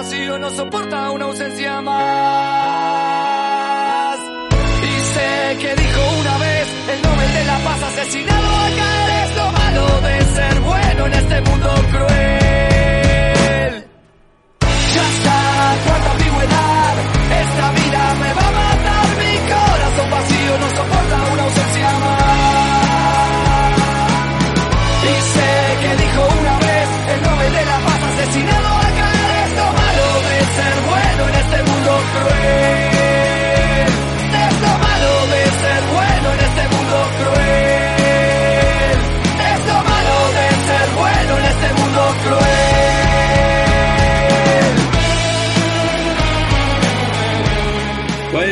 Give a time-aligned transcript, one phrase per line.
[0.00, 1.98] vacío no soporta una ausencia más.
[4.82, 9.36] Y sé que dijo una vez el Nobel de la Paz asesinado a caer es
[9.36, 12.39] lo malo de ser bueno en este mundo cruel.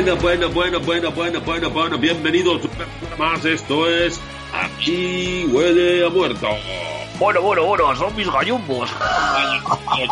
[0.08, 2.62] Bueno, bueno, bueno, bueno, bueno, bueno, bueno, bienvenidos
[3.18, 4.18] más, esto es
[4.54, 6.48] Aquí huele a muerto.
[7.18, 8.90] Bueno, bueno, bueno, son mis gallumbos.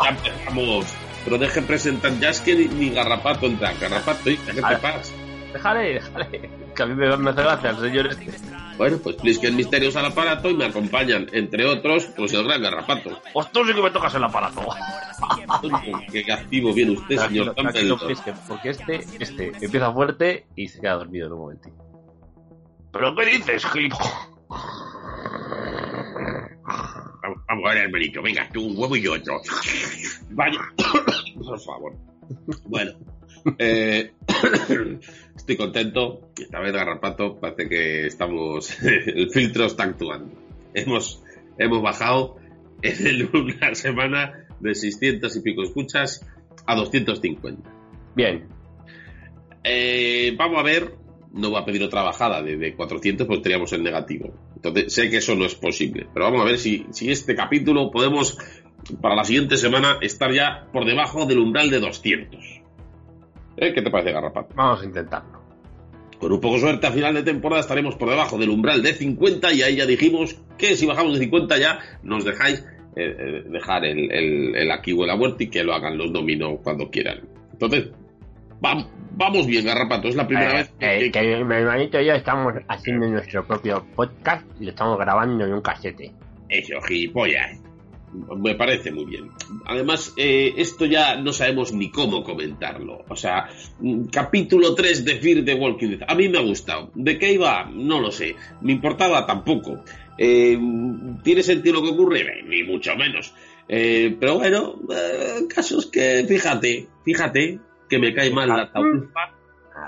[0.02, 0.84] Ya empezamos.
[1.24, 3.72] Pero deje presentar, ya es que ni, ni Garrapato entra.
[3.72, 5.12] Garrapato, hija, ¿qué te pasa?
[5.54, 6.50] Déjale, déjale.
[6.76, 8.26] Que a mí me, me hace gracia el señor este.
[8.76, 13.22] Bueno, pues Plisken Misterios al aparato y me acompañan, entre otros, pues el gran Garrapato.
[13.32, 14.62] Pues tú sí que me tocas el aparato.
[16.12, 18.16] Qué activo viene usted, señor Tranquilo, tranquilo, Campbell.
[18.16, 21.76] Plisken, porque este, este empieza fuerte y se queda dormido en un momentito.
[22.92, 24.28] ¿Pero qué dices, gilipollas?
[27.48, 29.40] Vamos, a ver, hermanito, venga, tú un huevo y otro.
[30.30, 30.60] Vaya,
[31.44, 31.94] por favor.
[32.64, 32.92] Bueno,
[33.58, 34.12] eh,
[35.46, 36.30] estoy contento.
[36.36, 38.76] Esta vez Garrapato parece que estamos.
[38.82, 40.34] El filtro está actuando.
[40.74, 41.22] Hemos,
[41.58, 42.36] hemos bajado
[42.82, 46.26] en el- una semana de 600 y pico escuchas
[46.66, 47.70] a 250.
[48.14, 48.44] Bien,
[49.64, 50.94] Eh, vamos a ver,
[51.32, 54.32] no voy a pedir otra bajada de, de 400 porque estaríamos en negativo.
[54.56, 57.90] Entonces sé que eso no es posible, pero vamos a ver si, si este capítulo
[57.90, 58.38] podemos
[59.00, 62.62] para la siguiente semana estar ya por debajo del umbral de 200.
[63.56, 63.72] ¿Eh?
[63.72, 64.54] ¿Qué te parece, Garrapato?
[64.54, 65.40] vamos a intentarlo.
[66.18, 68.94] Con un poco de suerte a final de temporada estaremos por debajo del umbral de
[68.94, 72.60] 50 y ahí ya dijimos que si bajamos de 50 ya nos dejáis
[72.96, 76.10] eh, eh, dejar el, el, el aquí o el muerte y que lo hagan los
[76.12, 77.20] dominos cuando quieran.
[77.52, 77.90] Entonces,
[78.62, 82.14] vam- vamos bien, Garrapato, es la primera Eh, vez eh, que mi hermanito y yo
[82.14, 86.14] estamos haciendo nuestro propio podcast y lo estamos grabando en un casete.
[86.48, 87.60] Eso, gilipollas.
[88.38, 89.30] Me parece muy bien.
[89.66, 93.04] Además, eh, esto ya no sabemos ni cómo comentarlo.
[93.08, 93.48] O sea,
[93.80, 96.02] mm, capítulo 3 de Fear the Walking Dead.
[96.08, 96.90] A mí me ha gustado.
[96.94, 97.64] ¿De qué iba?
[97.72, 98.36] No lo sé.
[98.60, 99.26] ¿Me importaba?
[99.26, 99.82] Tampoco.
[100.18, 100.58] Eh,
[101.22, 102.20] ¿Tiene sentido lo que ocurre?
[102.20, 103.34] Eh, Ni mucho menos.
[103.68, 104.76] Eh, pero bueno,
[105.54, 109.20] casos que, fíjate, fíjate, que me cae mal la taulfa.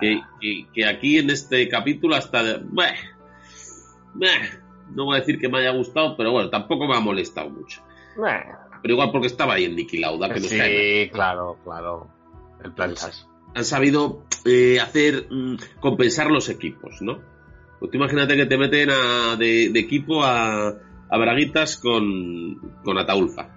[0.01, 2.43] Que, que, que aquí en este capítulo hasta...
[2.43, 2.61] de-
[4.95, 7.83] no voy a decir que me haya gustado, pero bueno, tampoco me ha molestado mucho.
[8.83, 12.09] Pero igual porque estaba ahí en Nicky Lauda, que sí, claro, claro.
[12.63, 13.27] El planchas.
[13.55, 17.19] Han sabido eh, hacer mm, compensar los equipos, ¿no?
[17.79, 22.99] Pues tú imagínate que te meten a- de, de equipo a, a Braguitas con, con
[22.99, 23.49] Ataulfa.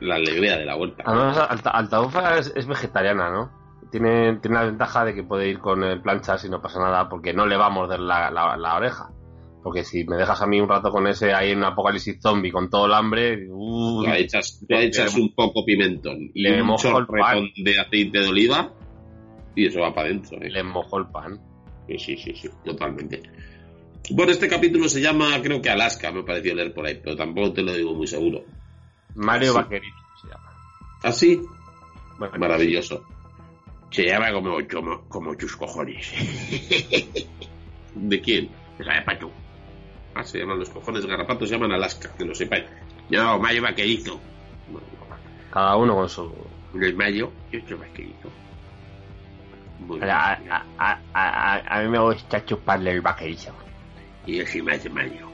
[0.00, 1.02] La alegría de la vuelta.
[1.06, 3.50] Además, Alta, es, es vegetariana, ¿no?
[3.90, 7.08] Tiene, tiene la ventaja de que puede ir con el planchas y no pasa nada
[7.08, 9.10] porque no le va a morder la, la- la oreja.
[9.62, 12.70] Porque si me dejas a mí un rato con ese ahí en apocalipsis zombie con
[12.70, 16.98] todo el hambre, uh, Le echas, le echas un poco pimentón y Le un mojo
[16.98, 18.72] el chorretón de aceite de oliva
[19.54, 20.38] y eso va para adentro.
[20.40, 20.48] ¿eh?
[20.50, 21.38] le mojó el pan.
[21.86, 23.22] Sí, sí, sí, sí, totalmente.
[24.10, 27.52] Bueno, este capítulo se llama, creo que Alaska, me pareció leer por ahí, pero tampoco
[27.52, 28.44] te lo digo muy seguro.
[29.14, 29.58] Mario Sí.
[29.58, 30.50] Vaquerito se llama.
[31.02, 31.40] Así,
[32.18, 33.04] Bueno, maravilloso.
[33.90, 36.12] Se llama como, como, como tus cojones.
[37.94, 38.48] ¿De quién?
[38.78, 39.30] De Garrapato.
[40.14, 42.64] Ah, se llaman los cojones garrapatos, se llaman Alaska, que lo sepáis.
[43.10, 44.20] No, Mayo Vaquerito.
[44.68, 44.86] Bueno,
[45.52, 46.32] Cada uno con su.
[46.80, 48.28] es Mayo, yo soy bien.
[50.02, 50.38] A,
[50.78, 53.52] a- a- a- mí me gusta chuparle el vaquerito.
[54.26, 55.28] y yo más de Mayo.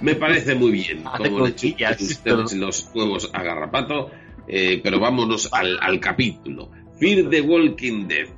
[0.00, 4.10] Me parece muy bien cómo le chupan ustedes los huevos a Garrapato,
[4.46, 6.68] eh, pero vámonos al, al capítulo.
[7.00, 8.28] Fear the Walking Dead.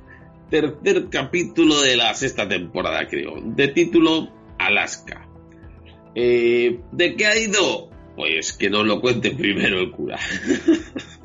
[0.49, 3.35] Tercer capítulo de la sexta temporada, creo.
[3.41, 5.27] De título Alaska.
[6.21, 7.89] Eh, ¿De qué ha ido?
[8.17, 10.19] Pues que nos lo cuente primero el cura.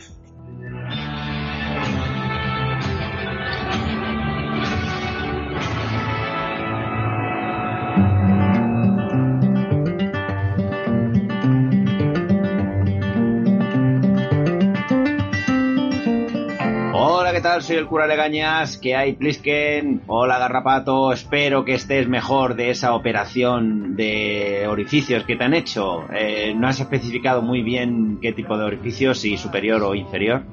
[17.41, 17.63] tal?
[17.63, 20.03] Soy el cura Legañas, que hay Plisken.
[20.07, 26.05] Hola Garrapato, espero que estés mejor de esa operación de orificios que te han hecho.
[26.15, 30.45] Eh, no has especificado muy bien qué tipo de orificios, si superior o inferior.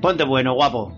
[0.00, 0.96] Ponte bueno, guapo.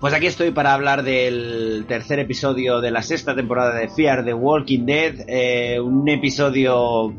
[0.00, 4.34] Pues aquí estoy para hablar del tercer episodio de la sexta temporada de Fear the
[4.34, 5.14] Walking Dead.
[5.28, 7.14] Eh, un episodio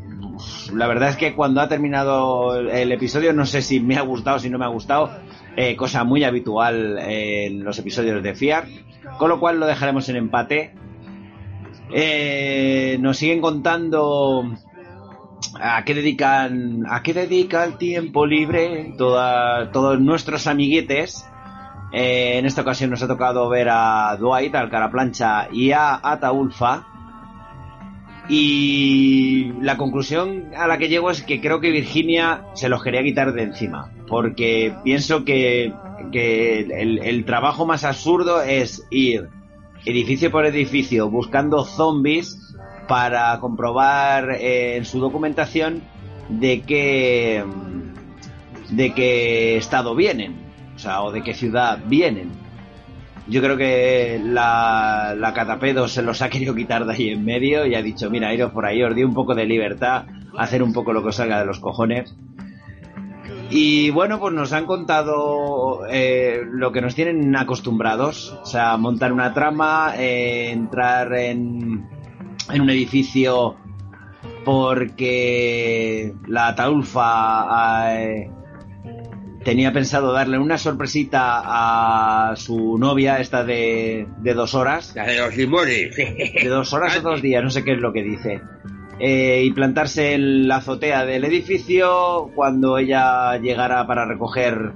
[0.74, 4.36] la verdad es que cuando ha terminado el episodio no sé si me ha gustado
[4.36, 5.10] o si no me ha gustado.
[5.56, 8.66] Eh, cosa muy habitual en los episodios de Fiar.
[9.18, 10.74] Con lo cual lo dejaremos en empate.
[11.90, 14.50] Eh, nos siguen contando
[15.60, 21.26] a qué dedican a qué dedica el tiempo libre todos nuestros amiguetes.
[21.92, 26.91] Eh, en esta ocasión nos ha tocado ver a Dwight, al Caraplancha y a Ataulfa
[28.28, 33.02] y la conclusión a la que llego es que creo que Virginia se los quería
[33.02, 33.90] quitar de encima.
[34.08, 35.72] Porque pienso que,
[36.12, 39.28] el, trabajo más absurdo es ir
[39.84, 42.54] edificio por edificio buscando zombies
[42.86, 45.82] para comprobar eh, en su documentación
[46.28, 47.44] de qué
[48.70, 50.36] de qué estado vienen,
[50.74, 52.41] o sea, o de qué ciudad vienen.
[53.32, 57.64] Yo creo que la, la Catapedo se los ha querido quitar de ahí en medio
[57.64, 60.04] y ha dicho, mira, iros por ahí, os di un poco de libertad,
[60.36, 62.14] hacer un poco lo que os salga de los cojones.
[63.48, 69.14] Y bueno, pues nos han contado eh, lo que nos tienen acostumbrados, o sea, montar
[69.14, 71.88] una trama, eh, entrar en,
[72.52, 73.56] en un edificio
[74.44, 78.30] porque la Taulfa eh,
[79.44, 84.92] tenía pensado darle una sorpresita a su novia, esta de, de dos horas.
[84.94, 85.96] La de los limones.
[85.96, 88.40] De dos horas o dos días, no sé qué es lo que dice.
[88.98, 94.72] Eh, y plantarse en la azotea del edificio cuando ella llegara para recoger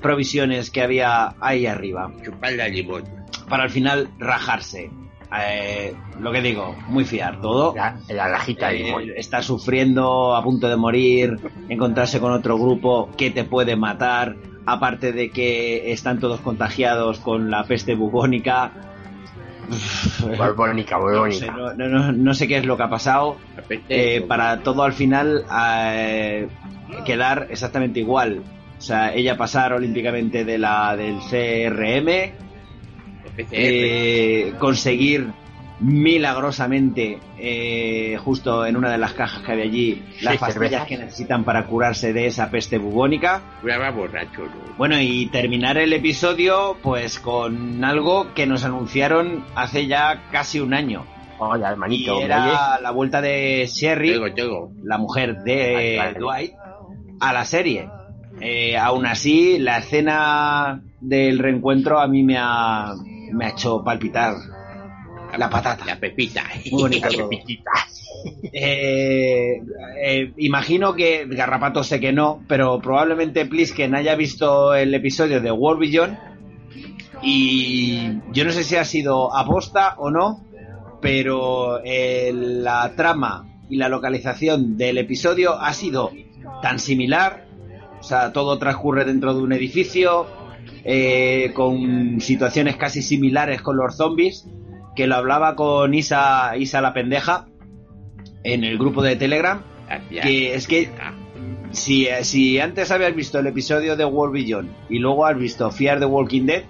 [0.00, 2.12] provisiones que había ahí arriba.
[2.24, 3.04] Chuparle limón.
[3.48, 4.90] Para al final rajarse.
[5.38, 7.74] Eh, lo que digo, muy fiar todo.
[7.74, 11.38] La, la rajita eh, está sufriendo, a punto de morir,
[11.68, 17.50] encontrarse con otro grupo que te puede matar, aparte de que están todos contagiados con
[17.50, 18.72] la peste bubónica.
[20.20, 21.52] Bubónica, bubónica.
[21.52, 23.36] No, sé, no, no, sé qué es lo que ha pasado.
[23.88, 26.48] Eh, para todo al final eh,
[27.04, 28.42] quedar exactamente igual.
[28.78, 32.45] O sea, ella pasar olímpicamente de la del CRM
[33.50, 35.30] eh, conseguir
[35.78, 41.44] milagrosamente eh, justo en una de las cajas que hay allí las pastillas que necesitan
[41.44, 43.42] para curarse de esa peste bubónica.
[44.78, 50.72] Bueno, y terminar el episodio pues con algo que nos anunciaron hace ya casi un
[50.72, 51.04] año.
[52.18, 54.18] y era la vuelta de Sherry,
[54.82, 56.52] la mujer de Dwight,
[57.20, 57.90] a la serie.
[58.40, 62.94] Eh, aún así, la escena del reencuentro a mí me ha,
[63.32, 64.34] me ha hecho palpitar
[65.36, 65.84] la patata.
[65.84, 66.44] La pepita.
[66.70, 67.30] Muy bonito todo.
[68.52, 69.62] Eh,
[70.02, 75.50] eh, imagino que Garrapato sé que no, pero probablemente Plisken haya visto el episodio de
[75.52, 76.18] World Beyond
[77.22, 80.44] y yo no sé si ha sido aposta o no,
[81.00, 86.10] pero eh, la trama y la localización del episodio ha sido
[86.62, 87.46] tan similar,
[88.00, 90.26] o sea, todo transcurre dentro de un edificio,
[90.88, 94.46] eh, con situaciones casi similares con los zombies,
[94.94, 97.48] que lo hablaba con Isa, Isa la pendeja
[98.44, 99.62] en el grupo de Telegram,
[100.08, 100.88] que es que
[101.72, 105.98] si, si antes habías visto el episodio de World Beyond y luego has visto Fear
[105.98, 106.62] the Walking Dead,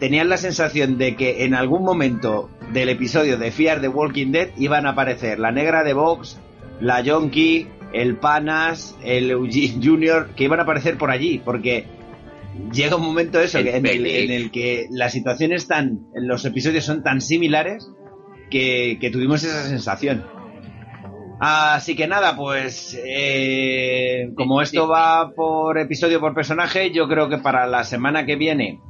[0.00, 4.48] tenías la sensación de que en algún momento del episodio de Fear the Walking Dead
[4.56, 6.40] iban a aparecer la negra de Vox,
[6.80, 11.86] la Yonki, el Panas, el Eugene Junior, que iban a aparecer por allí, porque
[12.72, 17.90] llega un momento eso, en, el, que las situaciones tan, los episodios son tan similares
[18.50, 20.24] que, tuvimos esa sensación.
[21.38, 27.38] Así que nada, pues eh, como esto va por episodio por personaje, yo creo que
[27.38, 28.80] para la semana que viene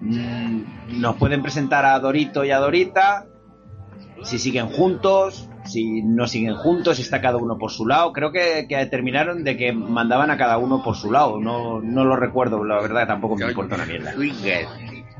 [0.00, 3.28] mm, nos pueden presentar a Dorito y a Dorita,
[4.22, 8.12] si siguen juntos, si no siguen juntos, si está cada uno por su lado.
[8.12, 11.40] Creo que, que, terminaron de que mandaban a cada uno por su lado.
[11.40, 14.14] No, no lo recuerdo, la verdad tampoco me importa una mierda.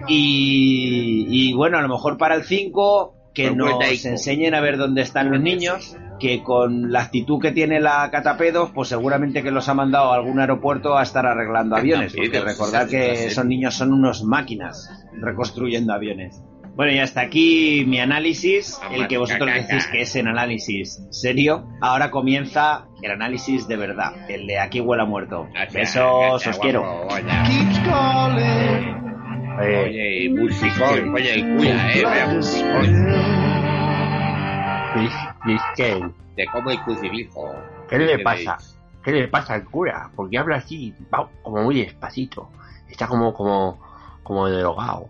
[0.09, 5.03] Y, y bueno, a lo mejor para el 5 que nos enseñen a ver dónde
[5.03, 9.69] están los niños, que con la actitud que tiene la Catapedos, pues seguramente que los
[9.69, 13.93] ha mandado a algún aeropuerto a estar arreglando aviones, porque recordad que esos niños son
[13.93, 14.89] unos máquinas
[15.21, 16.43] reconstruyendo aviones.
[16.75, 21.01] Bueno, y hasta aquí mi análisis, Ah, el que vosotros decís que es en análisis
[21.11, 21.69] serio.
[21.81, 25.49] Ahora comienza el análisis de verdad, el de aquí huele a muerto.
[25.73, 26.85] Besos, os quiero.
[29.63, 32.27] Eh, Oye, músico, oye, el cuya, eh, vea,
[36.35, 37.55] te como el crucifijo.
[37.89, 38.59] ¿qué le ¿Qué pasa?
[39.05, 40.11] ¿Qué le pasa al cura?
[40.17, 42.51] Porque habla así, va como muy despacito.
[42.89, 43.79] Está como, como,
[44.25, 45.09] como drogado.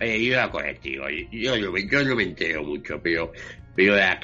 [0.00, 3.32] Yo la contigo, yo, yo, no me- yo no me entero mucho, pero,
[3.74, 4.18] pero la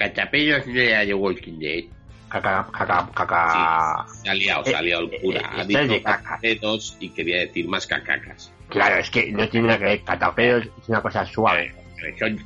[0.66, 1.84] no era de Walking Dead.
[2.28, 4.04] Caca, caca, caca.
[4.16, 5.40] Sí, se ha liado, se ha liado el Eh, cura.
[5.40, 6.22] eh, ha de dicho caca.
[6.22, 8.52] catapedos y quería decir más cacacas.
[8.68, 10.02] Claro, es que no tiene nada que ver.
[10.02, 11.72] Catapedos es una cosa suave.
[12.18, 12.38] Son,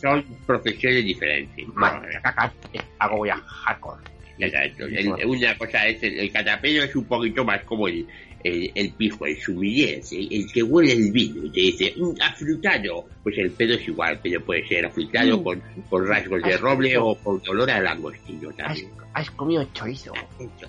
[0.00, 1.66] son, profesiones diferentes.
[1.74, 4.02] Más caca es algo ya hardcore.
[4.38, 4.84] Exacto.
[4.86, 8.06] El- una cosa es, el, el catapello es un poquito más como el,
[8.44, 12.20] el, el pijo, el sumillés, el, el que huele el vino y te dice, "Mm,
[12.20, 13.06] afrutado.
[13.22, 17.14] Pues el pedo es igual, pero puede ser afrutado con, con rasgos de roble o
[17.16, 18.88] con olor a langostino también.
[19.14, 20.12] has comido chorizo.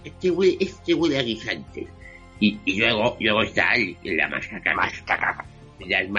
[0.03, 1.85] Este huele, este huele a guisante.
[2.39, 4.73] Y, y luego, luego está el, la más caca.
[4.73, 4.93] Más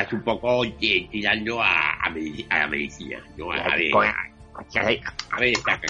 [0.06, 2.10] es un poco eh, tirando a, a,
[2.58, 3.18] la medicina.
[3.36, 3.50] ¿no?
[3.52, 3.94] A, a ver,
[5.30, 5.80] a, ver esta.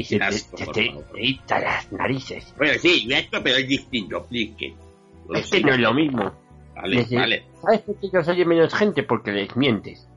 [0.00, 1.04] Y se te, Asco, por te favor.
[1.14, 2.54] irritan las narices.
[2.56, 4.26] Bueno, sí, esto, pero es distinto.
[4.30, 6.32] No lo Es que no es lo mismo.
[6.74, 9.02] Vale, vale, ¿Sabes por qué oye menos gente?
[9.02, 10.08] Porque les mientes.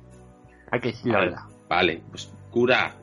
[0.72, 1.30] Hay que decir la Vale.
[1.32, 1.44] verdad.
[1.68, 2.02] vale.
[2.10, 2.96] Pues cura,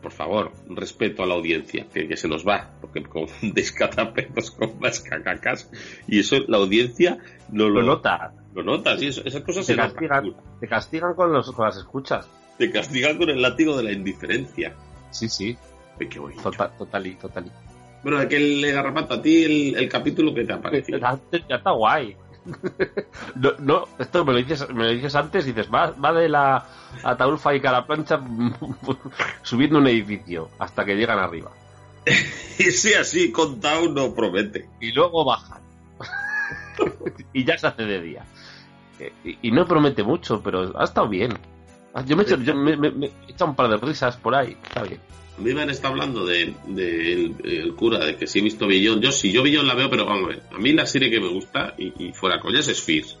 [0.00, 4.78] por favor, respeto a la audiencia, que, que se nos va, porque con descatapedos con
[4.78, 5.68] más cacacas,
[6.06, 7.18] y eso la audiencia
[7.50, 8.32] no lo, Lo nota.
[8.54, 10.42] lo nota, sí, eso- esas cosas Te se castigan, cura.
[10.60, 12.28] te castigan con, los, con las escuchas.
[12.56, 14.74] Te castigan con el látigo de la indiferencia.
[15.10, 15.56] Sí, sí.
[16.00, 16.42] Ay, qué bonito.
[16.42, 17.50] Total, total y total.
[18.02, 20.98] Bueno, aquel garrapato, a ti el, el capítulo que te ha parecido.
[21.48, 22.16] Ya está guay.
[23.36, 26.28] No, no, esto me lo dices, me lo dices antes y dices, va, va de
[26.28, 26.64] la
[27.02, 28.20] Ataulfa y Caraplancha
[29.42, 31.50] subiendo un edificio hasta que llegan arriba.
[32.58, 34.68] Y si así contado no promete.
[34.80, 35.62] Y luego bajan.
[37.32, 38.24] y ya se hace de día.
[39.00, 41.32] Eh, Y, y no promete mucho, pero ha estado bien.
[41.94, 44.16] Ah, Yo me he hecho, yo me, me- me he echado un par de risas
[44.16, 44.56] por ahí.
[44.62, 45.00] Está bien.
[45.38, 48.42] A mí me han estado hablando de, de el, el cura, de que si he
[48.42, 49.00] visto Billón.
[49.00, 50.42] Yo sí, yo Billón la veo, pero vamos a ver.
[50.52, 53.18] A mí la serie que me gusta, y, y fuera coñas, es Fears.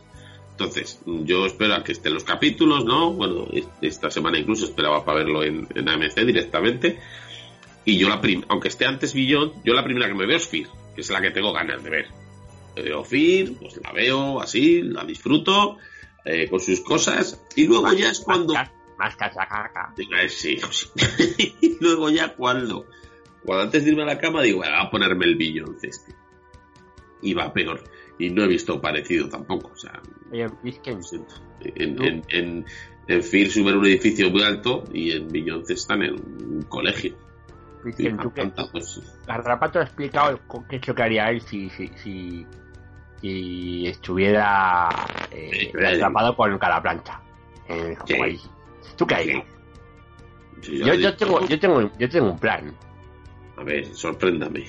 [0.52, 3.12] Entonces, yo espero a que estén los capítulos, ¿no?
[3.12, 6.98] Bueno, es- esta semana incluso esperaba para verlo en, en AMC directamente.
[7.84, 10.48] Y yo la primera, aunque esté antes Billón, yo la primera que me veo es
[10.48, 12.06] Fear, que es la que tengo ganas de ver.
[12.76, 15.78] Me veo Fear, pues la veo así, la disfruto,
[16.24, 18.54] eh, con sus cosas, y luego ya es cuando...
[18.54, 19.94] Más, más cachacaca.
[19.96, 20.88] Eh, sí, sí.
[21.60, 22.86] y luego ya cuando,
[23.44, 26.14] cuando antes de irme a la cama digo, "Bueno, voy a ponerme el billón este.
[27.22, 27.82] Y va peor.
[28.18, 29.72] Y no he visto parecido tampoco.
[29.72, 30.00] O sea,
[30.30, 30.46] Oye.
[31.60, 32.64] En, en, en,
[33.08, 37.16] en suben un edificio muy alto y en Beyoncé están en un colegio.
[37.84, 41.88] Vizquen, tú que pues, Garrapato ha explicado qué es lo que haría él si, si,
[42.02, 42.46] si,
[43.28, 44.90] si estuviera
[45.30, 47.18] eh, atrapado con Caraplancha.
[47.68, 48.14] En Sí.
[48.16, 48.40] Hawái.
[48.98, 49.44] ¿Tú qué harías?
[50.60, 52.70] sí, Yo, tengo, yo, tengo, yo tengo un plan.
[53.56, 54.64] A ver, sorpréndame.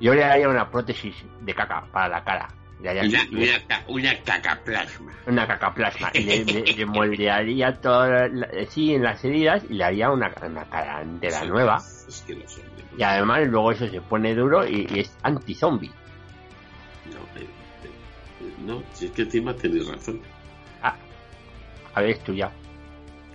[0.00, 2.48] Yo le haría una prótesis de caca para la cara.
[2.82, 5.12] Le haría Una, una, una cacaplasma.
[5.26, 6.10] una caca plasma.
[6.14, 8.08] Y le, le- le moldearía todo
[8.70, 11.76] sí, en las heridas y le haría una, una cara entera Sí, nueva.
[11.76, 12.64] Es que lo son.
[12.98, 15.92] Y además luego eso se pone duro y, y es anti-zombie.
[18.66, 20.20] No, si es que encima tenéis razón.
[21.94, 22.52] A ver, estudiado.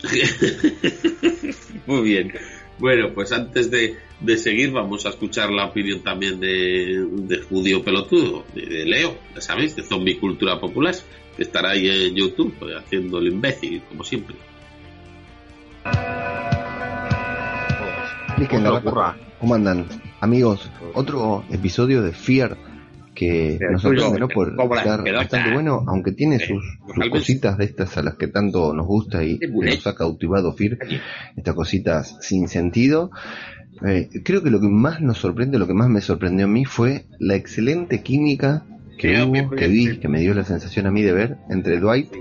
[1.87, 2.33] Muy bien.
[2.77, 7.83] Bueno, pues antes de, de seguir vamos a escuchar la opinión también de, de Judío
[7.83, 10.95] Pelotudo, de, de Leo, ya sabéis, de Zombie Cultura Popular,
[11.35, 14.35] que estará ahí en YouTube pues, haciendo el imbécil, como siempre.
[18.35, 19.17] Rata.
[19.39, 19.87] ¿Cómo andan?
[20.19, 22.57] Amigos, otro episodio de Fear
[23.15, 24.27] que nos sorprende, ¿no?
[24.27, 28.73] Por estar bastante bueno, aunque tiene Sí, sus, cositas de estas a las que tanto
[28.73, 30.77] nos gusta y Qué que nos ha cautivado Fear,
[31.35, 33.09] estas cositas sin sentido.
[33.85, 36.65] Eh, creo que lo que más nos sorprende, lo que más me sorprendió a mí
[36.65, 38.65] fue la excelente química
[38.97, 42.11] que hubo, vi, que me dio la sensación a mí de ver entre Dwight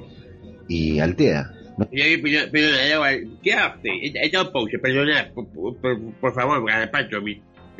[0.68, 1.52] y Altea.
[1.76, 1.88] ¿no?
[1.90, 4.78] ¿Qué hace?
[4.80, 6.70] Perdona, por, favor,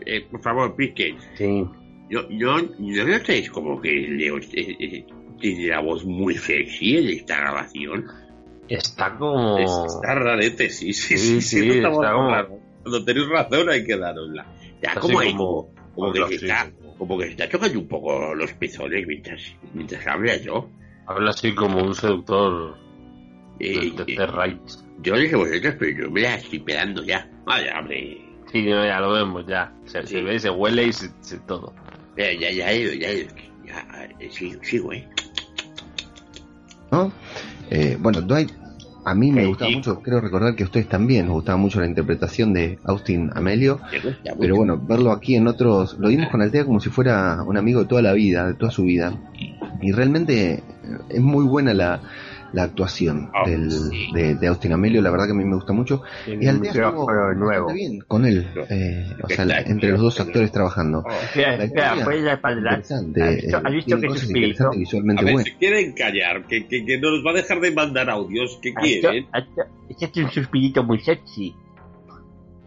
[0.06, 1.16] eh, por favor, pique.
[1.36, 1.64] Sí.
[2.10, 4.46] Yo, yo, yo no sé, es como que Leo eh,
[4.78, 5.06] eh,
[5.40, 8.06] tiene la voz muy sexy en esta grabación.
[8.68, 9.58] Está como...
[9.58, 11.68] Está rarete, sí, sí, Sí, sí.
[11.70, 12.60] está como-.
[12.82, 14.46] Cuando tenéis razón hay que darosla.
[14.82, 18.34] Ya, como, ahí, como- como, que se está, como que se está tocando un poco
[18.34, 19.42] los pezones mientras,
[19.72, 20.68] mientras habla yo.
[21.06, 22.76] Habla así como un seductor
[23.60, 24.84] Eh, de, eh, de Rights.
[25.02, 27.30] yo dije vosotros, pero yo me la estoy pelando ya.
[27.46, 28.20] Vaya, hombre.
[28.50, 29.72] Sí, ya lo vemos, ya.
[29.84, 30.14] Se, Sí.
[30.14, 31.72] se ve, se huele y se, se todo.
[32.16, 33.08] Ya, ya, ya, ya, ya,
[33.66, 35.06] ya, eh, sigo, sigo, ¿eh?
[36.92, 37.12] ¿no?
[37.70, 38.52] Eh, bueno, Dwight,
[39.04, 41.86] a mí me gustaba mucho, creo recordar que a ustedes también nos gustaba mucho la
[41.86, 43.80] interpretación de Austin Amelio,
[44.38, 47.80] pero bueno, verlo aquí en otros, lo vimos con Altea como si fuera un amigo
[47.80, 49.12] de toda la vida, de toda su vida,
[49.82, 50.62] y realmente eh,
[51.10, 52.00] es muy buena la,
[52.54, 54.10] la actuación Ah, del, sí.
[54.14, 57.72] de, de Austin Amelio, la verdad que a mí me gusta mucho, y Altea estuvo
[57.72, 61.02] bien con él, eh, o sea, la- entre los dos actores trabajando.
[61.04, 61.10] Oh.
[61.10, 62.94] Espera, La espera, historia puedes dar para adelante.
[62.94, 65.52] Interesante, ¿Has visto- eh, visto tiene que se A visualmente ver, buenas.
[65.52, 68.72] si quieren callar, que, que, que no nos va a dejar de mandar audios, ¿qué
[68.76, 69.26] ¿Has visto- quieren?
[69.88, 71.54] Échate un suspirito muy sexy.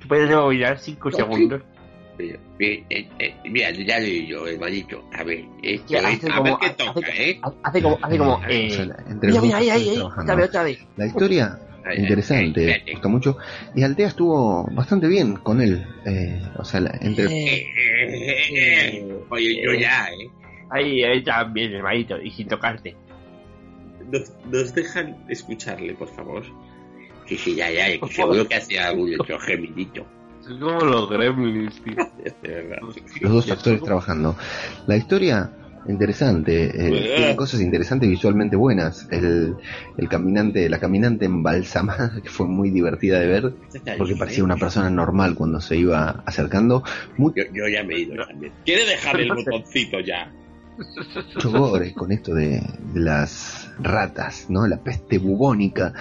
[0.08, 1.62] Puedes rebobinar 5 segundos.
[1.62, 1.66] Eh,
[2.20, 2.40] eh,
[2.90, 5.04] eh, eh, mira, ya lo yo, hermanito.
[5.14, 7.42] A ver, esto Ya, es, hace a como- ver qué hace- toca, ¿eh?
[7.64, 8.86] Hace como, hace como, O sea, eh.
[8.86, 9.98] la- entre Mira, mira, ahí, ahí.
[10.00, 10.80] Otra vez, otra vez.
[10.98, 11.60] La historia
[11.96, 12.92] interesante, ay, me ay.
[12.94, 13.38] gustó mucho.
[13.74, 15.86] Y Altea estuvo bastante bien con él.
[16.06, 19.16] eh, o sea, la- entre Eh, eh, eh, eh.
[19.30, 20.30] Oye, yo ya, ¿eh?
[20.70, 22.22] Ahí, ahí también, hermanito.
[22.22, 22.94] Y sin tocarte.
[24.12, 26.44] ¿Nos, nos dejan escucharle, por favor?
[27.26, 30.06] Sí, sí, ya, ya, que seguro que hacía algún otro gemidito.
[30.48, 31.96] Como los gremlins, tío.
[33.22, 34.36] Los dos actores trabajando.
[34.88, 35.52] La historia
[35.88, 39.08] interesante, eh, tiene cosas interesantes visualmente buenas.
[39.12, 39.56] El,
[39.98, 43.54] el caminante, la caminante embalsamada, que fue muy divertida de ver,
[43.98, 46.84] porque parecía una persona normal cuando se iba acercando.
[47.18, 48.52] Muy Yo, yo ya me he ido también.
[48.66, 50.32] ¿Quiere dejar el botoncito ya?
[51.34, 52.62] mucho gore con esto de,
[52.94, 54.68] de las ratas, ¿no?
[54.68, 55.94] La peste bubónica,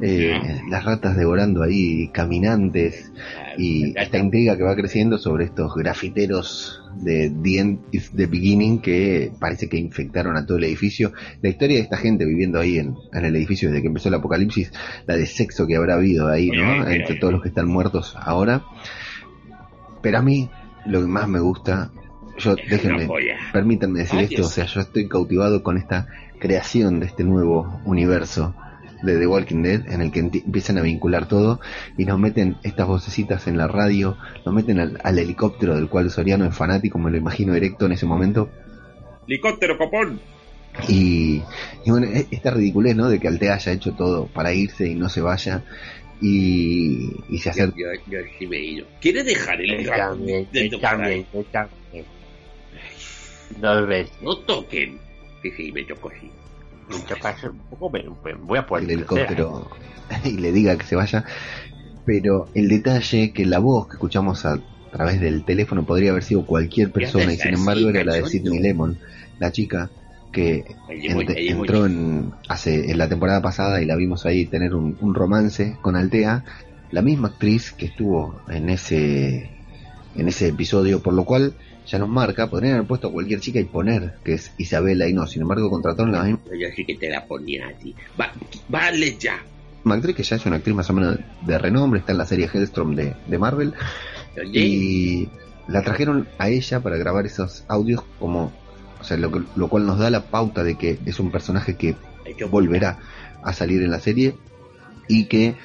[0.00, 3.12] eh, las ratas devorando ahí caminantes
[3.58, 8.80] y esta intriga que va creciendo sobre estos grafiteros de The End is the Beginning
[8.80, 11.12] que parece que infectaron a todo el edificio.
[11.42, 14.14] La historia de esta gente viviendo ahí en, en el edificio desde que empezó el
[14.14, 14.72] apocalipsis,
[15.06, 16.88] la de sexo que habrá habido ahí, ¿no?
[16.88, 18.64] Entre todos los que están muertos ahora.
[20.02, 20.48] Pero a mí,
[20.86, 21.90] lo que más me gusta,
[22.38, 23.08] yo, déjenme,
[23.52, 24.46] permítanme decir Ay, esto, Dios.
[24.46, 26.08] o sea, yo estoy cautivado con esta
[26.40, 28.54] creación de este nuevo universo
[29.02, 31.60] de The Walking Dead en el que empiezan a vincular todo
[31.96, 36.10] y nos meten estas vocecitas en la radio, nos meten al, al helicóptero del cual
[36.10, 38.50] Soriano es fanático, me lo imagino erecto en ese momento,
[39.26, 40.20] Helicóptero, copón.
[40.88, 41.40] y,
[41.84, 43.08] y bueno, e- esta ridiculez, ¿no?
[43.08, 45.62] De que Altea haya hecho todo para irse y no se vaya
[46.20, 47.76] y, y se acerca.
[49.00, 50.48] ¿Quiere dejar el también.
[53.60, 54.12] Dos veces.
[54.22, 54.98] No toquen.
[55.42, 56.30] Sí, sí, me así.
[56.90, 59.70] En todo caso, un poco me, me voy a poner el helicóptero
[60.24, 61.24] y le diga que se vaya.
[62.04, 64.58] Pero el detalle que la voz que escuchamos a
[64.90, 68.58] través del teléfono podría haber sido cualquier persona y sin embargo era la de Sidney
[68.60, 68.98] Lemon,
[69.38, 69.90] la chica
[70.32, 70.64] que
[71.06, 75.14] ent- entró en, hace, en la temporada pasada y la vimos ahí tener un, un
[75.14, 76.44] romance con Altea,
[76.90, 79.50] la misma actriz que estuvo en ese
[80.14, 81.54] en ese episodio, por lo cual
[81.90, 85.12] ya nos marca, podrían haber puesto a cualquier chica y poner que es Isabela y
[85.12, 87.94] no, sin embargo contrataron la misma Yo sí que te la ponía a ti.
[88.20, 88.32] Va,
[88.68, 89.42] vale ya.
[89.84, 92.48] actriz que ya es una actriz más o menos de renombre, está en la serie
[92.52, 93.74] Hellstrom de, de Marvel
[94.40, 95.28] Oye, y
[95.66, 98.52] la trajeron a ella para grabar esos audios como,
[99.00, 101.96] o sea, lo, lo cual nos da la pauta de que es un personaje que
[102.50, 102.98] volverá
[103.42, 104.36] a salir en la serie
[105.08, 105.56] y que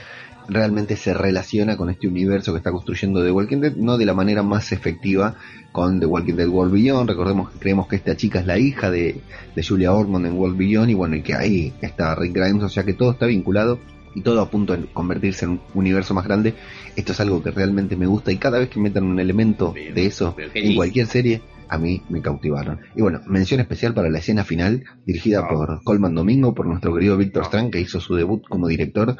[0.47, 4.13] realmente se relaciona con este universo que está construyendo The Walking Dead, no de la
[4.13, 5.35] manera más efectiva
[5.71, 7.09] con The Walking Dead World Beyond.
[7.09, 9.21] Recordemos que creemos que esta chica es la hija de,
[9.55, 12.69] de Julia Ormond en World Beyond y bueno, y que ahí está Rick Grimes, o
[12.69, 13.79] sea que todo está vinculado
[14.13, 16.53] y todo a punto de convertirse en un universo más grande.
[16.95, 19.93] Esto es algo que realmente me gusta y cada vez que metan un elemento Pero-
[19.93, 22.79] de eso en cualquier serie, a mí me cautivaron.
[22.95, 25.47] Y bueno, mención especial para la escena final, dirigida Ah.
[25.49, 27.47] por Colman Domingo, por nuestro querido Víctor Ah.
[27.47, 29.17] Strang, que hizo su debut como director,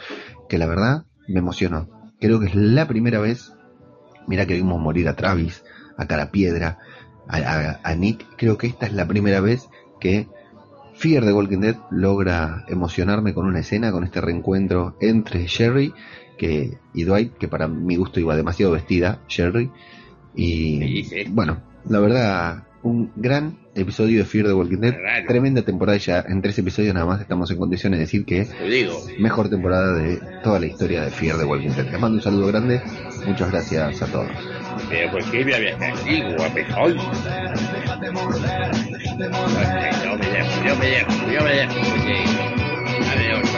[0.47, 1.89] que la verdad me emocionó.
[2.19, 3.53] Creo que es la primera vez,
[4.27, 5.63] mira que vimos morir a Travis,
[5.97, 6.79] a Carapiedra,
[7.27, 10.27] a, a, a Nick, creo que esta es la primera vez que
[10.95, 15.93] Fear the Walking Dead logra emocionarme con una escena, con este reencuentro entre Sherry
[16.37, 19.71] que, y Dwight, que para mi gusto iba demasiado vestida, Sherry.
[20.35, 21.23] Y Sí, sí.
[21.29, 24.95] bueno, la verdad, un gran episodio de Fear the Walking Dead.
[25.27, 28.49] Tremenda temporada ya, en tres episodios nada más estamos en condiciones de decir que es
[29.19, 31.91] mejor temporada de toda la historia de Fear the Walking Dead.
[31.91, 32.81] Les mando un saludo grande,
[33.27, 34.31] muchas gracias a todos.
[34.89, 36.97] Pero ¿por qué me había castigo, guapetón?
[36.97, 37.01] Yo
[40.15, 42.23] me dejo, yo me dejo, yo me dejo, oye.
[43.11, 43.49] Adiós,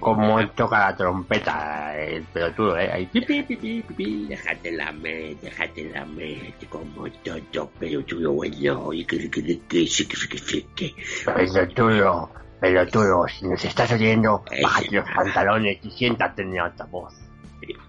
[0.00, 2.90] Como él toca la trompeta, el pelotudo, ¿eh?
[2.92, 4.26] Ahí, pipi, pipi, pipi.
[4.26, 6.54] Déjate dame, déjate dame.
[6.68, 7.08] Como
[7.52, 8.92] todo pelotudo bueno.
[8.92, 10.94] Y que, que, que, que, que.
[11.24, 17.14] Pelotudo, pelotudo, si nos estás oyendo, bájate los pantalones y siéntate en el altavoz.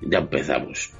[0.01, 0.93] Ya empezamos.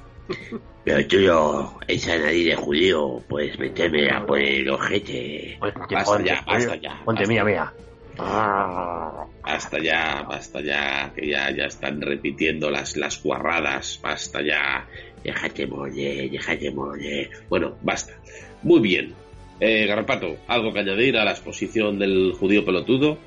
[0.84, 5.56] Pero tú, esa nariz de judío, puedes metérmela por el ojete.
[5.58, 7.72] Ponte, Basta ponte, ya, basta ya, Ponte, mira, mira.
[8.18, 14.86] Ah, Basta ya, basta ya, que ya, ya están repitiendo las, las guarradas, basta ya.
[15.22, 17.30] Déjate morir, déjate morir.
[17.48, 18.14] Bueno, basta.
[18.62, 19.14] Muy bien.
[19.60, 23.18] Eh, Garrapato, ¿algo que añadir a la exposición del judío pelotudo?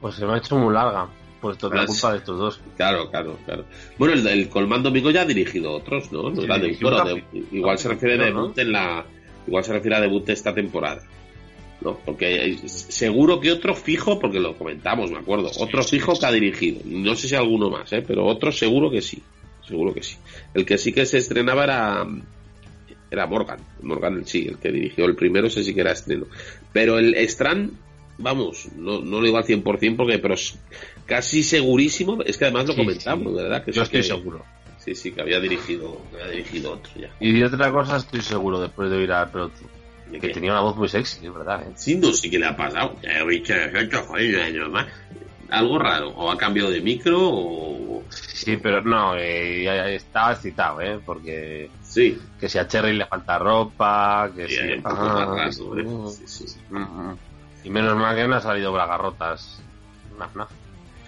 [0.00, 1.08] Pues se me ha hecho muy larga,
[1.40, 2.60] pues toda la Pues- culpa de estos dos.
[2.76, 3.64] Claro, claro, claro.
[3.98, 6.30] Bueno, el, el Colmando Amigo ya ha dirigido otros, ¿no?
[6.30, 8.72] No Sí, era de- dirigió bueno, un de- cap- igual se refiere a debut en
[8.72, 9.04] la.
[9.46, 11.02] Igual se refiere a debut de esta temporada.
[11.84, 11.98] ¿No?
[12.04, 16.80] Porque seguro que otro fijo, porque lo comentamos, me acuerdo, otro fijo que ha dirigido.
[16.86, 18.02] No sé si alguno más, ¿eh?
[18.06, 19.22] pero otro seguro que sí.
[19.68, 20.16] Seguro que sí.
[20.54, 22.06] El que sí que se estrenaba era.
[23.10, 23.58] Era Morgan.
[23.82, 26.26] Morgan, sí, el que dirigió el primero, ese sí que era estreno.
[26.72, 27.70] Pero el Strand,
[28.18, 30.34] vamos, no, no lo digo al 100% porque, pero
[31.06, 32.22] casi segurísimo.
[32.22, 33.36] Es que además lo Sí, comentamos, sí.
[33.42, 33.62] ¿verdad?
[33.64, 34.42] Que Yo que- estoy seguro.
[34.78, 37.14] Sí, sí, que había dirigido, que había dirigido otro ya.
[37.20, 39.68] Y de otra cosa estoy seguro después de oír al pelotudo.
[40.14, 41.72] ¿De Que tenía una voz muy sexy, es verdad, ¿eh?
[41.74, 42.96] Sí, no sé qué le ha pasado.
[45.50, 46.10] Algo raro.
[46.10, 48.04] O ha cambiado de micro o...
[48.10, 51.00] Sí, pero no, eh, estaba excitado, ¿eh?
[51.04, 52.18] Porque Sí.
[52.38, 54.72] que si a Cherry le falta ropa, que Sí, si...
[54.74, 55.82] un poco Ah, ¿eh?
[55.82, 56.56] mm, Sí, sí.
[56.70, 57.18] mm, mm.
[57.64, 59.60] Y menos mal que no ha salido bragarrotas.
[60.18, 60.50] Naf, naf.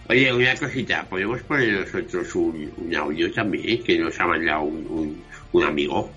[0.09, 1.05] Oye, una cosita.
[1.09, 6.11] ¿Podemos poner nosotros un, un audio también que nos ha mandado un, un, un amigo?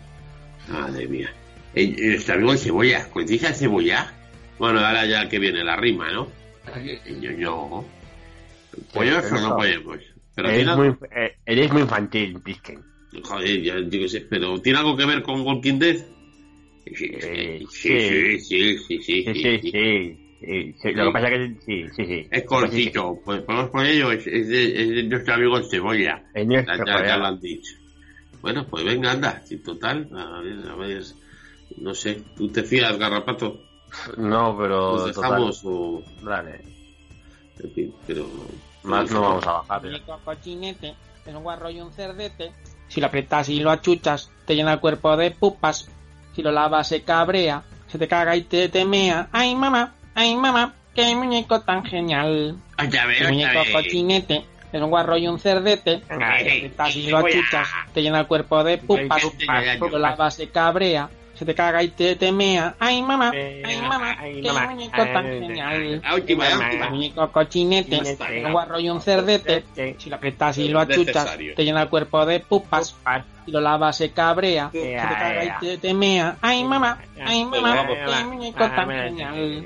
[0.70, 1.30] Madre mía.
[1.76, 3.10] Eh, eh, nuestro amigo el Cebolla.
[3.10, 4.14] ¿Conocéis al Cebolla?
[4.58, 6.28] Bueno, ahora ya que viene la rima, ¿no?
[7.22, 7.86] Yo, yo.
[8.94, 9.98] ¿Podemos o no podemos?
[10.36, 12.84] Pero Eres muy, eh, eres muy infantil, Pisken.
[13.24, 15.98] Joder, ya, sé, pero ¿tiene algo que ver con Walking Dead?
[16.86, 19.72] Sí, sí, sí, sí, sí, sí, Sí, sí, sí.
[20.40, 22.28] sí, sí, Lo que pasa es que sí, sí, sí.
[22.32, 26.24] Es cortito, pues podemos ponerlo, es, es de, es de nuestro amigo Cebolla.
[26.34, 27.74] Es Ya, nuestro ya- ya lo han dicho.
[28.42, 31.04] Bueno, pues venga, anda, total, a ver, a ver,
[31.78, 33.62] no sé, ¿tú te fías, Garrapato?
[34.18, 36.04] No, pero ¿Nos total, dejamos o...?
[36.22, 36.62] dale.
[37.60, 38.28] En fin, pero...
[38.84, 39.82] Más no vamos a bajar.
[39.84, 39.90] ya.
[39.90, 42.54] Único cochinete, es un guarro y un cerdete.
[42.88, 45.90] Si lo apretas y lo achuchas, te llena el cuerpo de pupas.
[46.34, 49.28] Si lo lavas se cabrea, se te caga y te temea.
[49.34, 52.56] Ay mamá, ay mamá, qué muñeco tan genial.
[52.82, 53.72] ¡Otra vez, El otra muñeco vez!
[53.74, 56.02] cochinete, es un guarro y un cerdete.
[56.02, 59.22] Si lo apretas y lo achuchas, te llena el cuerpo de pupas.
[59.22, 62.76] Si lo lavas se cabrea, se te caga y te temea.
[62.80, 66.02] Ay mamá, ay mamá, qué muñeco tan genial.
[66.02, 66.86] La última, la última.
[66.86, 68.46] El muñeco cochinete, bien.
[68.46, 69.64] un guarro y un cerdete.
[69.98, 72.94] Si lo apretas y lo achuchas, te llena el cuerpo de pupas.
[73.46, 76.36] Si lo lavas se cabrea, se te caga y te temea.
[76.42, 79.66] Ay mamá, ay mamá, qué muñeco tan genial.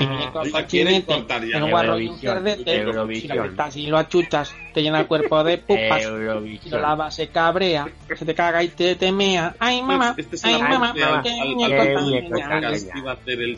[0.00, 1.56] El muñeco Oiga, ¿quieren cochinete, cortar ya?
[1.58, 2.84] es un guarro y un cerdete.
[3.20, 6.02] Si lo apretas y lo achuchas, te llena el cuerpo de pupas.
[6.02, 6.82] Si lo Eurovisión.
[6.82, 9.54] lavas se cabrea, se te caga y te temea.
[9.58, 11.96] Ay mamá, Este es ay el mamá, qué muñeco el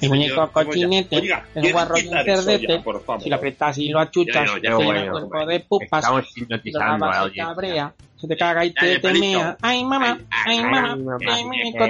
[0.01, 1.21] El muñeco cochinete,
[1.53, 2.85] ¿quieres guarro y cerdete.
[3.19, 6.09] Si lo apretas y lo achuchas, Ya, no, ya, te llena el cuerpo de pupas.
[6.09, 9.57] Lo hipnotizando a la lavas se cabrea, se te caga y te temea.
[9.61, 11.85] Ay mamá, ay mamá, qué muñeco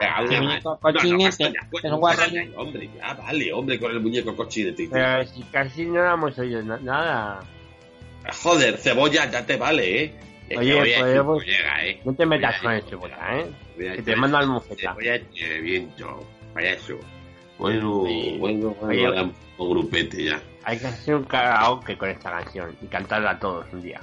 [0.00, 1.52] El muñeco cochinete,
[1.84, 4.88] un guarro y Hombre, ya, vale, hombre, con el muñeco cochinete.
[4.90, 7.40] Pero si casi no hemos oído na- nada.
[8.42, 10.14] Joder, cebolla, ya te vale, ¿eh?
[10.48, 11.48] Es Oye, que a pues, pues,
[11.84, 12.00] ¿eh?
[12.04, 13.46] No te metas con a el cebolla, ¿eh?
[13.92, 14.92] a Que te mando al mufeta.
[14.94, 16.98] Voy a decir, viento, payaso.
[17.58, 18.36] Bueno, Sí.
[18.38, 20.40] bueno, bueno, un grupete ya.
[20.64, 24.00] Hay que hacer un karaoke con esta canción y cantarla todos un día.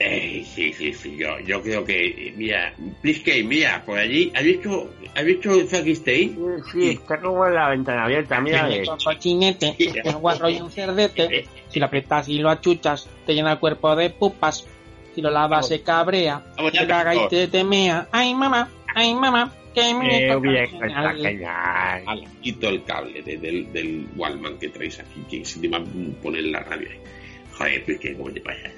[0.00, 4.42] Eh, sí, sí, sí, yo, yo creo que, eh, mira, Plisky, mira, por allí, ¿has
[4.42, 6.36] visto, has visto Zacky Stein?
[6.72, 8.68] Sí, está como la ventana abierta, mira.
[8.74, 8.82] Eh.
[9.04, 11.46] cochinete, es un guarro y un cerdete.
[11.68, 14.66] Si lo apretas y lo achuchas, te llena el cuerpo de pupas.
[15.14, 18.08] Si lo lavas se cabrea, te caga y te temea.
[18.10, 21.16] Ay mamá, ay mamá, Eh, está genial.
[21.22, 22.02] genial.
[22.06, 25.78] Al, quito el cable de- del, del Wallman que traéis aquí, que se te va
[25.78, 25.84] a
[26.22, 26.98] poner la radio ahí.
[27.52, 28.72] Joder, Plisky, ¿cómo te pasas?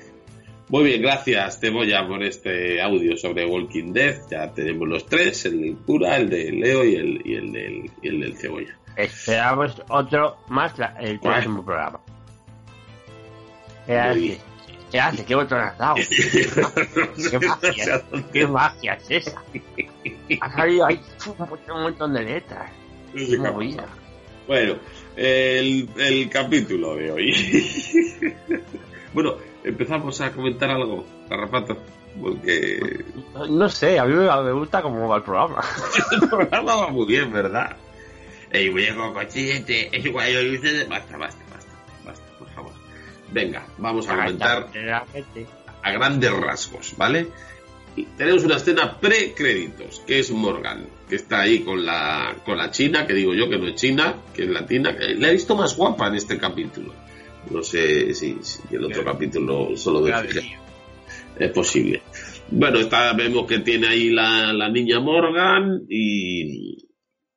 [0.69, 4.17] Muy bien, gracias Cebolla por este audio sobre Walking Dead.
[4.31, 7.91] Ya tenemos los tres, el del cura, el de Leo y el, y el, del,
[8.03, 8.77] y el del Cebolla.
[8.97, 12.01] Esperamos otro más la- el próximo programa.
[13.87, 14.39] ¿Qué bien.
[14.91, 15.25] ¿Qué haces?
[15.25, 15.95] ¿Qué botón has dado?
[17.31, 18.03] ¿Qué magia,
[18.33, 19.43] ¿Qué magia es esa?
[20.41, 21.01] Ha salido ahí
[21.69, 22.71] un montón de letras.
[24.47, 24.77] Bueno,
[25.17, 27.35] el, el capítulo de hoy.
[29.13, 31.77] bueno, empezamos a comentar algo, Garrapato,
[32.21, 33.05] porque
[33.51, 35.63] No sé, a mí me, gusta cómo va el programa.
[36.13, 37.77] el programa va muy bien, ¿verdad?
[38.51, 40.85] El muñeco cochete, es igual, yo hice...
[40.85, 41.73] Basta, basta, basta,
[42.05, 42.73] basta, por favor.
[43.33, 44.69] Venga, vamos a comentar
[45.83, 47.29] a grandes rasgos, ¿vale?
[48.17, 53.07] Tenemos una escena pre-créditos, que es Morgan, que está ahí con la, con la china,
[53.07, 55.77] que digo yo que no es china, que es latina, que la he visto más
[55.77, 56.93] guapa en este capítulo.
[57.51, 60.59] No sé si, si el otro capítulo solo de fijé.
[61.39, 62.03] Es posible.
[62.51, 66.89] Bueno, está, vemos que tiene ahí la, la niña Morgan y,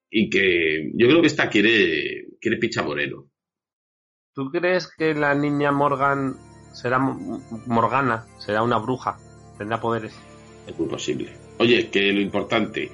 [0.10, 3.30] y que yo creo que esta quiere, quiere Picha Moreno.
[4.34, 6.36] ¿Tú crees que la niña Morgan
[6.74, 8.26] será Morgana?
[8.38, 9.18] ¿Será una bruja?
[9.58, 10.18] ¿Tendrá poderes?
[10.66, 11.30] Es muy posible.
[11.58, 12.90] Oye, que lo importante,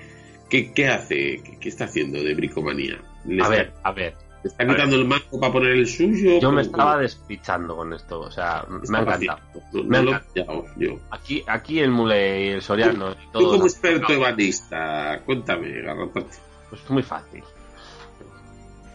[0.49, 1.41] ¿qué, qué hace?
[1.43, 2.99] ¿Qué, qué está haciendo de bricomanía?
[3.25, 4.15] ¿Le A ver, a ver.
[4.45, 6.39] ¿Le está quitando el mango para poner el suyo?
[6.39, 8.19] Yo me ¿Cómo- estaba cómo despichando con esto.
[8.21, 9.39] O sea, está me ha encantado.
[9.73, 10.33] No, Me ha no lo he encantado.
[10.33, 10.99] pillado yo.
[11.11, 13.51] Aquí, aquí el mule y el soriano y Tú todo.
[13.53, 16.27] como experto ebanista, cuéntame, Garrapato.
[16.69, 17.43] Pues es muy fácil.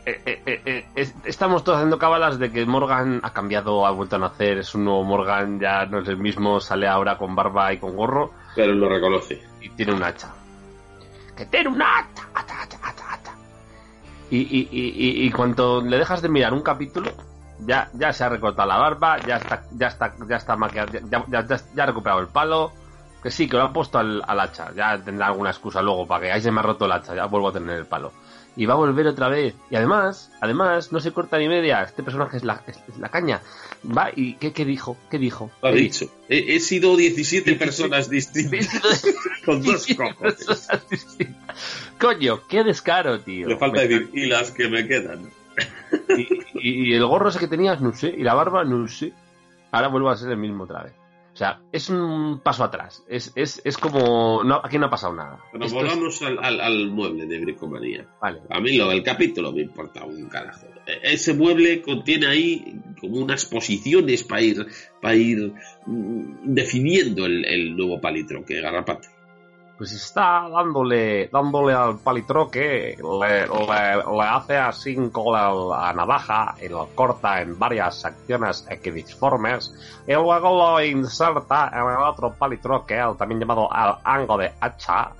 [0.06, 3.90] Eh, eh, eh, eh, es- estamos todos haciendo cábalas de que Morgan ha cambiado, ha
[3.90, 7.34] vuelto a nacer, es un nuevo Morgan, ya no es el mismo, sale ahora con
[7.36, 9.42] barba y con gorro Pero lo reconoce.
[9.60, 10.32] y tiene un hacha.
[11.36, 12.54] Que tiene un hacha, hacha.
[14.30, 17.10] Y, y, y, y, cuando le dejas de mirar un capítulo,
[17.66, 21.24] ya, ya se ha recortado la barba, ya está, ya está, ya está maquillado, ya,
[21.28, 22.72] ya, ya- ha recuperado el palo.
[23.22, 24.72] Que sí, que lo han puesto al, al hacha.
[24.74, 27.26] Ya tendrá alguna excusa luego para que ahí se me ha roto el hacha, ya
[27.26, 28.12] vuelvo a tener el palo.
[28.56, 29.54] Y va a volver otra vez.
[29.68, 31.82] Y además, además, no se corta ni media.
[31.82, 33.40] Este personaje es la, es la caña.
[33.84, 34.96] Va y ¿qué, qué dijo?
[35.10, 35.50] ¿Qué dijo?
[35.62, 36.06] Lo ha ¿Qué dicho.
[36.28, 38.68] He, he sido 17 personas distintas
[39.44, 40.68] con dos cojones.
[41.98, 43.48] Coño, qué descaro, tío.
[43.48, 45.30] Le falta Me- decir, y las que me quedan.
[46.16, 46.22] y,
[46.68, 48.08] y- y el gorro ese que tenías, no sé.
[48.08, 49.12] Y la barba, no sé.
[49.72, 50.92] Ahora vuelvo a ser el mismo otra vez.
[51.32, 53.02] O sea, es un paso atrás.
[53.08, 54.42] Es, es, es como.
[54.44, 55.38] No, aquí no ha pasado nada.
[55.52, 58.06] Pero Esto es- volvamos al, al, al mueble de bricomanía.
[58.20, 58.40] Vale.
[58.50, 60.66] A mí lo del capítulo me importa un carajo.
[60.92, 64.66] E- Ese mueble contiene ahí como unas posiciones para ir,
[65.00, 65.52] para ir
[65.86, 69.08] mm, definiendo el, el nuevo palitroque, Garrapato.
[69.78, 76.54] Pues está dándole, dándole al palitroque, le, le, le hace así con la, la navaja
[76.62, 79.72] y lo corta en varias secciones equidisformes
[80.06, 85.12] y luego lo inserta en el otro palitroque, el también llamado el ango de hacha,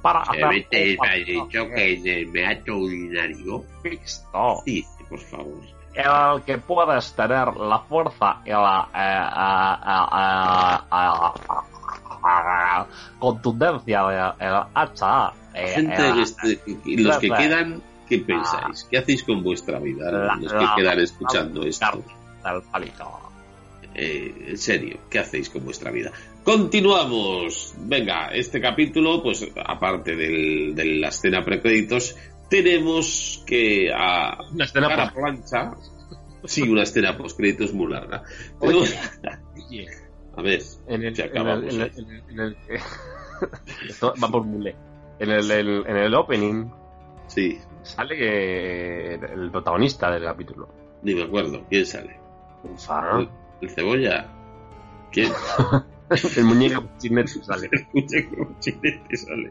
[0.00, 3.64] para hacer un palitroque me ha urinario?
[3.82, 5.60] visto, Sí, por favor.
[5.94, 12.84] el que puedes tener la fuerza y la eh, eh, eh,
[13.18, 14.02] contundencia
[14.38, 15.32] del hacha.
[15.54, 18.84] Gente, este- y los que la- quedan, ¿qué pensáis?
[18.90, 20.10] ¿Qué hacéis con vuestra vida?
[20.12, 22.02] La- Los que la- quedan escuchando esto.
[22.44, 23.20] del palito.
[23.94, 26.12] Eh, en serio, ¿qué hacéis con vuestra vida?
[26.44, 27.74] Continuamos.
[27.78, 32.14] Venga, este capítulo, pues aparte del- de la escena precréditos,
[32.48, 35.72] tenemos que a Una escena plancha.
[36.44, 38.22] Sí, una escena post créditos muy larga.
[38.60, 38.94] Tenemos-
[39.68, 39.86] Oye,
[40.36, 41.92] A ver, en el, Si en el, acabamos, en el- eh.
[41.96, 42.56] en el- en el-
[43.88, 44.76] Esto va por mule.
[45.18, 46.66] En el, el- en el opening
[47.26, 50.68] sí, sale que el protagonista del capítulo.
[51.02, 51.64] ni me acuerdo.
[51.70, 52.18] ¿Quién sale?
[52.64, 53.18] Ufa.
[53.18, 53.28] ¿El,
[53.62, 54.26] el cebolla?
[55.10, 55.32] ¿Quién?
[56.36, 57.68] El muñeco chinete sale.
[57.72, 59.50] Escuché como chinete sale.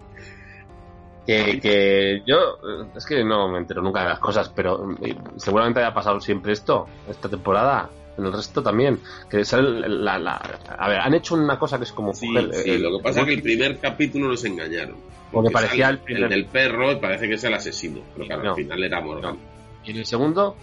[1.26, 2.60] Que, que yo,
[2.96, 6.54] es que no me entero nunca de las cosas, pero eh, seguramente haya pasado siempre
[6.54, 9.00] esto, esta temporada, en el resto también.
[9.30, 12.78] Que sale la, la- a ver, han hecho una cosa que es como Sí, eh,
[12.78, 14.96] lo que pasa es que el primer capítulo nos engañaron.
[15.32, 18.02] Porque Porque parecía el primer- el del perro y parece que es el asesino.
[18.14, 18.50] Pero claro, No.
[18.52, 19.38] al final era Morgan.
[19.84, 20.56] Y en el segundo,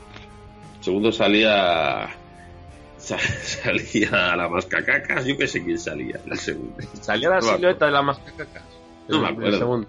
[0.78, 2.08] El segundo salía.
[2.98, 6.20] sa- Salía la mascacacas, yo que sé quién salía.
[6.24, 6.76] El segundo.
[7.00, 8.62] salía la No silueta de la mascacacas.
[9.08, 9.58] No me El acuerdo.
[9.58, 9.88] segundo.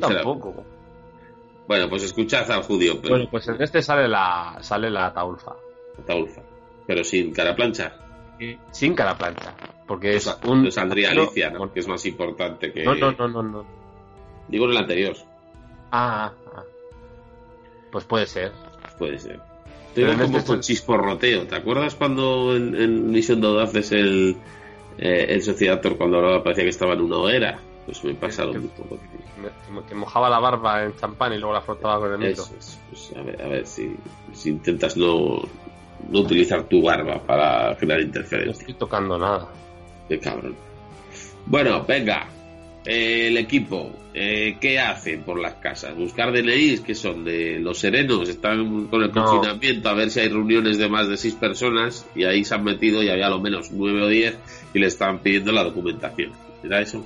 [0.00, 0.64] Tampoco.
[1.66, 3.14] Bueno, pues escuchad al judío, pero.
[3.14, 5.56] Bueno, pues en este sale la, sale la taulfa.
[5.98, 6.42] Ataulfa.
[6.86, 7.92] Pero sin cara plancha.
[8.70, 9.54] Sin cara plancha.
[9.86, 10.62] Porque es un.
[10.62, 11.72] pues saldría no, Alicia, ¿no?
[11.72, 12.84] Que es más importante que.
[12.84, 13.66] No, no, no, no, no.
[14.48, 15.16] Digo en el anterior.
[15.90, 16.62] Ah, ah.
[17.90, 18.52] Pues puede ser.
[18.98, 19.40] Puede ser.
[19.94, 21.46] Pero como este- con chisporroteo.
[21.46, 24.36] ¿Te acuerdas cuando en, en Mission Dog haces el,
[24.98, 27.60] eh, el Sociedactor cuando hablaba parecía que estaba en una hoguera?
[27.86, 28.70] Pues me pasa lo mismo.
[29.72, 32.42] Me- Que mojaba la barba en champán y luego la frotaba con el micro.
[32.42, 32.78] Eso.
[32.90, 33.94] Pues a ver, a ver si,
[34.34, 35.40] si intentas no,
[36.10, 38.60] no utilizar tu barba para No interferencia.
[38.60, 39.48] estoy tocando nada.
[40.08, 40.56] Qué cabrón.
[41.46, 42.26] Bueno, venga.
[42.88, 45.96] eh, el equipo, eh, ¿qué hacen por las casas?
[45.96, 49.24] Buscar DNIs, que son de los serenos, están con el No.
[49.24, 52.62] confinamiento a ver si hay reuniones de más de seis personas y ahí se han
[52.62, 54.36] metido y había a lo menos nueve o diez
[54.72, 56.30] y le están pidiendo la documentación.
[56.62, 57.04] ¿Era eso?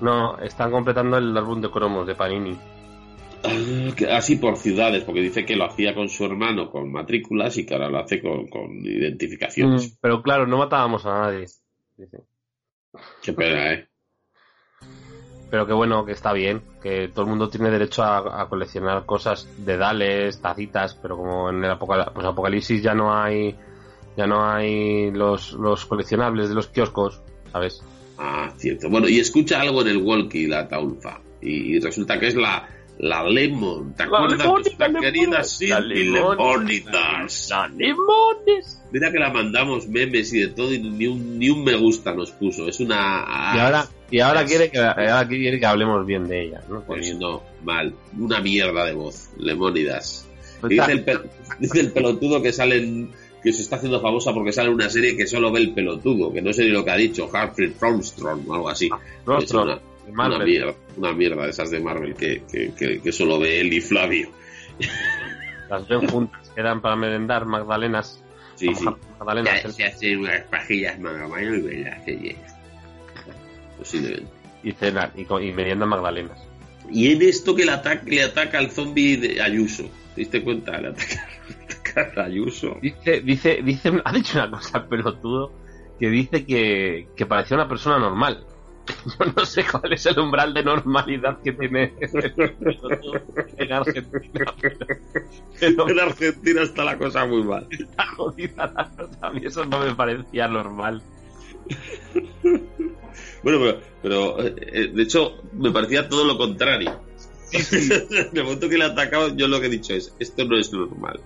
[0.00, 2.58] No, están completando el álbum de cromos de Panini.
[3.44, 7.66] Ah, Así por ciudades, porque dice que lo hacía con su hermano con matrículas y
[7.66, 9.92] que ahora lo hace con, con identificaciones.
[9.92, 11.46] Mm, Pero claro, no matábamos a nadie.
[11.96, 12.24] Dice.
[13.22, 13.88] Qué pena, ¿eh?
[15.50, 19.04] Pero que bueno, que está bien, que todo el mundo tiene derecho a, a coleccionar
[19.06, 23.54] cosas de dales, tacitas, pero como en el apocal- pues Apocalipsis ya no hay
[24.16, 27.20] ya no hay los, los coleccionables de los kioscos,
[27.52, 27.82] ¿sabes?
[28.18, 28.88] Ah, cierto.
[28.88, 31.20] Bueno, y escucha algo en el walkie, la taulfa.
[31.42, 33.94] Y, y resulta que es la, la Lemon.
[33.94, 35.02] ¿Te La acuerdas esta Lemón.
[35.02, 36.04] querida La Cindy.
[36.04, 37.48] Lemónidas?
[37.50, 38.80] ¡La limones!
[38.92, 42.14] Mira que la mandamos memes y de todo y ni un, ni un me gusta
[42.14, 42.68] nos puso.
[42.68, 43.24] Es una...
[43.54, 46.82] Y ahora, y ahora quiere que ahora quiere que hablemos bien de ella, ¿no?
[46.82, 47.92] Pues no, mal.
[48.18, 49.30] Una mierda de voz.
[49.38, 50.28] Lemónidas.
[50.60, 51.04] Pues dice, el
[51.58, 53.10] dice el pelotudo que sale en-
[53.44, 56.40] que se está haciendo famosa porque sale una serie que solo ve el pelotudo, que
[56.40, 58.88] no sé ni lo que ha dicho, Harfrey Armstrong o algo así.
[59.26, 63.60] Una, una mierda, una mierda de esas de Marvel que, que, que, que solo ve
[63.60, 64.30] él y Flavio.
[65.68, 68.18] Las ven juntas, quedan para merendar magdalenas.
[68.54, 68.86] Sí, sí.
[69.18, 69.60] Magdalenas.
[69.60, 72.36] Se, se hacen unas pajillas magamayo y ven la serie.
[73.76, 74.26] Posiblemente.
[74.62, 76.38] y cenar y, y meriendan magdalenas.
[76.90, 79.84] Y en esto que le ataca, le ataca al zombie de Ayuso.
[80.14, 80.80] ¿Te diste cuenta?
[80.80, 81.28] Le ataca,
[81.94, 82.78] le ataca a Ayuso.
[82.80, 85.52] Dice, dice, dice, ha dicho una cosa el pelotudo
[85.98, 88.44] que dice que, que parecía una persona normal.
[89.18, 91.94] Yo no sé cuál es el umbral de normalidad que tiene
[93.56, 94.54] en Argentina,
[95.58, 97.66] pero, En Argentina está la cosa muy mal.
[97.70, 99.18] está jodida la cosa.
[99.22, 101.02] A mí eso no me parecía normal.
[103.42, 107.00] Bueno, pero, pero, eh, eh, de hecho me parecía todo lo contrario.
[107.52, 110.58] En el momento que le ha atacado, yo lo que he dicho es, esto no
[110.58, 111.20] es normal.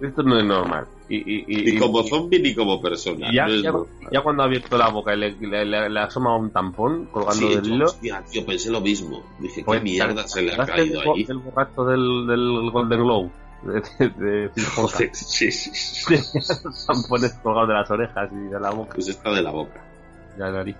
[0.00, 0.86] Esto no es normal.
[1.08, 3.32] Y, y, y- Ni como zombie ni como persona.
[3.32, 3.72] ya, no es ya-
[4.12, 7.48] ya cuando ha abierto la boca y le, le, le- le asoma un tampón colgando
[7.48, 7.84] Sí, del hilo.
[7.86, 9.22] hostia, tío, pensé lo mismo.
[9.40, 11.26] Dije, Pues, qué mierda se le ha ¿sabes caído el, ahí.
[11.28, 13.30] el borracho del, del Golden Globe?
[13.62, 14.62] De, de, de.
[14.76, 16.14] Joder, sí, sí, sí.
[16.86, 19.82] Tampones colgados de las orejas y de la boca Pues está de la boca.
[20.34, 20.76] y de la nariz.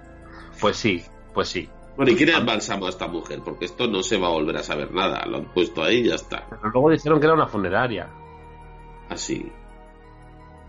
[0.60, 1.02] Pues sí,
[1.34, 1.68] pues sí.
[1.96, 3.40] Bueno, ¿y quién ha embalsamado a esta mujer?
[3.44, 5.26] Porque esto no se va a volver a saber nada.
[5.26, 6.46] Lo han puesto ahí y ya está.
[6.48, 8.08] Pero luego dijeron que era una funeraria.
[9.08, 9.50] Así.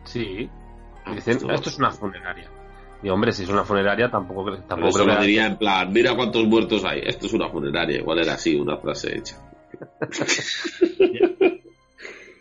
[0.04, 0.49] Sí.
[1.06, 2.49] Ah, Dicen, esto- esto es una funeraria.
[3.02, 6.15] Y hombre, si es una funeraria, tampoco, tampoco creo lo que- diría en plan, mira
[6.15, 7.02] cuántos muertos hay.
[7.06, 7.99] Esto es una funeraria.
[7.99, 9.38] Igual era así, una frase hecha.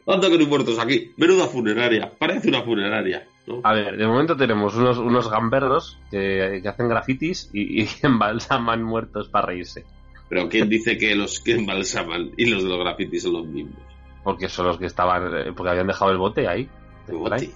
[0.06, 1.12] Anda que no hay muertos aquí.
[1.18, 2.10] Menuda funeraria.
[2.18, 3.26] Parece una funeraria.
[3.46, 3.60] ¿no?
[3.62, 8.82] A ver, de momento tenemos unos, unos gamberros que, que hacen grafitis y, y embalsaman
[8.82, 9.84] muertos para reírse.
[10.30, 13.80] Pero ¿quién dice que los que embalsaman y los de los grafitis son los mismos?
[14.28, 16.68] Porque son los que estaban, eh, porque habían dejado el bote ahí.
[17.06, 17.38] ¿Qué El bote?
[17.38, 17.54] spray.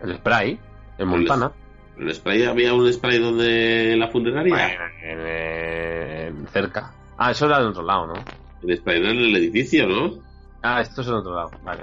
[0.00, 0.58] El spray,
[0.96, 1.52] en Montana.
[1.98, 4.54] ¿El spray había un spray donde la funeraria?
[4.54, 6.94] Bueno, en- en- cerca.
[7.18, 8.14] Ah, eso era de otro lado, ¿no?
[8.66, 10.14] El spray era en el edificio, ¿no?
[10.62, 11.82] Ah, esto es en otro lado, vale.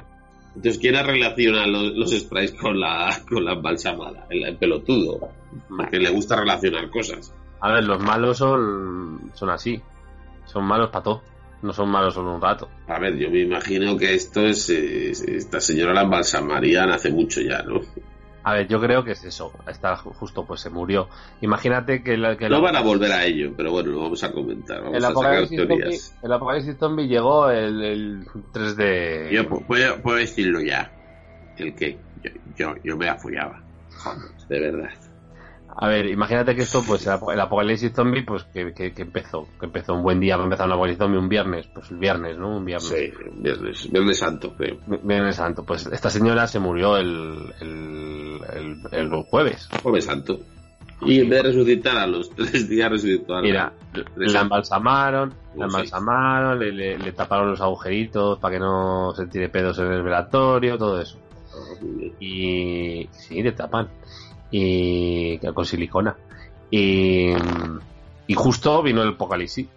[0.56, 4.26] Entonces, ¿quién relaciona los, los sprays con la, con la embalsamada?
[4.32, 5.20] El, el pelotudo.
[5.70, 7.32] Porque le gusta relacionar cosas.
[7.60, 9.80] A ver, los malos son, son así.
[10.46, 11.22] Son malos para todo.
[11.65, 12.69] No son malos solo un rato.
[12.88, 17.63] A ver, yo me imagino que esto es, esta señora la embalsamarían hace mucho ya,
[17.63, 17.82] ¿no?
[18.43, 19.51] A ver, yo creo que es eso.
[19.67, 21.10] Está ju- justo, pues se murió.
[21.41, 24.23] Imagínate que, la, que No la- van a volver a ello, pero bueno, lo vamos
[24.23, 24.80] a comentar.
[24.84, 26.15] Vamos el a sacar zombie, teorías.
[26.21, 29.30] el apocalipsis zombie llegó el, el 3 de...
[29.32, 30.91] Yo pu- puedo, puedo decirlo ya.
[31.58, 33.63] El que yo, yo, yo me la follaba.
[34.47, 34.89] De verdad.
[35.78, 39.02] A ver, imagínate que esto, pues el, apo- el apocalipsis zombie, pues que, que, que
[39.02, 39.48] empezó.
[39.60, 41.68] Que empezó un buen día empezar un apocalipsis zombie, un viernes.
[41.74, 42.56] Pues el viernes, ¿no?
[42.58, 42.88] Un viernes.
[42.88, 44.78] Sí, viernes, viernes santo, creo.
[45.04, 45.66] Viernes santo.
[45.66, 49.68] Pues esta señora se murió el, el, el, el jueves.
[49.84, 50.40] Jueves santo.
[51.02, 53.74] Y en vez de resucitar a los tres días, resucitó a Mira,
[54.16, 55.76] la embalsamaron, la sí.
[55.76, 60.04] embalsamaron, le, le- le taparon los agujeritos para que no se tire pedos en el
[60.04, 61.18] velatorio, todo eso.
[62.20, 63.90] Y sí, le tapan.
[64.58, 66.15] Y con silicona.
[66.72, 67.34] Y,
[68.34, 69.68] justo vino el apocalipsis.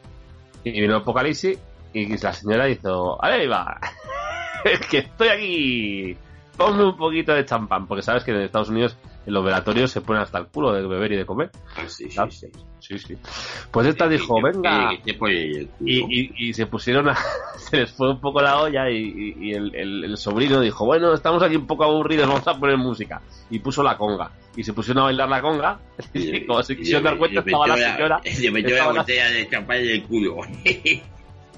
[0.63, 1.59] Y vino el apocalipsis
[1.93, 3.81] y la señora hizo, ¡ahí va!
[4.65, 6.17] ¡Es que estoy aquí!
[6.59, 10.01] Ponme un poquito de champán, porque sabes que en Estados Unidos en los velatorios se
[10.03, 11.51] ponen hasta el culo de beber y de comer.
[11.77, 12.47] Ah, sí, sí, sí.
[12.81, 13.17] Sí, sí.
[13.71, 14.93] Pues esta dijo, venga.
[15.81, 17.15] Y, y- y se pusieron a.
[17.57, 21.13] se les fue un poco la olla y, y- el, el- el sobrino dijo: Bueno,
[21.15, 23.21] estamos aquí un poco aburridos, vamos a poner música.
[23.51, 24.31] Y puso la conga.
[24.57, 25.79] Y se pusieron a bailar la conga.
[26.15, 28.21] Y como se quisieron dar cuenta, estaba la señora.
[28.25, 30.37] Se metió la botella de champán en el culo.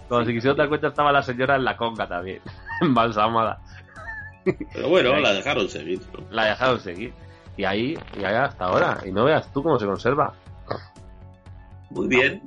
[0.09, 2.41] Como se quisieron dar cuenta, estaba la señora en la conga también.
[2.81, 3.61] Embalsamada.
[4.45, 6.01] Pero bueno, la dejaron seguir.
[6.13, 6.25] ¿no?
[6.31, 7.13] La dejaron seguir.
[7.57, 8.99] Y ahí, y ahí hasta ahora.
[9.07, 10.35] Y no veas tú cómo se conserva.
[11.91, 12.43] Muy bien.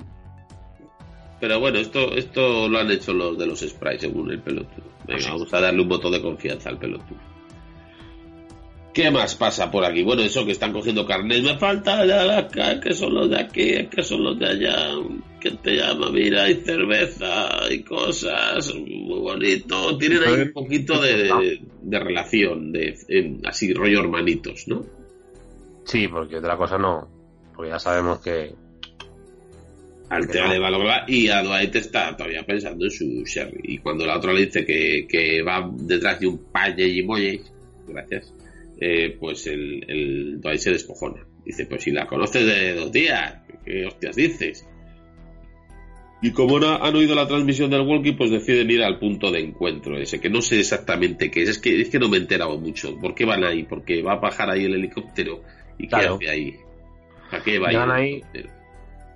[1.40, 4.86] Pero bueno, esto, esto lo han hecho los de los sprites según el pelotudo.
[5.06, 7.18] Venga, vamos a darle un voto de confianza al pelotudo.
[8.94, 10.04] ¿Qué más pasa por aquí?
[10.04, 11.42] Bueno, eso que están cogiendo carnet.
[11.42, 12.06] Me falta
[12.80, 14.90] que son los de aquí, que son los de allá.
[15.44, 16.10] Que te llama?
[16.10, 19.98] Mira, hay cerveza, hay cosas, muy bonito.
[19.98, 22.96] Tienen ahí un poquito de, de relación, de,
[23.44, 24.86] así rollo hermanitos, ¿no?
[25.84, 27.06] Sí, porque otra cosa no.
[27.54, 28.54] Porque ya sabemos que.
[30.08, 33.60] al tema de Balogla y a Dwight está todavía pensando en su Sherry.
[33.64, 37.42] Y cuando la otra le dice que, que va detrás de un paye y molle,
[37.86, 38.32] gracias,
[38.80, 41.22] eh, pues el, el Dwight se despojona.
[41.44, 44.66] Dice, pues si la conoces de dos días, ¿qué hostias dices?
[46.24, 49.40] Y como no han oído la transmisión del walkie, pues deciden ir al punto de
[49.40, 51.50] encuentro ese, que no sé exactamente qué es.
[51.50, 52.96] Es que, es que no me he enterado mucho.
[52.98, 53.64] ¿Por qué van ahí?
[53.64, 55.42] Porque va a bajar ahí el helicóptero.
[55.78, 56.18] ¿Y Claro.
[56.18, 56.56] qué hace ahí?
[57.30, 58.22] ¿Para qué va Llegan ahí.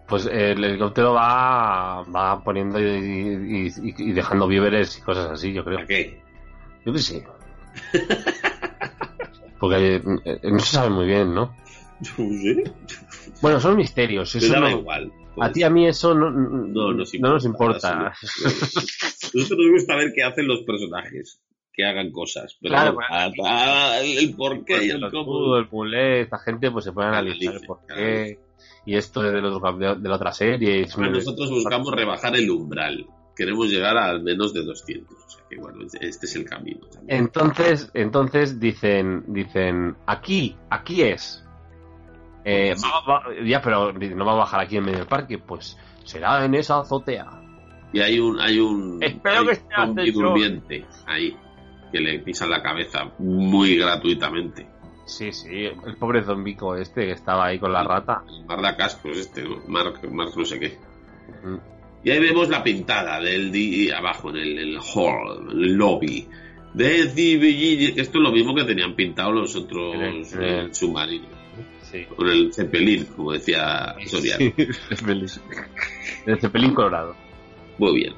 [0.06, 5.52] Pues el helicóptero va, va poniendo y, y- y- y dejando víveres y cosas así,
[5.54, 5.76] yo creo.
[5.76, 6.20] ¿Para qué?
[6.84, 7.24] Yo qué sé.
[9.59, 11.54] Porque eh, eh, no se sabe muy bien, ¿no?
[12.02, 12.64] Sé.
[13.42, 14.34] Bueno, son misterios.
[14.34, 15.12] Me Eso daba no- igual.
[15.41, 17.32] A ti, a mí eso no, No nos importa.
[17.34, 18.12] nos importa.
[19.34, 21.41] Nosotros nos gusta ver qué hacen los personajes.
[21.72, 22.57] Que hagan cosas.
[22.61, 23.32] Pero Claro, no, claro.
[23.47, 25.57] a- a- el, el por qué y el el cómo.
[25.57, 28.01] el mulé, esta gente pues se puede analizar Analice, por claro.
[28.03, 28.39] qué.
[28.86, 30.86] Y esto es de, los- de, de la otra serie.
[30.97, 33.07] Bueno, nosotros buscamos rebajar el umbral.
[33.36, 35.14] Queremos llegar a al menos de 200.
[35.16, 36.80] O sea que bueno, este es el camino.
[36.89, 37.20] también.
[37.20, 41.45] Entonces, entonces dicen, dicen, aquí, aquí es.
[42.51, 42.86] Eh, Sí.
[43.07, 46.44] va- va- ya, pero no va a bajar aquí en medio del parque, pues será
[46.44, 47.26] en esa azotea.
[47.92, 50.24] Y hay un, hay un, Espero hay que esté un zombie ascensor.
[50.24, 51.36] durmiente ahí.
[51.92, 54.66] Que le pisan la cabeza muy gratuitamente.
[55.07, 58.22] Sí, sí, el pobre zombico este que estaba ahí con la rata.
[58.28, 59.57] El Marda Cascos este, ¿no?
[59.68, 60.76] Mark, Mark no sé qué.
[62.05, 66.28] Y ahí vemos la pintada del di abajo en el, el hall, el lobby.
[66.74, 71.38] De esto es lo mismo que tenían pintado los otros el- submarinos.
[71.91, 72.05] Sí.
[72.16, 74.39] Con el Zeppelin, como decía Soriano.
[74.39, 74.55] Sí,
[76.28, 76.68] el Zeppelin.
[76.70, 77.14] El colorado.
[77.78, 78.14] Muy bien.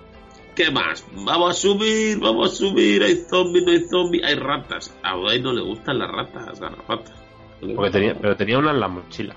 [0.57, 1.07] ¿Qué más?
[1.14, 3.03] Vamos a subir, vamos a subir.
[3.03, 4.95] Hay zombies, no hay zombies, hay ratas.
[5.03, 7.14] A Udai no le gustan las ratas, garrapatas.
[7.62, 9.37] No Porque tenía, pero tenía una en la mochila.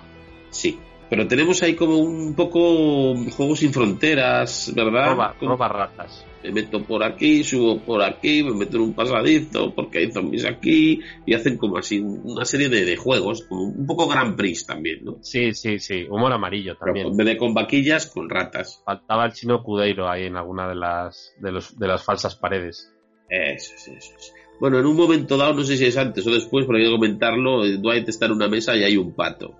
[0.49, 0.79] Sí.
[1.09, 5.11] Pero tenemos ahí como un poco juegos sin fronteras, ¿verdad?
[5.11, 6.25] Roba, Como- roba ratas.
[6.43, 10.45] Me meto por aquí, subo por aquí, me meto en un pasadizo porque hay zombies
[10.45, 14.65] aquí y hacen como así una serie de, de juegos, como un poco Grand Prix
[14.65, 15.17] también, ¿no?
[15.21, 16.05] Sí, sí, sí.
[16.09, 17.07] Humor amarillo Pero también.
[17.07, 18.81] en vez de con vaquillas, con ratas.
[18.85, 22.93] Faltaba el chino Cudeiro ahí en alguna de las de los de las falsas paredes.
[23.29, 24.33] Eso es, eso es.
[24.59, 26.91] Bueno, en un momento dado, no sé si es antes o después, pero hay que
[26.91, 29.55] comentarlo, Dwight está en una mesa y hay un pato.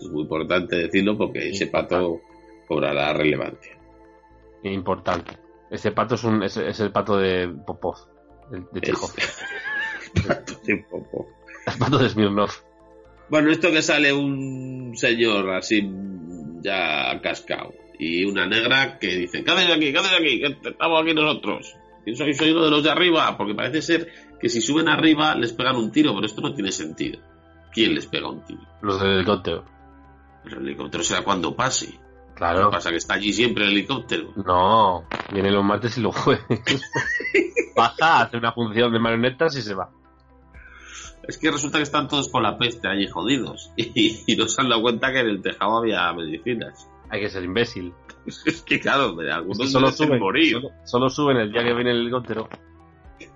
[0.00, 2.20] Es muy importante decirlo porque ese pato
[2.68, 3.76] cobrará relevancia.
[4.62, 5.32] Importante.
[5.70, 7.96] Ese pato es un es, es el pato de Popov,
[8.50, 9.10] de, de Chekhov.
[10.26, 11.28] Pato de popo.
[11.66, 12.50] El pato de Smirnov.
[13.28, 15.88] Bueno, esto que sale un señor así
[16.60, 19.92] ya cascado y una negra que dice, ¿qué haces aquí?
[19.92, 20.40] ¿Qué haces aquí?
[20.40, 21.76] Que estamos aquí nosotros.
[22.02, 22.34] ¿Quién soy?
[22.34, 24.08] Soy uno de los de arriba, porque parece ser
[24.40, 27.20] que si suben arriba les pegan un tiro, pero esto no tiene sentido.
[27.72, 28.62] ¿Quién les pega un tiro?
[28.80, 29.64] Los del helicóptero.
[30.46, 32.00] El helicóptero será cuando pase.
[32.30, 32.70] Lo Claro.
[32.70, 34.32] que pasa que está allí siempre el helicóptero.
[34.46, 36.44] No, viene los martes y los jueves.
[37.76, 39.90] Baja, hace una función de marionetas y se va.
[41.28, 44.60] Es que resulta que están todos con la peste allí jodidos y, y no se
[44.62, 46.88] han dado cuenta que en el tejado había medicinas.
[47.10, 47.92] Hay que ser imbécil.
[48.46, 50.52] Es que claro, algunos solo merecen suben, morir.
[50.52, 52.48] solo, solo suben el día que viene el helicóptero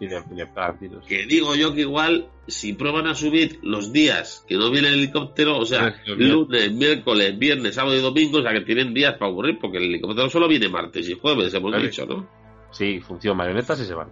[0.01, 1.01] y y.
[1.07, 4.95] Que digo yo que igual, si prueban a subir los días que no viene el
[4.95, 9.30] helicóptero, o sea, lunes, miércoles, viernes, sábado y domingo, o sea, que tienen días para
[9.30, 12.28] aburrir, porque el helicóptero solo viene martes y jueves, hemos dicho, ¿no?
[12.70, 14.09] Sí, función marionetas y se van.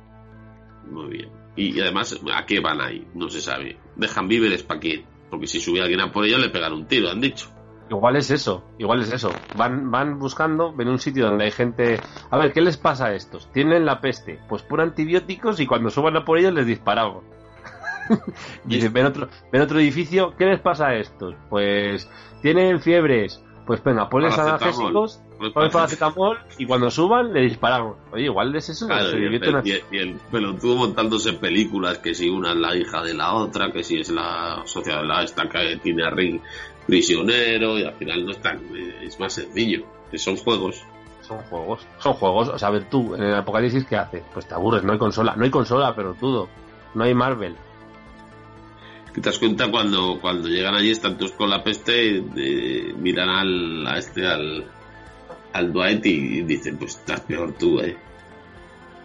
[0.88, 1.30] Muy bien.
[1.56, 3.06] Y, y además, ¿a qué van ahí?
[3.14, 3.76] No se sabe.
[3.96, 5.04] Dejan víveres para quién.
[5.30, 7.50] Porque si sube alguien a por ellos, le pegan un tiro, han dicho.
[7.92, 9.30] Igual es eso, igual es eso.
[9.54, 12.00] Van, van buscando, ven un sitio donde hay gente.
[12.30, 13.52] A ver, ¿qué les pasa a estos?
[13.52, 17.22] Tienen la peste, pues por antibióticos y cuando suban a por ellos les disparamos.
[18.64, 21.34] Dice, ven otro, ven otro edificio, ¿qué les pasa a estos?
[21.50, 22.08] Pues
[22.40, 23.42] tienen fiebres.
[23.66, 27.96] Pues venga, ponles analgésicos, Pues parece- paracetamol y cuando suban le disparamos.
[28.12, 28.88] Oye, igual es eso.
[28.88, 32.56] Claro, y, el, una- y el- y el pelotudo montándose películas, que si una es
[32.56, 36.10] la hija de la otra, que si es la sociedad la esta que tiene a
[36.10, 36.42] Rick
[36.86, 38.60] prisionero, y al final no es tan,
[39.02, 40.82] es más sencillo, que son juegos.
[41.22, 42.48] Son juegos, son juegos.
[42.48, 44.22] O sea, a ver tú, en el Apocalipsis, ¿qué haces?
[44.34, 45.34] Pues te aburres, no hay consola.
[45.36, 46.48] No hay consola, pero todo.
[46.94, 47.54] No hay Marvel.
[49.14, 53.28] que te das cuenta cuando, cuando llegan allí, están todos con la peste, eh, miran
[53.28, 54.66] al, a este, al,
[55.52, 57.96] al Dwight y dicen, pues estás peor tú, eh.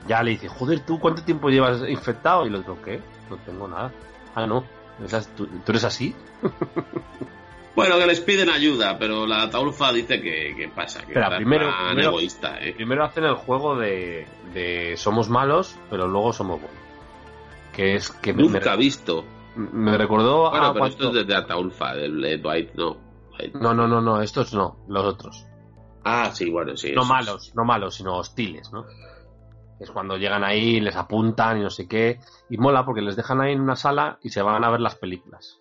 [0.08, 2.46] Ya le dice, joder, ¿tú cuánto tiempo llevas infectado?
[2.46, 3.00] Y el otro, ¿qué?
[3.30, 3.92] No tengo nada.
[4.34, 4.64] Ah, no.
[5.06, 6.16] Esas- ¿Tú, tú eres así?
[7.78, 11.70] Bueno, que les piden ayuda, pero la Taulfa dice que, que pasa, que Espera, primero-
[11.96, 12.74] egoísta, eh.
[12.74, 16.80] Primero hacen el juego de, de somos malos, pero luego somos buenos.
[17.72, 19.24] Que es que Nunca me, visto.
[19.56, 22.98] me recordó Bueno, a pero esto cuando- es desde Ataulfa, de Dwight, no.
[23.38, 23.54] Dwight.
[23.54, 25.46] No, no, no, no, estos no, los otros.
[26.04, 26.94] Ah, sí, bueno, sí.
[26.94, 28.86] No malos, no malos, sino hostiles, ¿no?
[29.80, 32.20] Es cuando llegan ahí, les apuntan y no sé qué.
[32.50, 34.96] Y mola porque les dejan ahí en una sala y se van a ver las
[34.96, 35.60] películas.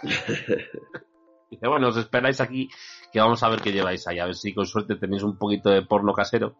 [1.52, 2.70] Dice, bueno, os esperáis aquí
[3.12, 4.18] que vamos a ver qué lleváis ahí.
[4.18, 6.56] A ver si con suerte tenéis un poquito de porno casero.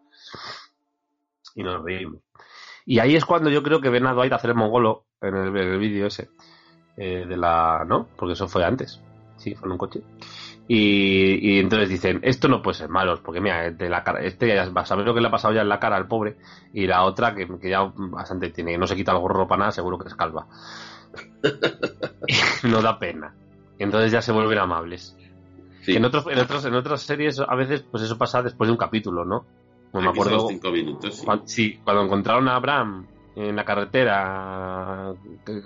[1.55, 2.21] Y nos reímos.
[2.85, 5.79] Y ahí es cuando yo creo que ven a Dwight hacer el mongolo en el,
[5.79, 6.29] vídeo ese.
[6.95, 7.83] eh, de la.
[7.87, 8.07] ¿No?
[8.15, 9.01] Porque eso fue antes.
[9.37, 10.01] Sí, fue en un coche.
[10.67, 14.47] Y, y entonces dicen, esto no puede ser malos, porque mira, de la cara, este
[14.47, 16.37] ya va a saber lo que le ha pasado ya en la cara al pobre,
[16.71, 19.71] y la otra que, que ya bastante tiene, no se quita el gorro para nada,
[19.71, 20.47] seguro que es calva.
[22.63, 23.33] no da pena.
[23.79, 25.17] Entonces ya se vuelven amables.
[25.81, 25.95] Sí.
[25.95, 28.77] En otros, en otros, en otras series a veces pues eso pasa después de un
[28.77, 29.45] capítulo, ¿no?
[29.93, 31.25] Me acuerdo cinco minutos, sí.
[31.25, 33.05] cuando, sí, cuando encontraron a Abraham
[33.35, 35.13] en la carretera,
[35.45, 35.61] que,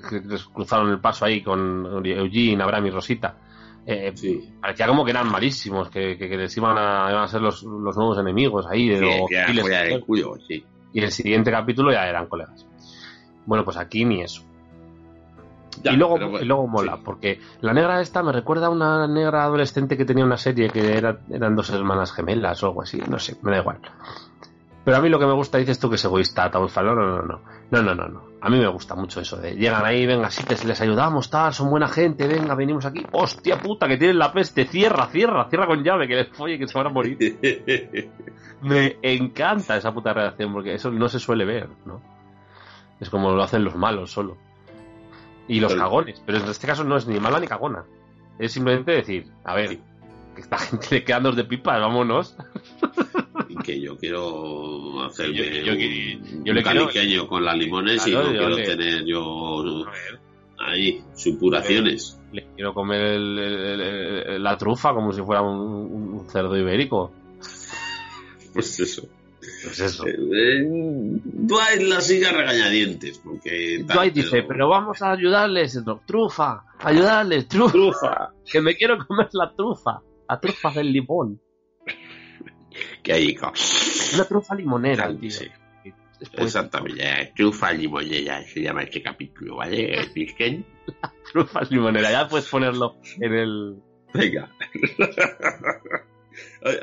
[0.54, 3.38] cruzaron el paso ahí con Eugene, Abraham y Rosita,
[3.86, 4.54] eh, Sí.
[4.60, 7.64] parecía como que eran malísimos, que, que- que les iban a, iban a ser los,
[7.64, 9.66] los nuevos enemigos ahí, de los ya, hostiles.
[9.66, 10.66] de cuyo, sí.
[10.94, 12.66] y el siguiente capítulo ya eran colegas.
[13.46, 14.44] Bueno, pues aquí ni eso.
[15.84, 19.98] Y, luego, y luego mola, porque la negra esta me recuerda a una negra adolescente
[19.98, 23.38] que tenía una serie que era, eran dos hermanas gemelas o algo así, no sé,
[23.42, 23.80] me da igual.
[24.88, 27.22] Pero a mí lo que me gusta, dices tú que es egoísta, Taufalo, no, no,
[27.22, 28.24] no, no, no, no, no.
[28.40, 31.54] A mí me gusta mucho eso de llegan ahí, venga, sí, les, les ayudamos, tal,
[31.54, 33.06] son buena gente, venga, venimos aquí.
[33.12, 36.70] Hostia puta, que tienen la peste, cierra, cierra, cierra con llave, que les folle, que
[36.70, 37.18] se van a morir.
[38.62, 42.02] me encanta esa puta relación, porque eso no se suele ver, ¿no?
[43.02, 44.38] Es como lo hacen los malos solo.
[45.48, 47.86] Y los cagones, pero en este caso no es ni mala ni cagona.
[48.40, 49.80] Es simplemente decir, a ver,
[50.36, 52.36] que esta gente le quedan dos de pipa, vámonos.
[53.50, 57.58] y que yo quiero hacerme Yo- yo- un, yo le un quiero- caliqueño con las
[57.58, 59.86] limones Claro, y no quiero le- tener yo
[60.60, 62.20] ahí supuraciones.
[62.34, 65.58] Le quiero comer el- el- el- la trufa como si fuera un,
[66.20, 67.12] un cerdo ibérico.
[68.54, 69.04] Pues eso.
[69.64, 70.06] Pues eso.
[70.08, 76.02] Eh, Dwight la sigue a regañadientes porque tal, Dwight dice, pero vamos a ayudarles, no,
[76.06, 81.42] trufa, ayudarles, trufa, que me quiero comer la trufa, la trufa del limón.
[83.04, 83.38] que ahí
[84.16, 85.32] Una trufa limonera, tío.
[85.32, 85.46] sí,
[85.86, 86.44] Es poético.
[86.44, 90.66] exactamente eh, trufa limonera se llama este capítulo vale Pisken?
[91.32, 93.76] Trufa limonera, ya puedes ponerlo en el...
[94.14, 94.50] venga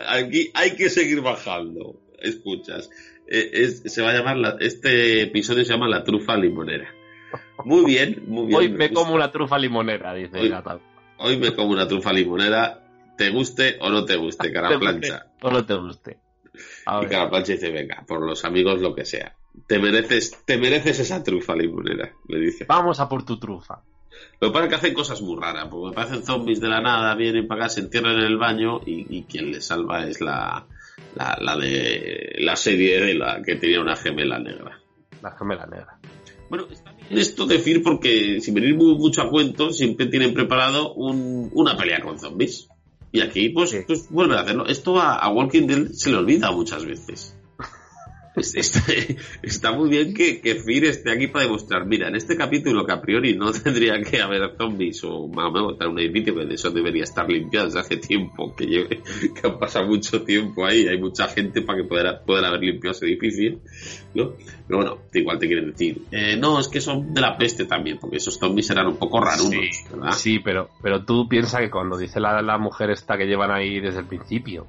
[0.08, 2.90] aquí hay que seguir bajando escuchas
[3.26, 6.88] Eh, es- se va a llamar la- este episodio se llama la trufa limonera
[7.64, 10.80] muy bien muy bien Hoy me como una trufa limonera, dice Hoy- Natal.
[11.18, 12.80] Hoy me como una trufa limonera,
[13.16, 15.26] te guste o no te guste, cara plancha.
[15.42, 16.18] O no te guste.
[16.52, 19.34] Y cara plancha dice, venga, por los amigos lo que sea.
[19.66, 22.64] Te mereces, te mereces esa trufa limonera, le dice.
[22.68, 23.80] Vamos a por tu trufa.
[24.40, 27.14] Lo que pasa es que hacen cosas muy raras, porque parecen zombies de la nada,
[27.14, 30.66] vienen para acá, se entierran en el baño y, y quien les salva es la,
[31.14, 34.80] la, la de la serie de la que tenía una gemela negra.
[35.22, 35.98] La gemela negra.
[36.48, 40.92] Bueno, está bien esto decir porque sin venir muy, mucho a cuento, siempre tienen preparado
[40.94, 42.68] un- una pelea con zombies.
[43.12, 43.78] Y aquí, pues, Sí.
[43.86, 44.66] pues vuelven a hacerlo.
[44.66, 47.33] Esto a, a Walking Dead se le olvida muchas veces.
[48.36, 48.80] Es- Está,
[49.42, 52.92] está muy bien que, que Fear esté aquí para demostrar, mira, en este capítulo que
[52.92, 56.54] a priori no tendría que haber zombies o más o menos un edificio que de
[56.54, 59.00] eso debería estar limpiado desde hace tiempo, que, lleve,
[59.40, 62.92] que ha pasado mucho tiempo ahí, hay mucha gente para que puedan, puedan haber limpiado
[62.96, 63.60] ese edificio,
[64.14, 64.32] ¿no?
[64.66, 67.98] Pero bueno, igual te quieren decir, eh, no, es que son de la peste también,
[67.98, 70.12] porque esos zombies eran un poco rarunos, Sí, ¿verdad?
[70.12, 73.78] Sí, pero, pero tú piensas que cuando dice la, la mujer esta que llevan ahí
[73.80, 74.66] desde el principio,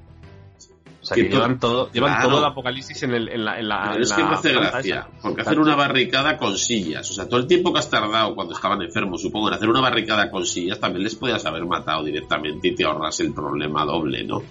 [1.06, 2.28] O sea, Que llevan todo, llevan claro.
[2.30, 3.60] todo el apocalipsis en, el, en la.
[3.60, 5.22] En la Pero en es que la me hace gracia, esa.
[5.22, 8.54] porque hacer una barricada con sillas, o sea, todo el tiempo que has tardado cuando
[8.54, 12.66] estaban enfermos, supongo, en hacer una barricada con sillas, también les podías haber matado directamente
[12.66, 14.42] y te ahorras el problema doble, ¿no?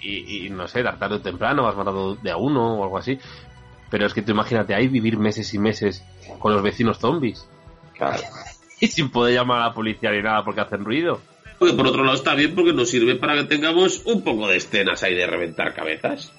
[0.00, 3.18] y, y no sé, tarde o temprano vas matando de a uno o algo así.
[3.90, 6.02] Pero es que tú imagínate ahí vivir meses y meses
[6.38, 7.46] con los vecinos zombies.
[8.80, 11.20] Y sin poder llamar a la policía ni nada porque hacen ruido.
[11.58, 14.56] Porque por otro lado está bien porque nos sirve para que tengamos un poco de
[14.56, 16.32] escenas ahí de reventar cabezas.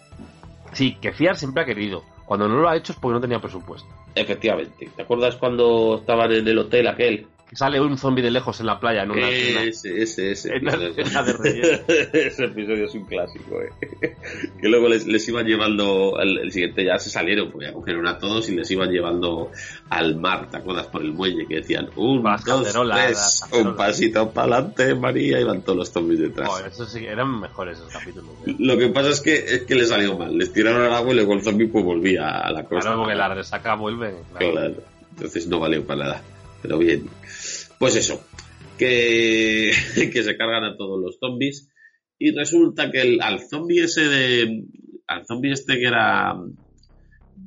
[0.73, 2.03] Sí, que fiar siempre ha querido.
[2.25, 3.89] Cuando no lo ha hecho es porque no tenía presupuesto.
[4.15, 4.89] Efectivamente.
[4.95, 7.27] ¿Te acuerdas cuando estaban en el hotel aquel?
[7.49, 9.27] Que sale un zombie de lejos en la playa en una.
[9.27, 10.55] Ese, ese, ese.
[10.55, 11.03] En una episodio.
[11.03, 11.83] escena de.
[12.27, 14.15] Ese episodio es un clásico, eh.
[14.61, 18.05] Que luego les, les iban llevando, el, el siguiente ya se salieron, porque ya cogieron
[18.05, 19.49] a todos y les iban llevando
[19.89, 20.85] al mar, ¿te acuerdas?
[20.87, 25.79] Por el muelle, que decían, un, dos, tres, un pasito para adelante, María, iban todos
[25.79, 26.47] los zombies detrás.
[26.47, 28.29] Joder, eso sí, eran mejores esos capítulos.
[28.45, 28.55] ¿eh?
[28.59, 31.15] Lo que pasa es que, es que le salió mal, les tiraron al agua y
[31.15, 32.81] luego el zombie pues volvía a la costa.
[32.81, 34.13] Claro, porque la resaca vuelve.
[34.37, 34.51] claro.
[34.51, 34.75] Claro.
[35.15, 36.21] Entonces no valió para nada.
[36.61, 37.09] Pero bien.
[37.79, 38.23] Pues eso.
[38.77, 39.71] Que,
[40.13, 41.69] que se cargan a todos los zombies.
[42.19, 44.63] Y resulta que el, al zombie ese de.
[45.07, 46.35] Al zombie este que era.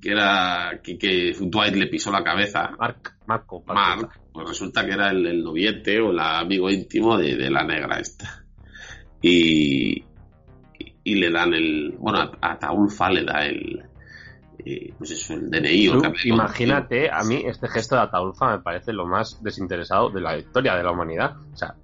[0.00, 0.80] Que era.
[0.82, 2.70] Que, que Dwight le pisó la cabeza.
[2.78, 4.08] Mark, Marco, Mark.
[4.32, 8.00] Pues resulta que era el, el noviete o el amigo íntimo de, de la negra
[8.00, 8.44] esta.
[9.20, 9.98] Y.
[9.98, 10.04] y-
[11.04, 11.94] Y le dan el.
[11.98, 13.82] Bueno, a, a Taulfa le da el.
[14.64, 18.02] Eh, pues eso, el DNI o el Tú, de imagínate, a mí este gesto de
[18.02, 21.36] Ataulfa me parece lo más desinteresado de la historia de la humanidad.
[21.52, 21.74] O sea,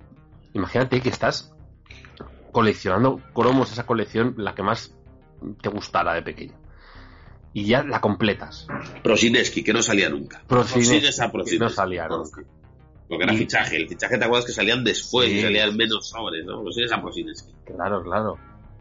[0.55, 1.53] imagínate que estás
[2.53, 4.95] coleccionando cromos, esa colección, la que más
[5.63, 6.55] te gustara de pequeño.
[7.53, 8.67] Y ya la completas.
[9.03, 10.43] Prosineski, que no salía nunca.
[10.47, 11.59] Prosineski, a Prosineski.
[11.59, 12.43] no salía nunca.
[13.09, 13.77] Porque era Y- fichaje.
[13.77, 15.39] El fichaje, ¿te acuerdas que salían después Sí.
[15.39, 16.63] y salían menos sobres, no?
[16.63, 17.53] Prosigues a Prosineski.
[17.65, 18.37] Claro, claro.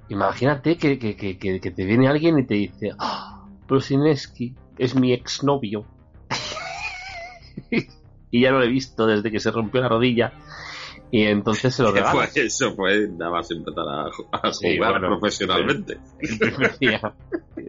[0.10, 3.37] Imagínate que, que, que, que, que te viene alguien y te dice, ah,
[3.68, 5.86] Prosineski es mi exnovio.
[8.32, 10.34] y ya lo he visto desde que se rompió la rodilla.
[11.10, 12.36] Y entonces se lo regalas.
[12.36, 14.06] eso, fue nada más empezar a,
[14.48, 15.98] a Sí, jugar bueno, profesionalmente.
[16.20, 17.14] El primer día.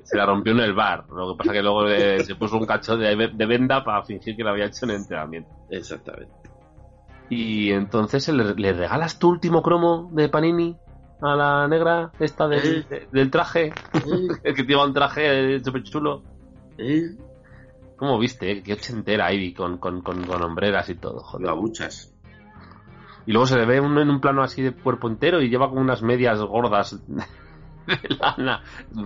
[0.04, 1.04] Se la rompió en el bar.
[1.08, 4.36] Lo que pasa que luego eh, se puso un cacho de, de venda para fingir
[4.36, 5.50] que lo había hecho en el entrenamiento.
[5.70, 6.32] Exactamente.
[7.30, 10.76] Y entonces le, le regalas tu último cromo de Panini
[11.20, 13.72] a la negra esta del, de- del traje.
[14.42, 16.22] El que lleva un traje súper chulo.
[16.78, 17.16] ¿Eh?
[17.96, 18.50] ¿Cómo viste?
[18.52, 18.62] eh?
[18.62, 21.48] Qué ochentera Ivy con, con, con, con hombreras y todo, joder.
[21.50, 22.14] A muchas.
[23.26, 25.68] Y luego se le ve uno en un plano así de cuerpo entero y lleva
[25.68, 26.98] como unas medias gordas
[27.86, 28.62] de lana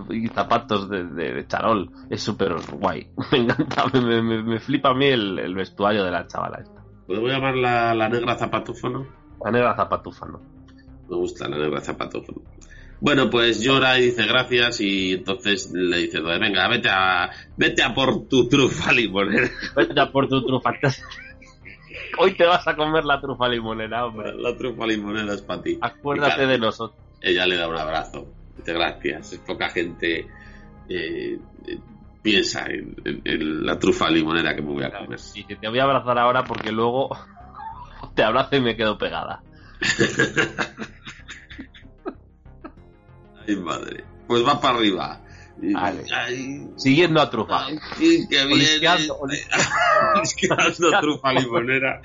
[0.09, 1.89] y zapatos de, de- de charol.
[2.09, 3.09] Es súper guay.
[3.31, 6.81] Me encanta, me, me- me flipa a mí el, el vestuario de la chavala esta.
[7.07, 9.05] ¿Puedo llamar la, la negra zapatófono?
[9.43, 10.39] La negra zapatufa, ¿no?
[11.07, 12.41] Me gusta la negra zapatófono.
[12.99, 17.93] Bueno, pues llora y dice gracias y entonces le dice, venga, vete a, vete a
[17.93, 19.49] por tu trufa limonera.
[19.75, 20.71] Vete a por tu trufa.
[22.17, 24.33] Hoy te vas a comer la trufa limonera, hombre.
[24.37, 25.77] La trufa limonera es para ti.
[25.81, 26.97] Acuérdate claro, de nosotros.
[27.19, 28.25] Ella le da un abrazo.
[28.55, 29.33] Dice gracias.
[29.33, 30.19] Es poca gente
[30.89, 31.37] eh,
[31.67, 31.79] eh,
[32.21, 35.19] piensa en, en- en la trufa limonera que me voy a comer.
[35.35, 37.09] Y que te voy a abrazar ahora porque luego
[38.15, 39.43] te abrazo y me quedo pegada.
[43.47, 44.03] Ay, madre.
[44.27, 45.19] Pues va para arriba.
[45.57, 46.03] Vale.
[46.13, 47.65] Ay, Siguiendo a trufa.
[47.67, 48.53] ay, sí, que viene.
[48.53, 49.17] Olisqueando,
[50.15, 52.01] Olisqueando trufa limonera.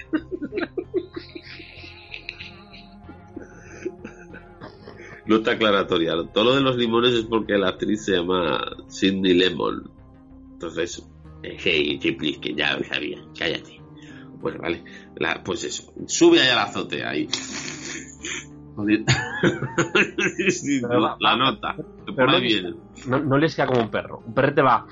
[5.26, 6.12] Nota aclaratoria.
[6.32, 9.90] Todo lo de los limones es porque la actriz se llama Sidney Lemon.
[10.52, 11.04] Entonces,
[11.42, 13.18] eh, hey, sí, please, que ya lo sabía.
[13.38, 13.80] Cállate.
[14.40, 14.82] Bueno, vale.
[15.16, 15.92] La- pues eso.
[16.06, 17.28] Sube ahí a la azotea ahí.
[20.50, 21.74] Sí, la, va- la va- nota.
[21.74, 22.74] Por no ahí viene.
[23.06, 24.22] No, no les queda como un perro.
[24.26, 24.86] Un perrete va.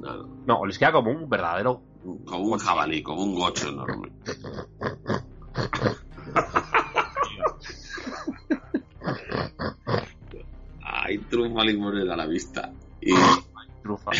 [0.00, 0.66] No, no.
[0.66, 1.82] Les queda como un verdadero.
[2.24, 4.10] Como un jabalí, como un gocho enorme.
[10.82, 12.72] Ay, trufa limonera a la vista.
[13.00, 13.12] Y,
[13.82, 14.10] Trufa.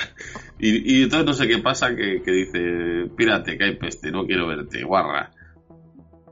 [0.58, 4.24] y, y entonces no sé qué pasa que, que dice, pírate, que hay peste, no
[4.26, 5.30] quiero verte, guarra.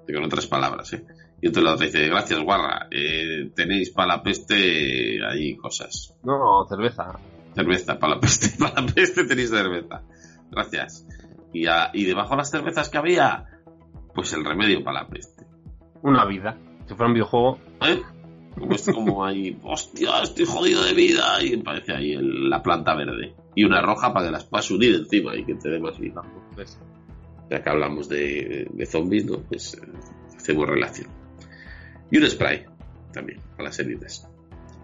[0.06, 1.04] Con otras palabras, ¿eh?
[1.40, 6.14] Y entonces la otra dice, gracias, guarra, eh, tenéis para la peste ahí cosas.
[6.24, 7.18] No, cerveza.
[7.54, 10.02] Cerveza, para la peste, para la peste tenéis cerveza.
[10.50, 11.06] Gracias.
[11.52, 13.46] Y, a- y debajo de las cervezas que había,
[14.14, 15.44] pues el remedio para la peste.
[16.02, 16.56] Una vida.
[16.86, 18.00] Si fuera un videojuego, ¿Eh?
[18.58, 21.40] Como, es como ahí, hostia, estoy jodido de vida.
[21.42, 23.34] Y parece ahí el- la planta verde.
[23.54, 26.20] Y una roja para que las puedas unir encima y que te dé más vida.
[26.54, 26.80] pues,
[27.50, 29.38] Ya que hablamos de, de zombies, ¿no?
[29.48, 29.80] Pues eh,
[30.36, 31.08] hacemos relación.
[32.10, 32.64] Y un spray
[33.12, 34.28] también, para las heridas.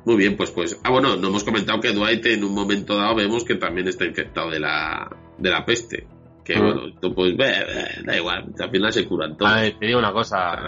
[0.04, 0.78] Muy bien, pues pues.
[0.84, 4.04] Ah, bueno, no hemos comentado que Dwight en un momento dado vemos que también está
[4.04, 5.08] infectado de la,
[5.38, 6.06] de la peste.
[6.44, 6.62] Que Mm.
[6.62, 7.52] bueno, esto pues ve,
[8.04, 9.50] da igual, al final se curan todos.
[9.50, 10.58] A ver, te digo una cosa,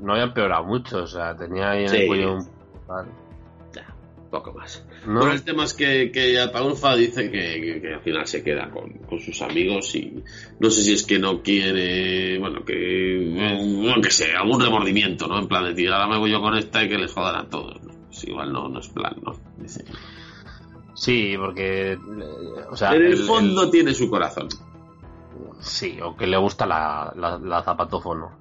[0.00, 1.96] no había empeorado mucho, o sea, tenía ahí en Sí.
[1.98, 2.48] el cuello un...
[2.88, 3.08] Vale.
[4.32, 4.82] Poco más.
[5.06, 8.42] No, Bueno, el tema es que, que Ataulfa dice que, que- que al final se
[8.42, 10.24] queda con, con sus amigos y
[10.58, 13.20] no sé si es que no quiere, bueno, que,
[13.94, 15.38] no que sé, algún remordimiento, ¿no?
[15.38, 17.82] En plan de ahora me voy yo con esta y que les jodan a todos.
[17.82, 17.92] ¿no?
[18.06, 19.38] Pues igual no, no es plan, ¿no?
[19.58, 19.84] Dice.
[20.94, 21.98] Sí, porque...
[22.70, 24.48] O sea, en el, el- fondo el- tiene su corazón.
[25.60, 28.38] Sí, o que le gusta la, la, la zapatófono.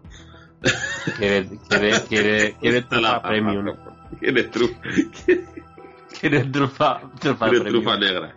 [1.17, 3.75] Quiere, quiere, quiere, quiere la premium.
[4.19, 4.49] Quiere
[5.25, 5.45] Quiere
[6.29, 7.47] trufa, trufa
[7.97, 8.35] negra,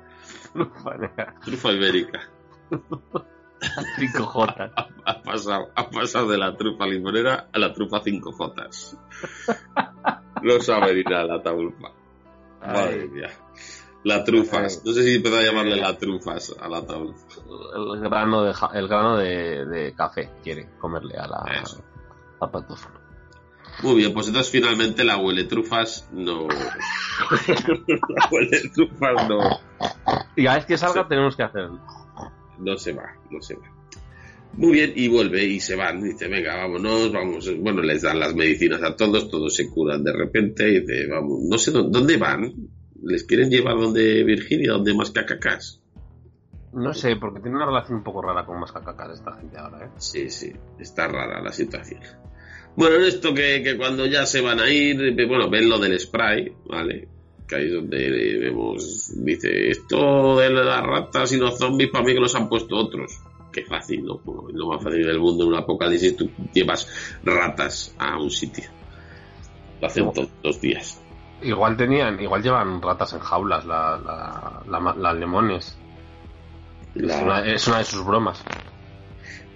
[0.52, 1.34] Trufa negra.
[1.44, 2.20] trufa ibérica.
[3.98, 4.70] Cinco jotas.
[5.06, 8.96] Ha pasado, ha pasado de la trufa limonera a la trufa 5 jotas.
[10.42, 11.92] No sabe ni nada la Ataulfa.
[12.62, 13.08] Madre Ay.
[13.10, 13.28] mía.
[14.04, 14.82] La trufas.
[14.82, 17.12] No sé si empezó a llamarle la trufas a la tabla.
[17.76, 21.84] El grano de, el grano de, de café quiere comerle a la Eso.
[22.38, 22.98] zapatófono.
[23.82, 26.46] Muy bien, pues entonces finalmente la huele trufas no.
[27.48, 29.38] la huele trufas no.
[30.36, 31.80] Y a vez que salga tenemos que hacerlo.
[32.58, 33.70] No se va, no se va.
[34.56, 36.00] Muy bien, y vuelve y se van.
[36.02, 37.50] Dice, venga, vámonos, vamos.
[37.58, 40.68] Bueno, les dan las medicinas a todos, todos se curan de repente.
[40.68, 42.52] Y dice, vamos, no sé dó- dónde van.
[43.02, 45.80] ¿Les quieren llevar donde Virginia, donde más cacacas?
[46.72, 49.90] No sé, porque tiene una relación un poco rara con Mascacacas esta gente ahora, ¿eh?
[49.98, 52.00] Sí, sí, está rara la situación.
[52.76, 55.78] Bueno, en esto que, que cuando ya se van a ir, eh, bueno, ven lo
[55.78, 57.08] del spray, ¿vale?
[57.46, 62.04] Que ahí es donde eh, vemos, dice, esto de las ratas y los zombies para
[62.04, 63.18] mí que los han puesto otros.
[63.52, 64.18] Qué fácil, ¿no?
[64.18, 66.88] Como es lo más fácil del mundo en un apocalipsis, tú llevas
[67.22, 68.64] ratas a un sitio.
[69.80, 71.00] Lo hacen todos los días.
[71.42, 75.76] Igual tenían, igual llevan ratas en jaulas, la, la, la ma- las lemones.
[76.96, 78.42] Es, una, es una de sus bromas.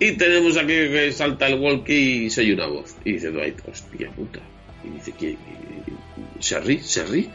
[0.00, 2.96] Y tenemos aquí que salta el walkie y se oye una voz.
[3.04, 4.40] Y dice Dwight, hostia puta.
[4.84, 5.36] Y dice, ¿quién?
[6.40, 6.76] ¿Sherry?
[6.78, 7.28] ¿Sherry?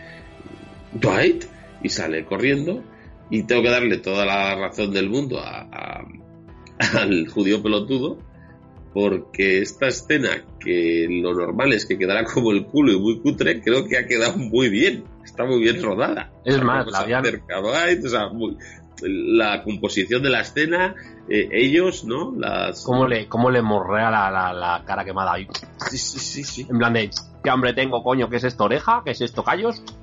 [0.94, 1.46] ¿Dwight?
[1.84, 2.84] Y sale corriendo.
[3.30, 6.08] Y tengo que darle toda la razón del mundo a, a-
[7.02, 8.18] al judío pelotudo.
[8.94, 13.60] Porque esta escena, que lo normal es que quedara como el culo y muy cutre,
[13.60, 15.04] creo que ha quedado muy bien.
[15.26, 16.32] Está muy bien rodada.
[16.46, 18.56] Es más, la habían- acerca Dwight, o sea, muy-
[19.02, 20.96] la composición de la escena,
[21.30, 22.34] eh, ellos, ¿no?
[22.38, 25.48] Las, ¿Cómo le, cómo le morrea la, la, la cara quemada ahí?
[25.90, 26.68] Sí, sí, sí, sí.
[26.70, 27.10] En plan de,
[27.44, 28.30] ¿qué hambre tengo, coño?
[28.30, 29.02] ¿Qué es esto, oreja?
[29.04, 29.84] ¿Qué es esto, callos?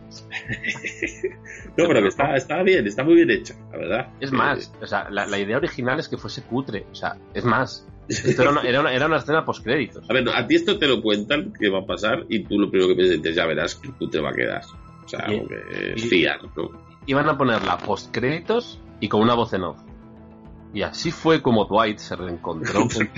[1.77, 4.09] No, pero que está, está bien, está muy bien hecho, la verdad.
[4.21, 6.85] Es más, o sea, la, la idea original es que fuese cutre.
[6.91, 7.87] O sea, es más.
[8.09, 10.09] Esto era una, era una, era una escena postcréditos.
[10.11, 12.59] A ver, no, a ti esto te lo cuentan que va a pasar y tú
[12.59, 14.63] lo primero que piensas es, ya verás que tú te va a quedar.
[15.05, 16.90] O sea, Y- porque y- fiar, ¿no?
[17.11, 19.79] Iban a ponerla postcréditos y con una voz en off.
[20.73, 22.89] Y así fue como Dwight se reencontró con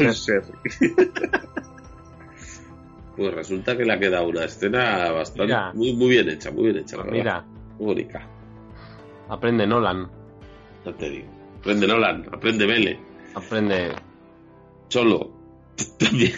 [3.14, 5.74] Pues resulta que le ha quedado una escena bastante Mira.
[5.74, 7.18] muy, muy bien hecha, muy bien hecha, la verdad.
[7.18, 7.45] Mira,
[7.76, 8.26] Muy bonita,
[9.28, 10.11] aprende Nolan,
[10.86, 11.28] ya te digo.
[11.61, 12.99] Aprende Nolan, aprende Vele,
[13.34, 13.93] aprende.
[14.88, 15.30] Solo,
[15.99, 16.32] también,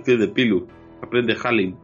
[0.00, 0.66] aprende Pilu,
[1.02, 1.76] aprende Halin.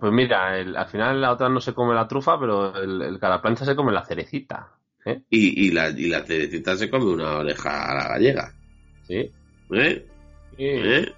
[0.00, 3.18] Pues mira, el- al final la otra no se come la trufa, pero el, el
[3.64, 4.68] se come la cerecita.
[5.04, 5.22] ¿eh?
[5.30, 8.52] Y, y, la, y la cerecita se come una oreja a la gallega.
[9.06, 9.30] Sí.
[9.72, 10.06] ¿Eh?
[10.58, 11.12] ¿Eh?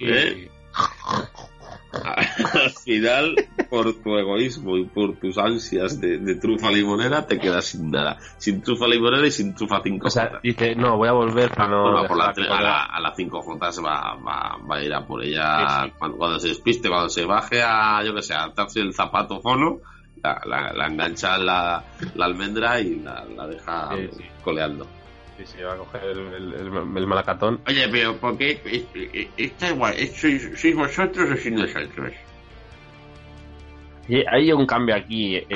[0.00, 0.50] ¿Eh?
[2.04, 3.34] Al final,
[3.68, 8.18] por tu egoísmo y por tus ansias de, de trufa limonera, te quedas sin nada.
[8.38, 11.68] Sin trufa limonera y sin trufa 5 O sea, dice, no, voy a volver para
[11.68, 11.82] no.
[11.82, 15.06] Bueno, por la, a, la, a las 5 Jotas va, va, va a ir a
[15.06, 15.92] por ella Sí, sí.
[15.98, 19.40] Cuando, cuando se despiste, cuando se baje a, yo que sé, a atarse el zapato
[19.40, 19.78] fono,
[20.22, 21.84] la, la, la engancha en la,
[22.14, 24.24] la almendra y la, la deja sí.
[24.42, 24.86] coleando.
[25.36, 27.60] Sí, sí, va a coger el, el, el- el malacatón.
[27.66, 28.52] Oye, pero ¿por qué?
[28.64, 32.12] Es- es- Está igual, ¿sois, sois vosotros o sois nosotros?
[34.08, 35.36] Y hay un cambio aquí.
[35.36, 35.46] eh,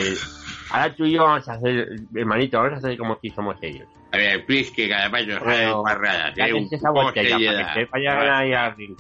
[0.70, 3.88] ahora tú y yo vamos a hacer, hermanito, vamos a hacer como si somos ellos.
[4.12, 6.52] A ver, please, que cada nos Bueno, barradas, Ya ¿eh?
[6.54, 7.74] Un esa poco botella de para seriedad.
[7.74, 8.96] que te vayan así.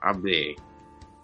[0.00, 0.56] Hombre,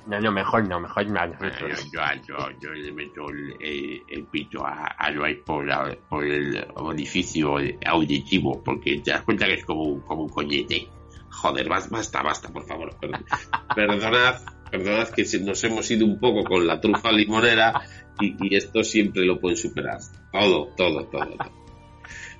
[0.07, 1.26] No, no, mejor no, mejor no.
[1.26, 1.90] nosotros.
[1.90, 6.24] yo, yo, yo le meto el, el, el pito a, a Dwight por, la- por
[6.24, 10.88] el orificio auditivo, porque te das cuenta que es como, un- como un coñete.
[11.30, 12.94] Joder, bas- basta, basta, por favor.
[13.00, 13.11] Per-
[13.74, 17.80] Perdonad, perdonad que nos hemos ido un poco con la trufa limonera
[18.20, 19.98] y, y esto siempre lo pueden superar.
[20.30, 21.26] Todo, todo, todo.
[21.26, 21.50] todo.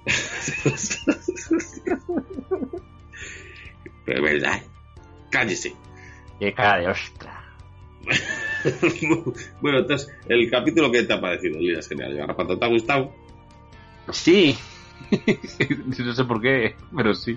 [4.05, 4.61] Pero verdad.
[5.31, 5.75] Cállese.
[6.39, 7.34] Qué cara de ostra.
[9.61, 13.13] bueno, entonces, el capítulo que te ha parecido, líneas generales, Garrapato, ¿te ha gustado?
[14.13, 14.57] Sí.
[15.99, 17.37] no sé por qué, pero sí.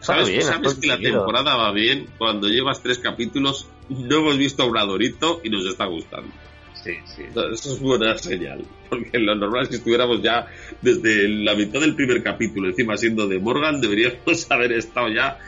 [0.00, 4.62] ¿Sabes, bien, sabes que la temporada va bien cuando llevas tres capítulos, no hemos visto
[4.62, 6.30] a Obradorito y nos está gustando.
[6.74, 7.22] Sí, sí.
[7.30, 10.46] Eso es buena señal, porque lo normal es que estuviéramos ya
[10.82, 15.38] desde la mitad del primer capítulo, encima siendo de Morgan, deberíamos haber estado ya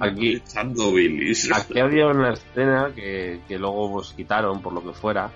[0.00, 0.34] Aquí.
[0.36, 1.50] echando bilis.
[1.52, 5.30] Aquí había una escena que, que luego pues, quitaron, por lo que fuera.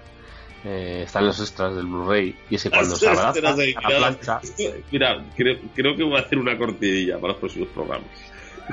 [0.64, 2.34] Eh, están los extras del Blu-ray.
[2.50, 4.40] Y es que cuando se abraza a la plancha.
[4.90, 8.08] Mira, creo, creo que voy a hacer una cortinilla para los próximos programas.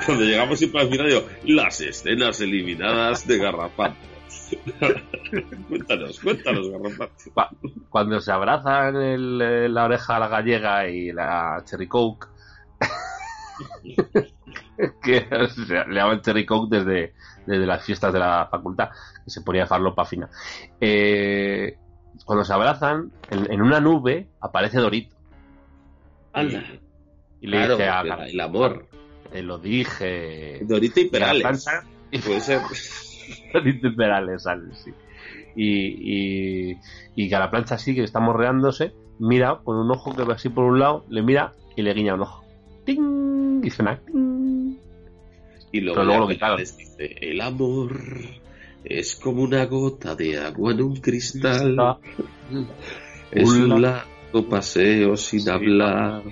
[0.04, 3.94] Cuando llegamos siempre al final, digo, las escenas eliminadas de Garrapato.
[5.68, 7.12] cuéntanos, cuéntanos, Garrapato.
[7.32, 7.50] cua-
[7.88, 12.26] Cuando se abrazan el, eh, la oreja a la gallega y la Cherry Coke.
[15.02, 17.14] que le llaman Cherry Coke desde,
[17.46, 18.90] desde las fiestas de la facultad,
[19.24, 20.28] que se ponía farlopa fina.
[20.80, 21.76] Eh,
[22.24, 25.14] cuando se abrazan, en, en una nube aparece Dorito.
[26.32, 26.64] Anda,
[27.40, 28.88] Y le claro, dice a el, el amor.
[29.30, 30.60] te lo dije.
[30.62, 31.66] Dorito y Y a Perales.
[32.10, 32.60] y Puede ser.
[33.52, 34.92] Dorito Perales sale, sí.
[35.56, 36.78] Y, y,
[37.14, 40.34] y que a la plancha así, que está morreándose, mira con un ojo que va
[40.34, 42.44] así por un lado, le mira y le guiña un ojo.
[42.84, 43.64] ¡Ting!
[43.64, 44.00] Y suena.
[44.04, 44.33] ¡ting!
[45.74, 46.56] Y luego, Pero luego ya lo quitaron.
[46.56, 48.00] Perales dice, el amor
[48.84, 51.76] es como una gota de agua en un cristal.
[53.32, 55.50] Es Un largo paseo sin Sí.
[55.50, 56.22] hablar.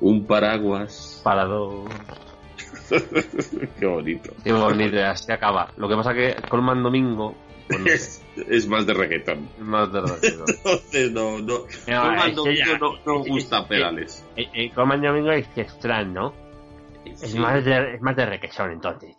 [0.00, 1.22] Un paraguas.
[1.24, 1.88] Para dos.
[3.80, 4.34] Qué bonito.
[4.44, 5.72] Qué bonito, ya se acaba.
[5.78, 7.34] Lo que pasa que Colman Domingo.
[7.68, 9.48] pues no sé, Es, es más de reggaetón.
[9.58, 10.44] es más de rápido.
[10.46, 11.58] Entonces no, no.
[11.86, 14.26] No, Colman que Domingo no, no gusta Perales.
[14.74, 16.41] Colman Domingo es extraño, ¿no?
[17.04, 17.38] Es, Sí.
[17.38, 19.16] más de, es más de requesón, entonces.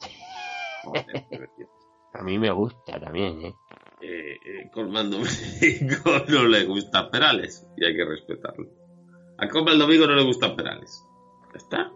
[0.83, 1.05] Joder.
[2.13, 3.55] A mí me gusta también, ¿eh?
[4.01, 4.69] eh, eh,
[5.09, 5.25] Domingo
[6.29, 8.67] no le gusta Perales y hay que respetarlo.
[9.39, 11.03] A Colman Domingo no le gusta Perales.
[11.51, 11.91] ¿Ya está?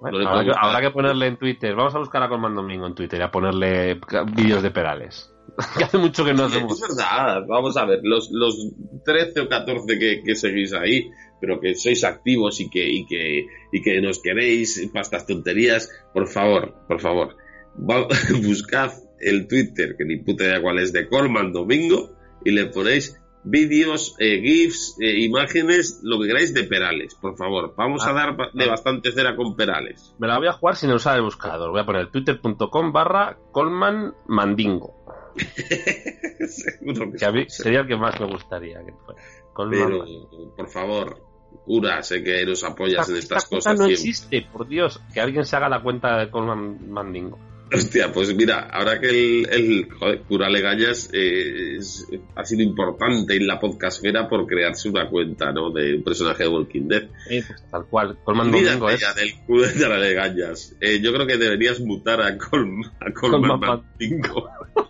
[0.00, 1.74] Bueno, No habrá, que, habrá ponerle en Twitter.
[1.74, 3.98] Vamos a buscar a Colman Domingo en Twitter y a ponerle
[4.34, 5.32] vídeos de Perales.
[5.78, 6.80] Que hace mucho que no hacemos.
[6.82, 8.72] Es verdad, vamos a ver, los, los
[9.04, 13.46] 13 o 14 que, que seguís ahí, pero que sois activos y que, y que,
[13.72, 17.36] y que nos queréis para estas tonterías, por favor, por favor,
[17.78, 18.08] va-
[18.42, 23.18] buscad el Twitter, que ni puta idea cuál es, de Colman Domingo, y le ponéis
[23.48, 27.74] vídeos, eh, GIFs, eh, imágenes, lo que queráis de Perales, por favor.
[27.76, 28.68] Vamos a Ah, dar de ah.
[28.68, 30.14] bastante cera con Perales.
[30.18, 31.70] Me la voy a jugar sin usar el buscador.
[31.70, 34.94] Voy a poner twitter.com barra Colman Mandingo.
[36.46, 39.20] Seguro que Que a mí sería el que más me gustaría que fuera.
[39.52, 40.54] Colman Pero, Mandingo.
[40.56, 41.22] por favor,
[41.64, 43.94] cura, sé que nos apoyas en Esta estas cuenta cosas no siempre.
[43.94, 45.00] existe, por Dios.
[45.14, 47.38] Que alguien se haga la cuenta de Colman Mandingo.
[47.72, 52.06] Hostia, pues mira, ahora que el, el joder, cura Legañas eh, es-
[52.36, 55.70] ha sido importante en la podcastfera por crearse una cuenta, ¿no?
[55.72, 57.08] De un personaje de Walking Dead.
[57.28, 58.18] Eh, pues tal cual.
[58.22, 59.00] Colman Domingo es.
[59.16, 60.76] del cura de Legañas.
[60.80, 64.48] Eh, yo creo que deberías mutar a, Colm, a Colman Colman Mandingo.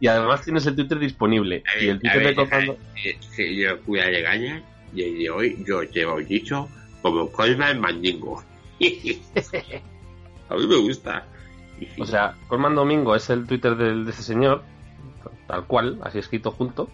[0.00, 1.62] Y además tienes el Twitter disponible.
[1.80, 2.76] Y el Twitter de Colman
[3.38, 4.62] eh, yo fui a Legaña
[4.94, 6.68] y hoy yo te bautizo
[7.00, 8.42] como Colman Mandingo.
[10.54, 11.26] A mí me gusta.
[11.98, 14.62] O sea, Colman Domingo es el Twitter de ese señor,
[15.46, 16.88] tal cual, así escrito junto.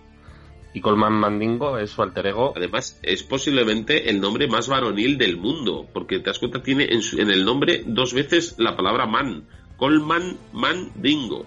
[0.72, 2.52] Y Colman Mandingo es su alter ego.
[2.56, 7.02] Además, es posiblemente el nombre más varonil del mundo, porque te das cuenta, tiene en,
[7.02, 9.44] su- en el nombre dos veces la palabra man.
[9.76, 11.44] Colman Mandingo.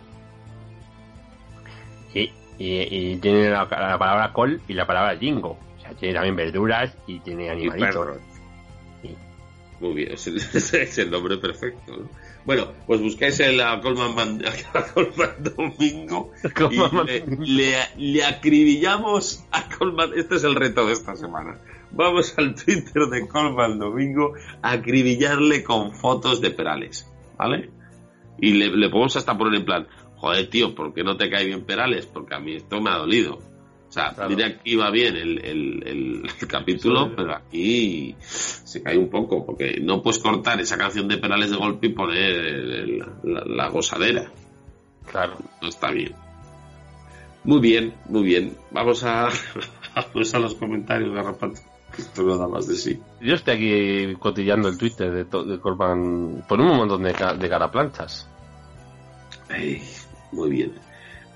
[2.14, 5.58] Y, y- y tiene la, la palabra col y la palabra jingo.
[5.78, 7.96] O sea, tiene también verduras y tiene animalitos.
[9.84, 11.98] Muy bien, es el, es el nombre perfecto.
[11.98, 12.10] ¿no?
[12.46, 14.42] Bueno, pues buscáis el a Colman, Man-
[14.74, 20.12] a Colman Domingo Colman y le, le, le acribillamos a Colman.
[20.16, 21.60] Este es el reto de esta semana.
[21.92, 27.06] Vamos al Twitter de Colman Domingo a acribillarle con fotos de Perales,
[27.38, 27.70] ¿vale?
[28.40, 31.46] Y le, le podemos hasta poner en plan, joder, tío, ¿por qué no te cae
[31.46, 32.06] bien Perales?
[32.08, 33.40] Porque a mí esto me ha dolido.
[33.94, 34.30] O sea, Claro.
[34.32, 37.14] mira que iba bien el, el, el- el capítulo, Sí.
[37.16, 41.58] pero aquí se cae un poco, porque no puedes cortar esa canción de Perales de
[41.58, 44.32] golpe y poner la, la gozadera.
[45.12, 45.38] Claro.
[45.62, 46.14] No está bien.
[47.44, 48.58] Muy bien, muy bien.
[48.72, 49.30] Vamos a,
[49.96, 51.62] vamos a los comentarios, Garrapato.
[51.96, 53.00] Esto no da más de sí.
[53.22, 56.44] Yo estoy aquí cotillando el Twitter de, de Colman.
[56.50, 58.28] Ponemos un montón de, de caraplanchas.
[59.50, 59.84] Ay,
[60.32, 60.74] muy bien.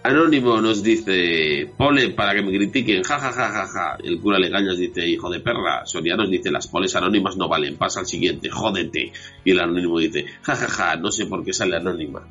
[0.03, 3.97] Anónimo nos dice, pole para que me critiquen, ja ja ja ja ja.
[4.01, 5.85] El cura Legañas dice, hijo de perra.
[5.85, 9.11] Sorianos dice, las poles anónimas no valen, pasa al siguiente, jódete.
[9.43, 12.25] Y el anónimo dice, ja ja ja, no sé por qué sale anónima.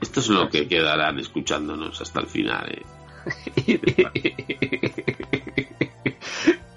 [0.00, 2.82] Esto es lo que quedarán escuchándonos hasta el final, ¿eh?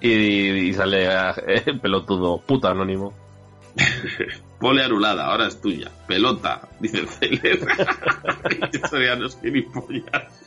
[0.00, 3.27] y, y sale eh, el pelotudo, puta anónimo.
[4.60, 5.90] Pole anulada, ahora es tuya.
[6.06, 7.60] Pelota, dice el Celer.
[8.72, 10.44] Esto ya no es gilipollas.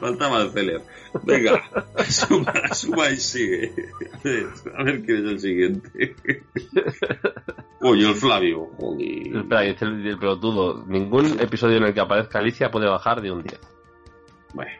[0.00, 0.82] Faltaba el Celer.
[1.24, 1.62] Venga,
[2.08, 3.72] suma, suma y sigue.
[4.12, 6.16] A ver, a ver quién es el siguiente.
[7.80, 8.66] Oye, el Flavio.
[8.76, 9.36] Joder.
[9.36, 13.30] Espera, dice el, el pelotudo, ningún episodio en el que aparezca Alicia puede bajar de
[13.30, 13.60] un 10.
[14.54, 14.70] Bueno,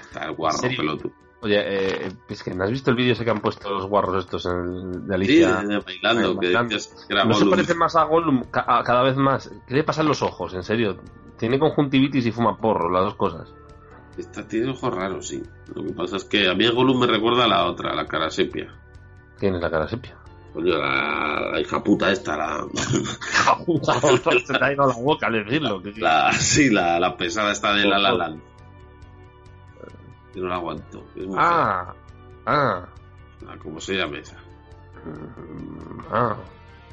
[0.00, 1.23] está el guarro pelotudo.
[1.44, 1.60] Oye,
[2.06, 4.46] eh, es que ¿no has visto el vídeo ese que han puesto los guarros estos
[4.46, 5.56] en, de Sí, Alicia?
[5.62, 9.52] de bailando, que ¿No se parece más a Gollum ca- cada vez más?
[9.68, 10.54] ¿Qué le pasa en los ojos?
[10.54, 10.96] En serio.
[11.38, 13.52] Tiene conjuntivitis y fuma porro, las dos cosas.
[14.16, 15.42] Esta tiene ojos raros, sí.
[15.74, 17.94] Lo que pasa es que a mí el Gollum me recuerda a la otra, a
[17.94, 18.72] la cara sepia.
[19.38, 20.16] Tiene la cara sepia.
[20.54, 22.64] Coño, la, la hija puta esta, la,
[24.46, 25.82] Se te ha ido la boca al decirlo.
[25.82, 28.40] que- la sí, la, la pesada esta de la La Land.
[30.34, 31.04] Yo no la aguanto.
[31.14, 31.94] Es Ah,
[32.46, 32.86] ah.
[33.46, 34.36] Ah, ¿Cómo se llama esa?
[35.04, 36.36] mm, ah.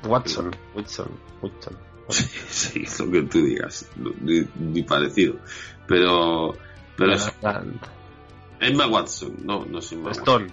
[0.06, 1.08] Watson, Watson,
[1.42, 1.78] Watson.
[2.10, 3.90] Sí, sí, lo que tú digas.
[4.22, 5.36] Ni, ni parecido.
[5.88, 6.54] Pero,
[6.98, 7.32] pero es
[8.60, 9.38] Emma Watson.
[9.44, 10.24] No, no es Emma Watson.
[10.24, 10.48] Stone.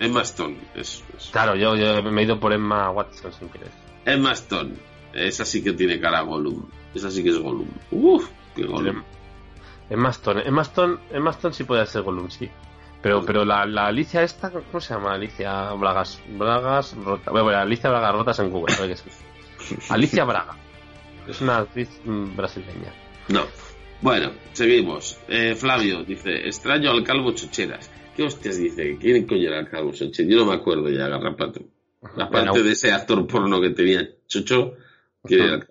[0.00, 0.56] Emma Stone.
[0.74, 1.30] Eso, eso.
[1.32, 3.70] Claro, yo, yo me he ido por Emma Watson sin querer.
[4.04, 4.74] Emma Stone.
[5.12, 6.64] Esa sí que tiene cara a Gollum.
[6.94, 7.68] Esa sí que es Gollum.
[7.90, 9.02] Uf, qué Gollum.
[9.92, 12.48] Emma Stone, Emma Stone, Emma Stone sí puede ser Gollum, sí.
[13.02, 15.12] Pero, pero la, la Alicia esta, ¿cómo se llama?
[15.14, 17.30] Alicia Bragas, Bragas Rota.
[17.30, 19.90] Bueno, bueno, Alicia Bragas Rotas en Google, a ver qué es.
[19.90, 20.56] Alicia Braga.
[21.28, 22.92] Es una actriz brasileña.
[23.28, 23.44] No.
[24.00, 25.18] Bueno, seguimos.
[25.28, 27.90] Eh, Flavio dice, extraño al calvo Chocheras.
[28.16, 28.96] ¿Qué hostias dice?
[29.00, 30.30] ¿Quién coño era el calvo Chocheras?
[30.30, 31.60] Yo no me acuerdo ya, Garrapato.
[32.02, 34.74] Aparte Bueno, de ese actor porno que tenía Chocho,
[35.24, 35.66] ¿quién era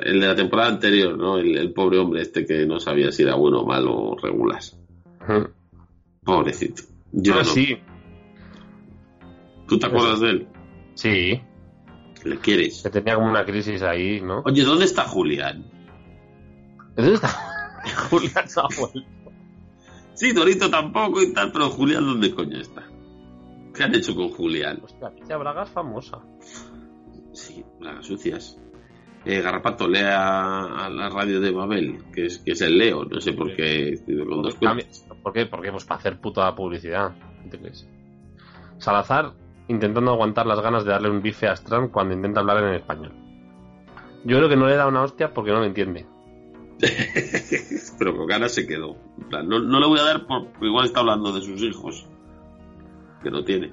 [0.00, 1.38] el de la temporada anterior, ¿no?
[1.38, 4.60] El, el pobre hombre este que no sabía si era bueno o malo o regular.
[5.20, 5.48] ujú.
[6.24, 6.82] Pobrecito.
[7.12, 7.44] Yo Ah, no.
[7.44, 7.78] sí,
[9.66, 10.48] ¿Tú te acuerdas de él?
[10.94, 11.40] sí.
[12.24, 12.82] ¿Le quieres?
[12.82, 14.42] Que tenía como una crisis ahí, ¿no?
[14.44, 15.64] Oye, ¿dónde está Julián?
[16.96, 17.28] ¿Dónde está?
[18.10, 19.00] Julián se ha vuelto.
[20.14, 22.84] Sí, Dorito tampoco y tal, pero Julián, ¿dónde coño está?
[23.72, 24.80] ¿Qué han hecho con Julián?
[24.82, 26.18] Hostia, Braga es famosa.
[27.32, 28.58] Sí, las sucias.
[29.28, 33.20] Eh, Garrapato, lea a la radio de Babel, que es, que es el Leo, no
[33.20, 35.06] sé por qué con dos cuentas.
[35.22, 35.44] ¿Por qué?
[35.44, 37.14] Porque pues para hacer puta publicidad.
[37.50, 37.86] ¿Qué crees?
[38.78, 39.34] Salazar
[39.68, 43.12] intentando aguantar las ganas de darle un bife a Strand cuando intenta hablar en español.
[44.24, 46.06] Yo creo que no le da una hostia porque no lo entiende.
[47.98, 48.96] Pero con ganas se quedó.
[49.30, 52.08] No, no le voy a dar por, porque igual está hablando de sus hijos.
[53.28, 53.70] Que no tiene.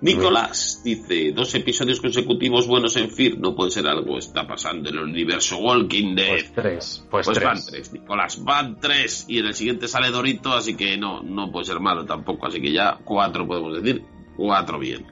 [0.00, 3.36] Nicolás dice, dos episodios consecutivos buenos en Fear.
[3.36, 6.28] No puede ser algo, está pasando en el universo Walking Dead.
[6.28, 7.06] Pues tres.
[7.10, 7.46] Pues, Pues tres.
[7.46, 9.26] van tres, Nicolás, van tres.
[9.28, 12.46] Y en el siguiente sale Dorito, así que no, no puede ser malo tampoco.
[12.46, 14.02] Así que ya cuatro podemos decir.
[14.34, 15.04] Cuatro bien.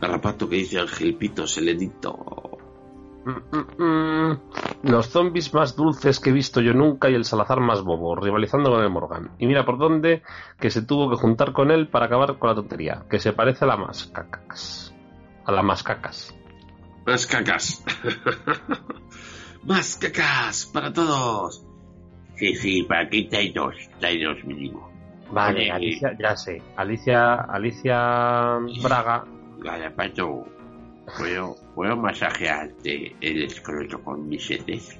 [0.00, 2.55] Garrapato que dice Ángel Pito Selenito.
[3.26, 4.40] Mm, mm, mm.
[4.84, 8.70] Los zombies más dulces que he visto yo nunca y el Salazar más bobo, rivalizando
[8.70, 9.32] con el Morgan.
[9.38, 10.22] Y mira por dónde
[10.60, 13.64] que se tuvo que juntar con él para acabar con la tontería, que se parece
[13.64, 14.94] a la mascacas.
[15.44, 16.32] A la mascacas.
[17.04, 17.84] Más cacas.
[19.64, 21.64] Más cacas para todos.
[22.36, 24.88] Sí, sí, para aquí hay dos, hay dos mínimo.
[25.32, 26.62] Vale, Alicia, ya sé.
[26.76, 29.24] Alicia, Alicia Braga.
[29.58, 30.44] Garapato,
[31.18, 34.98] ¿puedo, ¿puedo masajearte el escroto con mis setes?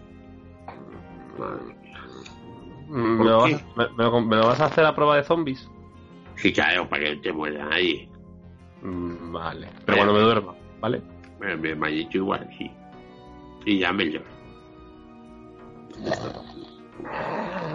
[2.88, 4.94] mm, ¿Por ¿Me lo, vas, a- me- me lo- me lo vas a hacer a
[4.94, 5.68] prueba de zombies?
[6.36, 8.08] Sí, claro, para que no te muera nadie.
[8.82, 9.68] Mm, Vale.
[9.84, 11.02] Pero cuando me duerma, ¿vale?
[11.40, 12.70] Me, me, me ha dicho igual, sí.
[13.64, 14.20] Y llámelo.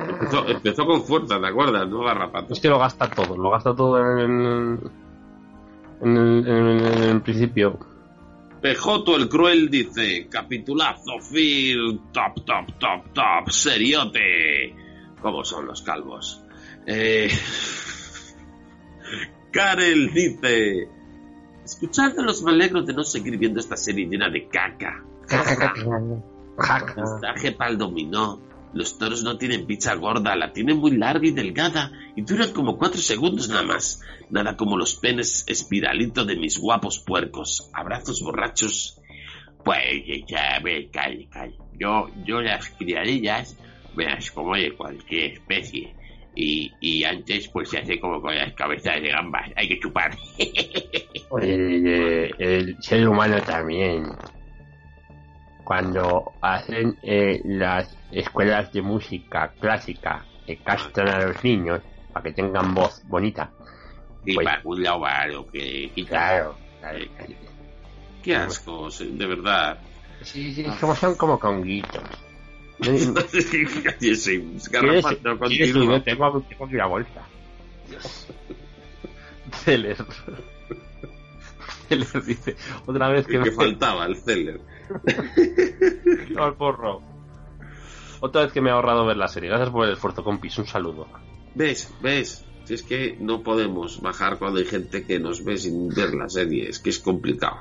[0.10, 1.88] Empezó, empezó con fuerza, ¿te acuerdas?
[1.90, 2.54] ¿No, Garrapato?
[2.54, 4.80] Es que lo gasta todo, lo gasta todo en,
[6.02, 7.78] en, en el- en el principio.
[8.62, 14.76] Pejoto el Cruel dice, capitulazo, Phil, top, top, top, top, seriote.
[15.22, 16.44] ¿Cómo son los calvos?
[16.86, 17.30] Eh...
[19.52, 20.88] Karel dice,
[21.66, 25.04] escuchándolos me alegro de no seguir viendo esta serie llena de caca.
[26.96, 28.51] Mensaje para el dominó.
[28.74, 32.78] Los toros no tienen picha gorda, la tienen muy larga y delgada y duran como
[32.78, 34.02] cuatro segundos nada más.
[34.30, 37.70] Nada como los penes espiralito de mis guapos puercos.
[37.74, 39.00] Abrazos borrachos.
[39.64, 41.56] Pues, ya, ve, calle, calle.
[41.78, 43.58] Yo, yo las criadillas
[43.96, 45.94] me como de cualquier especie.
[46.34, 49.52] Y, y antes, pues se hace como con las cabezas de gambas.
[49.56, 50.18] Hay que chupar.
[51.42, 54.06] El ser humano también.
[55.64, 61.82] Cuando hacen eh, las escuelas de música clásica que castran a los niños
[62.12, 63.52] para que tengan voz bonita.
[64.26, 66.10] Y Pues- para un lado va lo que quita.
[66.10, 67.00] Claro, claro.
[68.24, 69.80] Qué asco, de verdad.
[70.22, 72.04] Sí, sí, como son como conguitos.
[72.80, 73.14] No- no-
[73.84, 77.22] Cállese, ¿Quieres- Garrapato, un- tengo, tengo que ir a bolsa.
[79.64, 79.98] Celer.
[81.88, 82.56] Celer dice
[82.86, 84.62] otra vez que Que, me que faltaba el Celler.
[86.58, 87.02] Porro.
[88.20, 89.50] Otra vez que me he ahorrado ver la serie.
[89.50, 90.58] Gracias por el esfuerzo, compis.
[90.58, 91.08] Un saludo.
[91.56, 91.94] ¿Ves?
[92.02, 92.46] ¿Ves?
[92.66, 96.30] Si es que no podemos bajar cuando hay gente que nos ve sin ver la
[96.30, 97.58] serie, es que es complicado.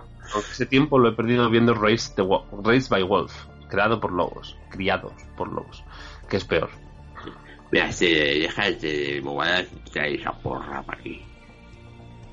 [0.53, 3.33] Ese tiempo lo he perdido viendo Race, the Wo- Race by Wolf,
[3.69, 5.83] creado por lobos, criados por lobos,
[6.29, 6.69] que es peor.
[7.73, 11.23] Mira, se deja de bobadas y trae esa porra para aquí.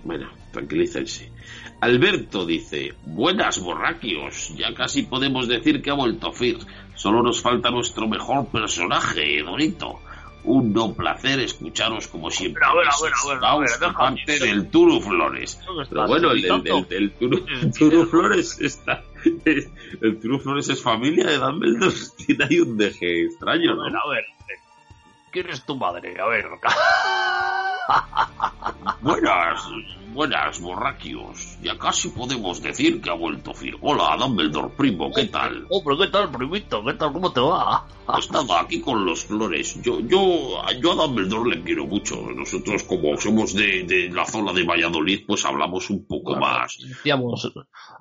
[0.03, 1.31] Bueno, tranquilícense.
[1.79, 6.57] Alberto dice, buenas borraquios, ya casi podemos decir que ha vuelto Fir.
[6.95, 9.99] Solo nos falta nuestro mejor personaje, Dorito.
[10.43, 12.63] Un no placer escucharos como siempre.
[12.63, 15.59] A a a ver, a ver, parte del Turu Flores.
[15.89, 19.03] Pero bueno, el, el, el, el Turu, el Turu Flores está...
[20.01, 21.95] El Turu Flores es familia de Dumbledore.
[22.25, 23.81] Tiene ahí un deje extraño, A ¿no?
[23.83, 24.23] ver, a ver.
[25.31, 26.19] ¿Quién es tu madre?
[26.19, 26.45] A ver.
[29.01, 29.63] Buenas,
[30.13, 31.57] buenas, borraquios.
[31.61, 33.77] Ya casi podemos decir que ha vuelto Fir.
[33.81, 35.65] Hola, Dumbledore, primo, ¿qué tal?
[35.69, 36.83] Hombre, ¿qué tal, primito?
[36.83, 37.13] ¿Qué tal?
[37.13, 37.85] ¿Cómo te va?
[38.05, 39.81] Pues nada, aquí con los flores.
[39.81, 42.15] Yo, yo, yo a Dumbledore le quiero mucho.
[42.35, 46.77] Nosotros, como somos de, de la zona de Valladolid, pues hablamos un poco más.
[46.99, 47.53] Hacíamos,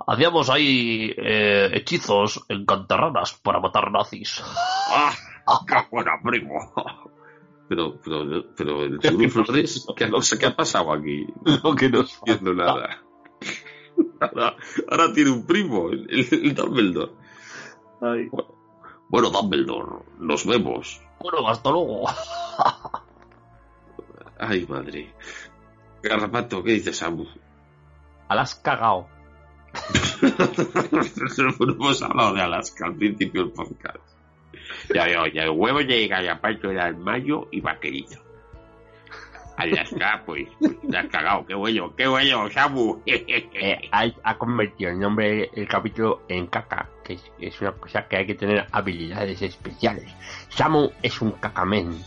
[0.07, 4.43] hacíamos ahí eh, hechizos en cantarranas para matar nazis.
[4.91, 5.13] ¡Ah!
[5.67, 6.59] ¡Qué buena, primo!
[7.69, 11.27] Pero, pero, pero el Turu Flores, ¿qué, no sé qué ha pasado aquí?
[11.65, 13.03] Lo que No entiendo nada.
[14.21, 14.57] Ahora,
[14.91, 17.13] ahora tiene un primo, el, Dumbledore.
[19.09, 21.01] Bueno, Dumbledore, nos vemos.
[21.21, 22.05] Bueno, hasta luego.
[24.39, 25.15] Ay, madre.
[26.03, 27.27] Garrapato, ¿qué dices, Samu?
[28.29, 29.09] Al has cagao.
[30.23, 34.16] no hemos hablado de Alaska al principio del podcast.
[34.95, 38.19] Ya veo, ya el huevo de Gallapato era el mayo y vaquerito.
[39.57, 41.47] Alaska, pues, pues te has cagado.
[41.47, 43.01] Qué bueno, qué bueno, Samu.
[43.07, 48.07] Eh, ha, ha convertido el nombre del capítulo en caca, que es, es una cosa
[48.07, 50.13] que hay que tener habilidades especiales.
[50.51, 51.99] Samu es un cacamen.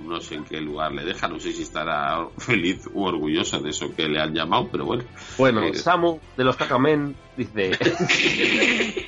[0.00, 3.70] No sé en qué lugar le deja, no sé si estará feliz u orgullosa de
[3.70, 5.04] eso que le han llamado, pero bueno.
[5.38, 5.74] Bueno, Eh.
[5.74, 7.78] Samu de los cacamen dice...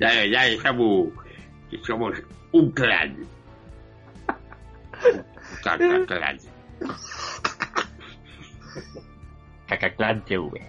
[0.00, 1.12] Ya veo, Samu.
[1.70, 2.14] Que somos
[2.52, 3.16] un clan.
[5.04, 5.24] Un
[5.62, 6.38] caca clan.
[9.66, 10.66] Cacaclan TV.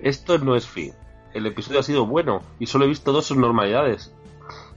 [0.00, 0.92] Esto no es fin.
[1.34, 4.12] El episodio ha sido bueno y solo he visto dos subnormalidades.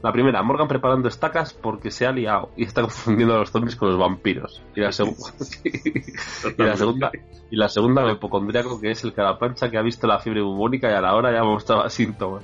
[0.03, 3.75] La primera, Morgan preparando estacas porque se ha liado y está confundiendo a los zombies
[3.75, 4.61] con los vampiros.
[4.75, 5.15] Y la, segu-
[6.57, 7.11] y la segunda,
[7.49, 10.89] y la segunda, el hipocondriaco que es el caraplancha que ha visto la fiebre bubónica
[10.91, 12.43] y a la hora ya mostraba síntomas.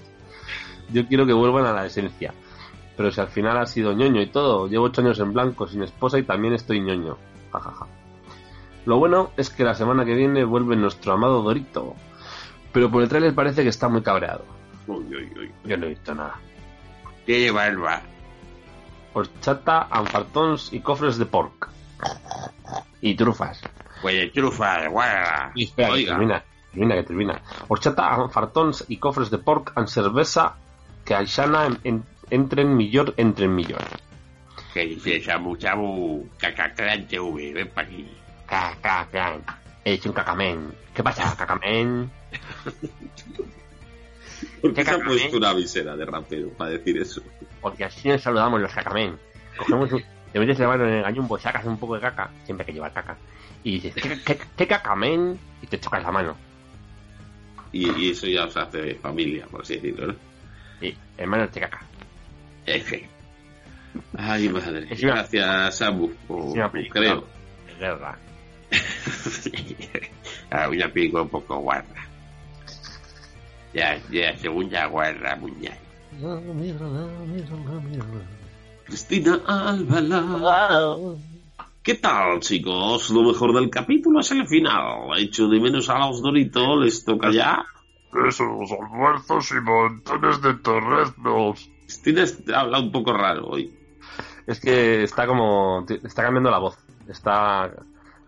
[0.91, 2.33] Yo quiero que vuelvan a la esencia.
[2.95, 5.83] Pero si al final ha sido ñoño y todo, llevo ocho años en blanco sin
[5.83, 7.17] esposa y también estoy ñoño.
[7.51, 7.85] Jajaja.
[8.85, 11.95] Lo bueno es que la semana que viene vuelve nuestro amado Dorito.
[12.71, 14.45] Pero por el trailer parece que está muy cabreado.
[14.88, 15.51] Uy, uy, uy.
[15.65, 16.39] Yo no he visto nada.
[17.25, 18.01] Tiene barba.
[19.13, 21.69] Horchata, anfartons y cofres de pork.
[23.01, 23.61] Y trufas.
[24.01, 25.51] Pues trufa, guarda.
[25.53, 26.43] Y espera, que termina.
[26.71, 27.41] Termina, que termina.
[27.67, 30.55] Horchata, anfartons y cofres de pork en cerveza
[31.08, 33.82] que Aishana en, en, entren millor, entren millor.
[34.74, 38.05] Que dice Samu, Samu, caca clan TV, ven para aquí.
[39.86, 40.70] He hecho un cacamen.
[40.93, 42.12] ¿Qué pasa, cacamen?
[44.62, 47.22] ¿Por qué ¿Qué se ha puesto una visera de rapero para decir eso?
[47.62, 49.18] Porque así nos saludamos los cacamen.
[49.58, 50.03] Cogemos un,
[50.34, 52.74] te metes la mano en el gallumbo, sacas un poco de caca, siempre hay que
[52.74, 53.18] llevar caca.
[53.64, 55.39] Y dices, ¿qué, qué, qué cacamen?
[55.62, 56.36] Y te chocas la mano.
[57.72, 60.26] Y, y eso ya os hace familia, por así decirlo, ¿no?
[60.80, 61.82] Sí, hermano de caca.
[62.66, 63.09] F.
[64.17, 64.87] Ay, madre.
[64.89, 66.09] Es una- Gracias, Samu.
[66.28, 67.01] O, Es una o película.
[67.01, 67.28] creo.
[67.67, 68.17] De guerra.
[70.51, 71.95] Ah, una película un poco guarda.
[73.74, 75.78] Ya, ya, segunda guarda mundial.
[78.86, 80.86] Cristina Álvala.
[81.83, 83.09] ¿Qué tal, chicos?
[83.12, 85.17] Lo mejor del capítulo es el final.
[85.17, 87.66] Hecho de menos a los Doritos, les toca ya.
[88.25, 91.69] Esos almuerzos y montones de torreznos.
[91.81, 92.25] Cristina
[92.55, 93.73] habla un poco raro hoy.
[94.45, 95.85] Es que está como.
[95.87, 96.77] Está cambiando la voz.
[97.07, 97.71] Está.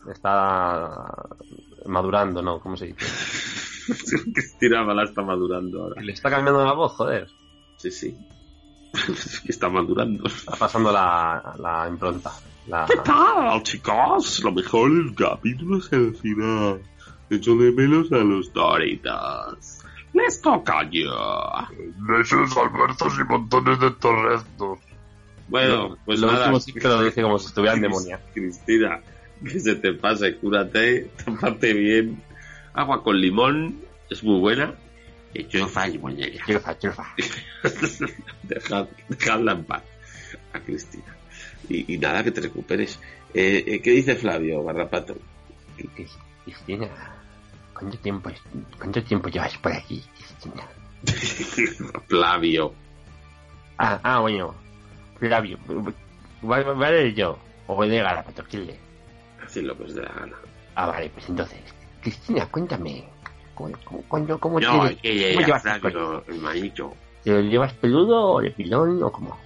[0.09, 1.13] Está.
[1.85, 2.59] Madurando, ¿no?
[2.59, 3.05] ¿Cómo se dice?
[4.33, 6.01] Cristina Albalá está madurando ahora.
[6.01, 7.27] Le está cambiando la voz, joder.
[7.77, 8.17] Sí, sí.
[9.09, 10.27] Es que está madurando.
[10.27, 12.31] Está pasando la, la impronta.
[12.67, 12.85] La...
[12.85, 14.43] ¿Qué tal, chicos?
[14.43, 16.81] Lo mejor del capítulo es el final.
[17.29, 19.78] Echo de menos a los Doritos.
[20.19, 21.69] Les toca ya.
[21.97, 24.79] Besos, almuerzos y montones de torreznos.
[25.47, 26.45] Bueno, pues lo nada.
[26.45, 28.19] último sí que lo dice como si estuviera en demonia.
[28.33, 29.01] Cristina,
[29.43, 32.21] que se te pase, cúrate, tápate bien.
[32.73, 34.75] Agua con limón, es muy buena.
[35.47, 35.99] Chufa y.
[36.47, 37.15] Chufa, chufa.
[38.43, 39.83] Dejad, dejadla en paz
[40.53, 41.15] a Cristina.
[41.67, 42.99] Y, y nada, que te recuperes.
[43.33, 45.15] Eh, eh, ¿Qué dice Flavio, Garrapato?
[46.45, 46.87] Cristina,
[47.79, 48.29] ¿cuánto tiempo,
[48.77, 50.67] ¿cuánto tiempo llevas por aquí, Cristina?
[52.07, 52.73] Flavio.
[53.77, 54.53] Ah, ah, bueno.
[55.17, 55.57] Flavio,
[56.41, 57.37] ¿vale, yo?
[57.67, 58.03] O voy de
[58.49, 58.79] ¿quién le?
[59.43, 60.35] Así lo que os dé la gana.
[60.75, 61.59] Ah, vale, pues entonces,
[62.01, 63.05] Cristina, cuéntame.
[63.55, 66.93] ¿Cómo, cómo, cómo, No, tienes- es que cómo llevas Flavio, hermanito.
[67.23, 69.37] ¿Te lo llevas peludo o de pilón o cómo?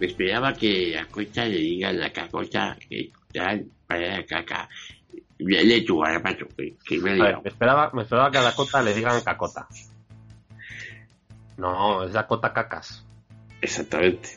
[0.00, 4.68] Me esperaba que a Cocha le digan la cacota que tal para la caca.
[5.44, 7.42] Le que, que me ha A ver, liado.
[7.42, 9.66] me esperaba, me esperaba que a Dakota le digan cacota.
[11.56, 13.04] No, es Dakota Cacas.
[13.60, 14.30] Exactamente.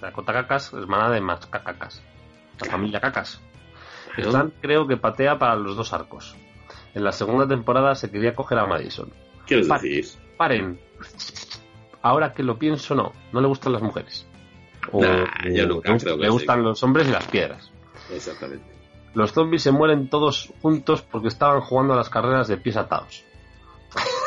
[0.00, 2.02] Dakota Cacas hermana de Mascacacas.
[2.52, 2.72] La Claro.
[2.72, 3.40] familia Cacas.
[4.16, 6.34] Stan creo que patea para los dos arcos.
[6.94, 9.10] En la segunda temporada se quería coger a Madison.
[9.46, 9.88] ¿Qué os Vale.
[9.88, 10.18] decís?
[10.38, 10.80] Paren.
[12.02, 13.12] Ahora que lo pienso, no.
[13.32, 14.26] No le gustan las mujeres.
[14.92, 17.70] O, Nah, yo nunca le, creo que le gustan los hombres y las piedras.
[18.10, 18.64] Exactamente.
[19.14, 23.24] Los zombies se mueren todos juntos porque estaban jugando a las carreras de pies atados.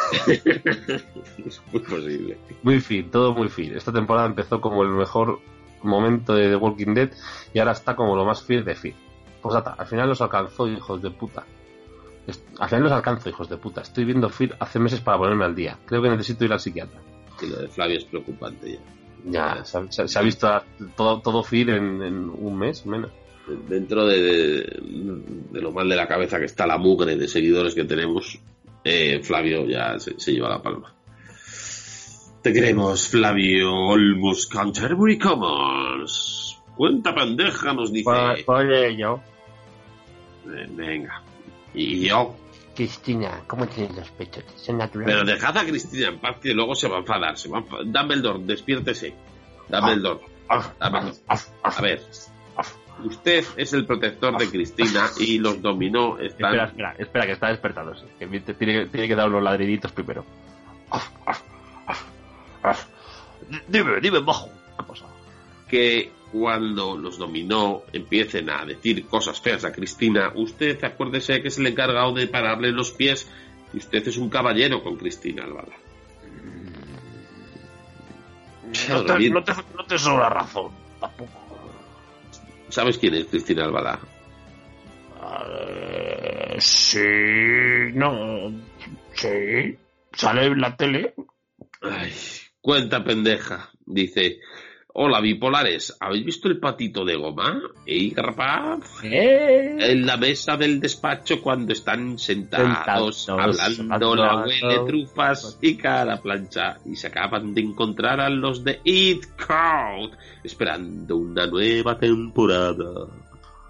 [0.27, 2.37] es muy posible.
[2.63, 3.75] Muy fin, todo muy fin.
[3.75, 5.39] Esta temporada empezó como el mejor
[5.83, 7.11] momento de The Walking Dead
[7.53, 8.95] y ahora está como lo más fin de fin.
[9.41, 11.45] Pues ata, al final los alcanzó, hijos de puta.
[12.59, 13.81] Al final los alcanzo, hijos de puta.
[13.81, 15.77] Estoy viendo Fear hace meses para ponerme al día.
[15.85, 16.99] Creo que necesito ir al psiquiatra.
[17.41, 18.79] Y lo de Flavio es preocupante ya.
[19.25, 20.61] Ya, se ha, se ha- se ha visto
[20.95, 23.11] todo, todo Fear en, en un mes menos.
[23.67, 24.83] Dentro de, de-
[25.51, 28.39] de lo mal de la cabeza que está la mugre de seguidores que tenemos,
[28.83, 30.93] eh, Flavio ya se, se lleva la palma.
[32.41, 36.57] Te queremos, Flavio Olmos Canterbury Commons.
[36.77, 38.05] Cuenta pendeja, nos dice.
[38.05, 39.19] Por, por ello,
[40.45, 41.21] Eh, venga.
[41.73, 42.35] Y yo.
[42.75, 44.43] Cristina, ¿cómo tienes los pechos?
[44.55, 45.25] ¿Son Pero naturales?
[45.25, 47.37] dejad a Cristina en paz que luego se va a enfadar.
[47.37, 47.85] Se va a enfadar.
[47.85, 49.13] Dumbledore, despiértese.
[49.67, 50.21] Dumbledore.
[50.79, 51.13] Dumbledore.
[51.27, 52.01] A ver.
[53.03, 56.53] Usted es el protector de Cristina y los dominó están...
[56.53, 58.05] Espera, espera, espera, que está despertándose.
[58.17, 60.25] Que te- tiene, tiene que dar unos ladriditos primero.
[63.67, 64.49] Dime, dime, bajo.
[64.77, 65.05] ¿Qué pasa?
[65.67, 71.59] que cuando los dominó empiecen a decir cosas feas a Cristina, usted acuérdese que es
[71.59, 73.29] el encargado de pararle los pies
[73.71, 75.75] y usted es un caballero con Cristina Alvala.
[78.89, 80.71] No te, no te, no te sobra razón.
[80.99, 81.38] Tampoco.
[82.79, 83.99] ¿Sabes quién es Cristina Alvala?
[85.21, 88.53] Eh, sí, no.
[89.15, 89.77] Sí.
[90.13, 91.13] Sale en la tele.
[91.81, 92.13] Ay,
[92.61, 94.39] cuenta pendeja, dice.
[94.91, 97.61] Hola, bipolares, ¿habéis visto el patito de goma?
[97.85, 98.79] ¿Eh, rapaz?
[99.03, 99.77] ¿Eh?
[99.79, 106.19] En la mesa del despacho cuando están sentados, Sentados, hablando, la huele trufas y cara
[106.19, 110.09] plancha y se acaban de encontrar a los de Eat Crowd
[110.43, 113.05] esperando una nueva temporada.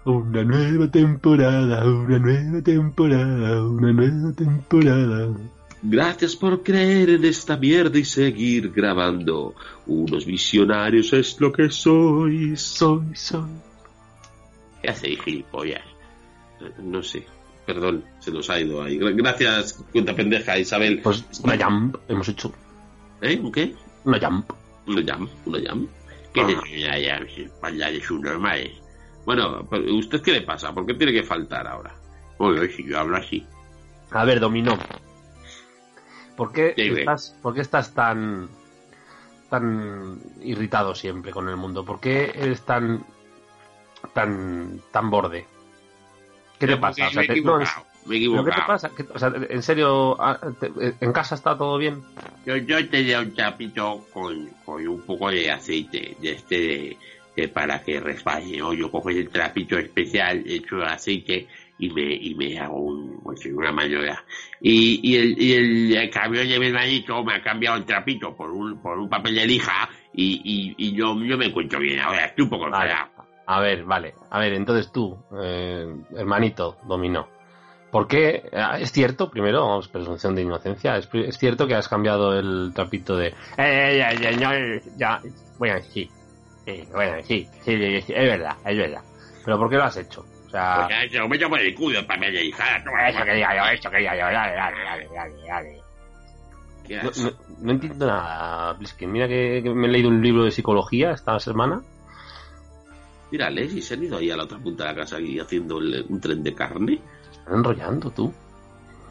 [0.06, 5.28] Una nueva temporada, una nueva temporada, una nueva temporada.
[5.82, 9.54] Gracias por creer en esta mierda y seguir grabando.
[9.86, 12.60] Unos visionarios es lo que sois.
[12.60, 13.48] Soy, soy.
[14.82, 15.82] ¿Qué hace, gilipollas?
[16.82, 17.24] No sé,
[17.66, 18.98] perdón, se nos ha ido ahí.
[18.98, 21.00] Gra- Gracias, cuenta pendeja Isabel.
[21.02, 22.52] Pues una jump hemos hecho.
[23.22, 23.38] ¿Eh?
[23.42, 23.74] ¿Un qué?
[24.04, 24.50] Una jump.
[24.86, 25.86] Una jam, una jam.
[26.34, 27.16] ¿Qué Ah.
[27.18, 28.72] es espalda de sus normales?
[29.24, 29.66] Bueno,
[29.98, 30.72] ¿usted qué le pasa?
[30.74, 31.94] ¿Por qué tiene que faltar ahora?
[32.38, 33.44] Bueno, si yo hablo así.
[34.10, 34.78] A ver, Dominó.
[36.36, 38.48] ¿Por qué, estás, ¿Por qué estás tan
[39.50, 41.84] tan irritado siempre con el mundo?
[41.84, 43.02] ¿Por qué eres tan
[44.14, 45.46] tan tan borde?
[46.58, 47.06] ¿Qué te pasa?
[47.08, 48.90] O sea, me he te- no, equivocado, es- me he ¿pero ¿Qué te pasa?
[48.96, 50.38] ¿Qué- o sea, en serio, ah,
[51.00, 52.02] ¿en casa está todo bien?
[52.46, 56.96] Yo, yo tenía un trapito con, con un poco de aceite, de este de,
[57.36, 58.72] de para que resbale, ¿no?
[58.72, 61.48] Yo cojo el trapito especial hecho de aceite
[61.80, 64.22] y me, y me hago un, pues, una maniobra.
[64.60, 68.36] Y, y el, y el, el camión de mi hermanito me ha cambiado el trapito
[68.36, 71.98] por un, por un papel de lija y, y, y yo, yo me encuentro bien.
[72.00, 72.92] Ahora estoy un poco Vale.
[73.46, 74.14] A ver, vale.
[74.30, 75.86] A ver, entonces tú, eh,
[76.16, 77.26] hermanito, Dominó.
[77.90, 78.48] ¿Por qué?
[78.52, 82.70] Ah, Es cierto, primero, vamos, presunción de inocencia, es, es cierto que has cambiado el
[82.72, 83.34] trapito de...
[83.58, 85.20] Eh, ya, ya, ya, ya,
[85.58, 86.08] bueno, sí,
[86.64, 89.02] sí, bueno, sí, sí, sí, sí, es verdad, es verdad.
[89.44, 90.24] Pero ¿por qué lo has hecho?
[90.84, 92.82] O sea, eso me llamo el culo para media hija.
[92.84, 95.82] toma eso quería yo, eso quería yo, dale, dale, dale, dale, dale.
[96.86, 99.12] ¿Qué No, no- no entiendo nada, Bliskin.
[99.12, 101.80] Mira que, que me he leído un libro de psicología esta semana.
[103.30, 105.78] Mírale, si se han ido ahí a la otra punta de la casa y haciendo
[105.78, 107.00] el- un tren de carne.
[107.30, 108.32] Están enrollando, tú.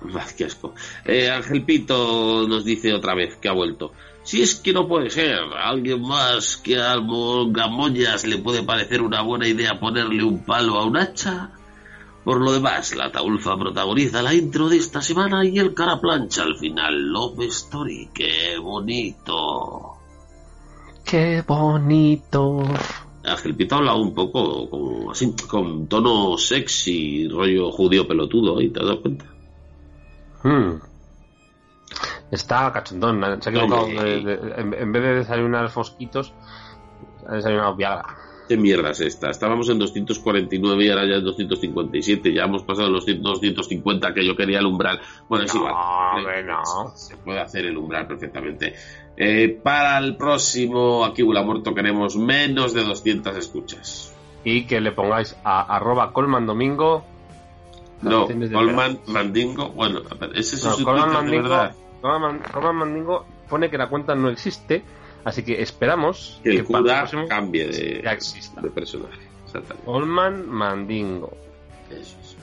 [0.38, 0.74] Qué asco.
[1.06, 3.94] Eh, Ángel Pito nos dice otra vez que ha vuelto.
[4.30, 6.98] Si es que no puede ser, a alguien más que a
[7.50, 11.50] Gamoñas le puede parecer una buena idea ponerle un palo a un hacha.
[12.24, 16.44] Por lo demás, la Taulfa protagoniza la intro de esta semana y el cara plancha
[16.44, 17.12] al final.
[17.12, 19.98] Love Story, qué bonito.
[21.04, 22.66] Qué bonito.
[23.24, 28.80] Ángel Pito habla un poco con, así, con tono sexy, rollo judío pelotudo, ¿y te
[28.80, 29.26] has dado cuenta?
[30.44, 30.89] Hmm.
[32.32, 33.42] Está cachondón.
[33.42, 33.84] Se ha equivocado.
[33.86, 34.04] Oye.
[34.04, 36.34] de- de- en, en vez de desayunar fosquitos,
[37.28, 38.06] ha desayunado Viagra.
[38.48, 39.30] ¿Qué mierda es esta?
[39.30, 42.34] Estábamos en 249 y ahora ya en 257.
[42.34, 45.00] Ya hemos pasado los 250 que yo quería el umbral.
[45.28, 45.74] Bueno, es igual.
[46.16, 46.64] hombre, no.
[46.96, 48.74] Se puede hacer el umbral perfectamente.
[49.16, 54.16] Eh, para el próximo Aquí Muerto queremos menos de 200 escuchas.
[54.44, 57.06] Y que le pongáis a arroba Colman Domingo.
[58.02, 59.70] No, Colman Mandingo.
[59.70, 60.00] Bueno,
[60.34, 61.76] ese es No, su Colman de verdad.
[62.02, 64.84] Colman Man- Colman Mandingo pone que la cuenta no existe.
[65.26, 68.02] Así que esperamos Que el para cura próximo cambie de,
[68.74, 69.20] personaje.
[69.46, 69.86] Exactamente.
[69.86, 71.32] Colman Mandingo.
[71.90, 72.38] Eso es.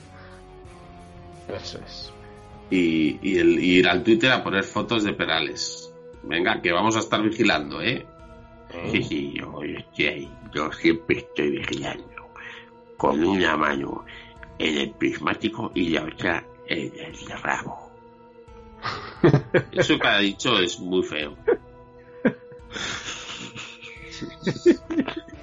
[1.63, 2.13] Eso es.
[2.69, 5.91] y, y el, y ir al Twitter a poner fotos de Perales.
[6.23, 8.05] Venga, que vamos a estar vigilando, ¿eh?
[8.91, 10.31] Sí, sí, yo, yo estoy ahí.
[10.53, 12.05] Yo siempre estoy vigilando.
[12.97, 14.03] Con una mano
[14.59, 17.86] en el prismático y la otra en el rabo.
[19.71, 21.35] Eso que ha dicho es muy feo.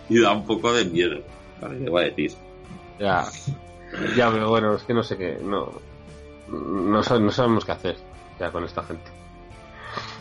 [0.09, 1.21] y da un poco de miedo.
[1.61, 2.33] ¿Para qué voy a decir?
[2.99, 3.25] Ya.
[4.17, 5.39] Ya, pero bueno, es que no sé qué.
[5.43, 5.73] No,
[6.49, 7.97] no, sab- no sabemos qué hacer
[8.39, 9.11] ya con esta gente.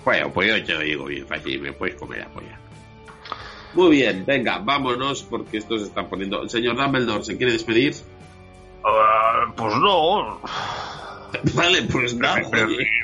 [0.06, 2.60] Bueno, pues yo te lo digo bien fácil, me puedes comer la polla.
[3.74, 6.42] Muy bien, venga, vámonos porque esto se está poniendo.
[6.44, 7.96] El señor Dumbledore, ¿se quiere despedir?
[8.86, 10.40] Ah, pues no.
[11.56, 12.42] Vale, pues nada.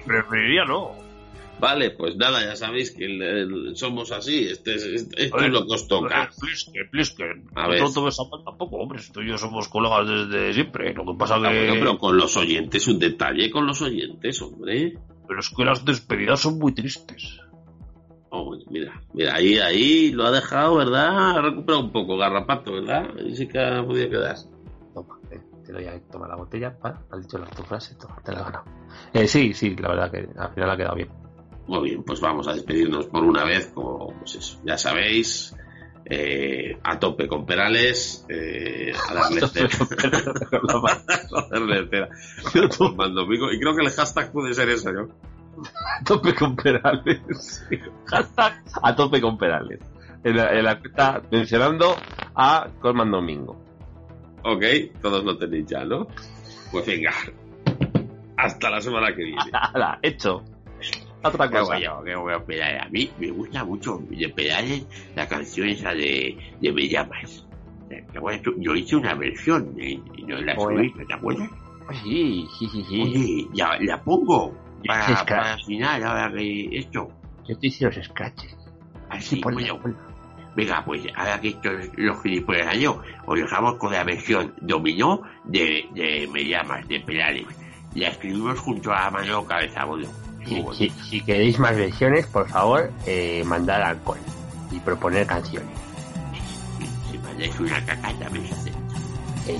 [0.05, 0.91] Preferiría no.
[1.59, 4.47] Vale, pues nada, ya sabéis que el- el- somos así.
[4.47, 6.29] Este, es- este- esto A ver, es lo que os toca.
[6.39, 7.49] Plisken, Plisken.
[7.53, 7.81] A No ver.
[7.81, 9.01] lo tomes a tampoco, hombre.
[9.13, 10.93] Tú y yo somos colegas desde siempre.
[10.93, 11.57] Lo que pasa Ah, que.
[11.67, 14.93] bueno, pero con los oyentes, un detalle con los oyentes, hombre.
[15.27, 17.39] pero es que las despedidas son muy tristes.
[18.31, 21.37] Oh, mira, mira, ahí, ahí lo ha dejado, ¿verdad?
[21.37, 23.09] Ha recuperado un poco, garrapato, ¿verdad?
[23.19, 24.35] Ahí sí que ha podido quedar.
[25.69, 26.75] Te doy ahí, toma la botella.
[26.75, 28.65] pa, Has dicho la tu frase, toma, te la ganado.
[29.13, 31.09] Eh, sí, sí, la verdad que al final ha quedado bien.
[31.67, 35.55] Muy bien, pues vamos a despedirnos por una vez, como pues eso, ya sabéis,
[36.05, 39.69] eh, a tope con Perales, eh, a darle cera.
[41.35, 42.09] a darle cera.
[42.47, 45.03] Y creo que el hashtag puede ser eso, ¿no?
[45.99, 47.63] A tope con Perales.
[48.05, 49.81] Hashtag a tope con Perales.
[50.23, 51.95] En la, en la cuenta mencionando
[52.33, 53.68] a Colman Domingo.
[54.43, 54.63] Ok,
[55.01, 56.07] todos lo tenéis ya, ¿no?
[56.71, 57.11] Pues venga,
[58.37, 59.41] hasta la semana que viene.
[59.53, 60.43] Hala, hecho.
[61.23, 61.73] Otra ¿Qué cosa.
[61.73, 62.05] voy?
[62.05, 62.85] ¿Qué voy a operar?
[62.85, 64.85] A mí me gusta mucho de pedales
[65.15, 67.45] la canción esa de, de Me llamas.
[67.89, 71.49] Eh, a Yo hice una versión y, y no la subí, ¿no ¿te acuerdas?
[72.03, 73.01] Sí, sí, sí, sí.
[73.01, 74.55] Oye, la, la pongo
[74.85, 77.09] para, para final, ahora que esto.
[77.47, 78.55] Yo te hice los scratches.
[79.09, 79.97] Así, ponla, bueno.
[80.59, 85.21] Venga, pues ahora que esto es los gilipollas yo, os dejamos con la versión dominó
[85.45, 87.45] de, de Me llamas, de Perales.
[87.95, 90.07] La escribimos junto a Manolo Cabeza Bolo.
[90.45, 94.17] Si, si- si queréis más versiones, por favor, eh, mandar alcohol
[94.69, 95.69] y proponer canciones.
[97.09, 98.69] Si mandáis una caca también se hace.
[99.47, 99.59] Eh,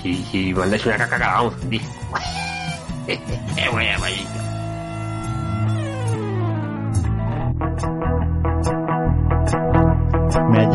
[0.00, 1.88] si, si mandáis una caca, grabamos un disco.
[3.06, 3.98] ¡Qué buena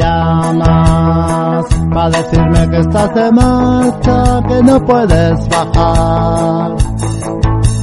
[0.02, 6.76] llamas para decirme que estás de marcha, que no puedes bajar,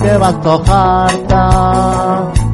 [0.02, 1.34] que vas tojarte,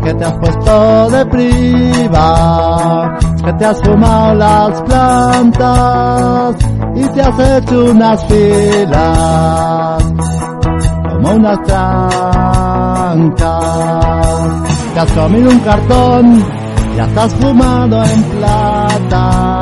[0.04, 6.56] que te has puesto de priva, que te has fumado las plantas
[6.96, 10.04] y te has hecho unas filas
[11.10, 12.04] como unas trancas.
[14.92, 16.44] Te has comido un cartón,
[16.96, 19.53] ya estás fumado en plata.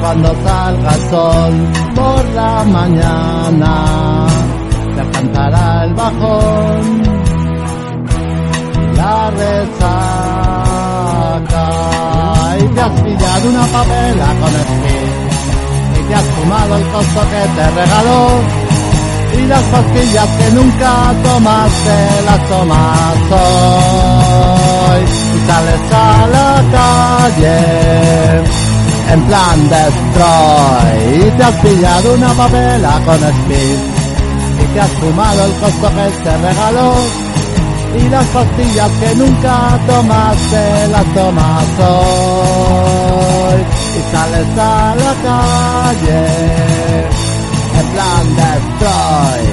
[0.00, 1.54] Cuando salga el sol
[1.94, 4.26] por la mañana,
[4.94, 7.02] te alcanzará el bajón.
[8.96, 10.20] La resaca
[12.60, 15.10] y te has pillado una papela con speed
[15.98, 18.22] y te has fumado el costo que te regaló
[19.38, 21.96] y las pastillas que nunca tomaste
[22.26, 25.00] las tomas hoy
[25.34, 28.59] y sales a la calle
[29.12, 31.26] en plan destroy.
[31.26, 33.78] Y te has pillado una papela con speed
[34.62, 36.94] y te has fumado el costo que te regaló.
[37.98, 43.60] Y las pastillas que nunca tomaste las tomas hoy.
[43.98, 46.70] Y sales a la calle
[47.80, 49.49] en plan destroy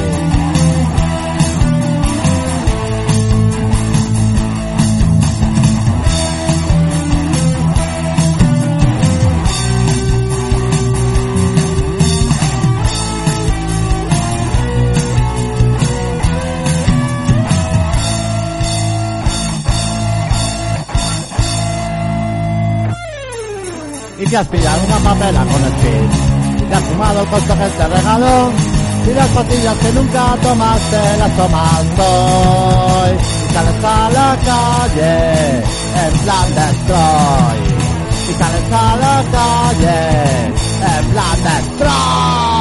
[24.29, 27.87] y has pillado una papela con speed y te has fumado el costo que te
[27.87, 28.51] regaló
[29.09, 33.17] y las pastillas que nunca tomaste las tomas hoy
[33.49, 35.59] y sales a la calle
[36.03, 37.57] en plan destroy
[38.29, 40.45] y sales a la calle
[40.97, 42.56] en plan destroy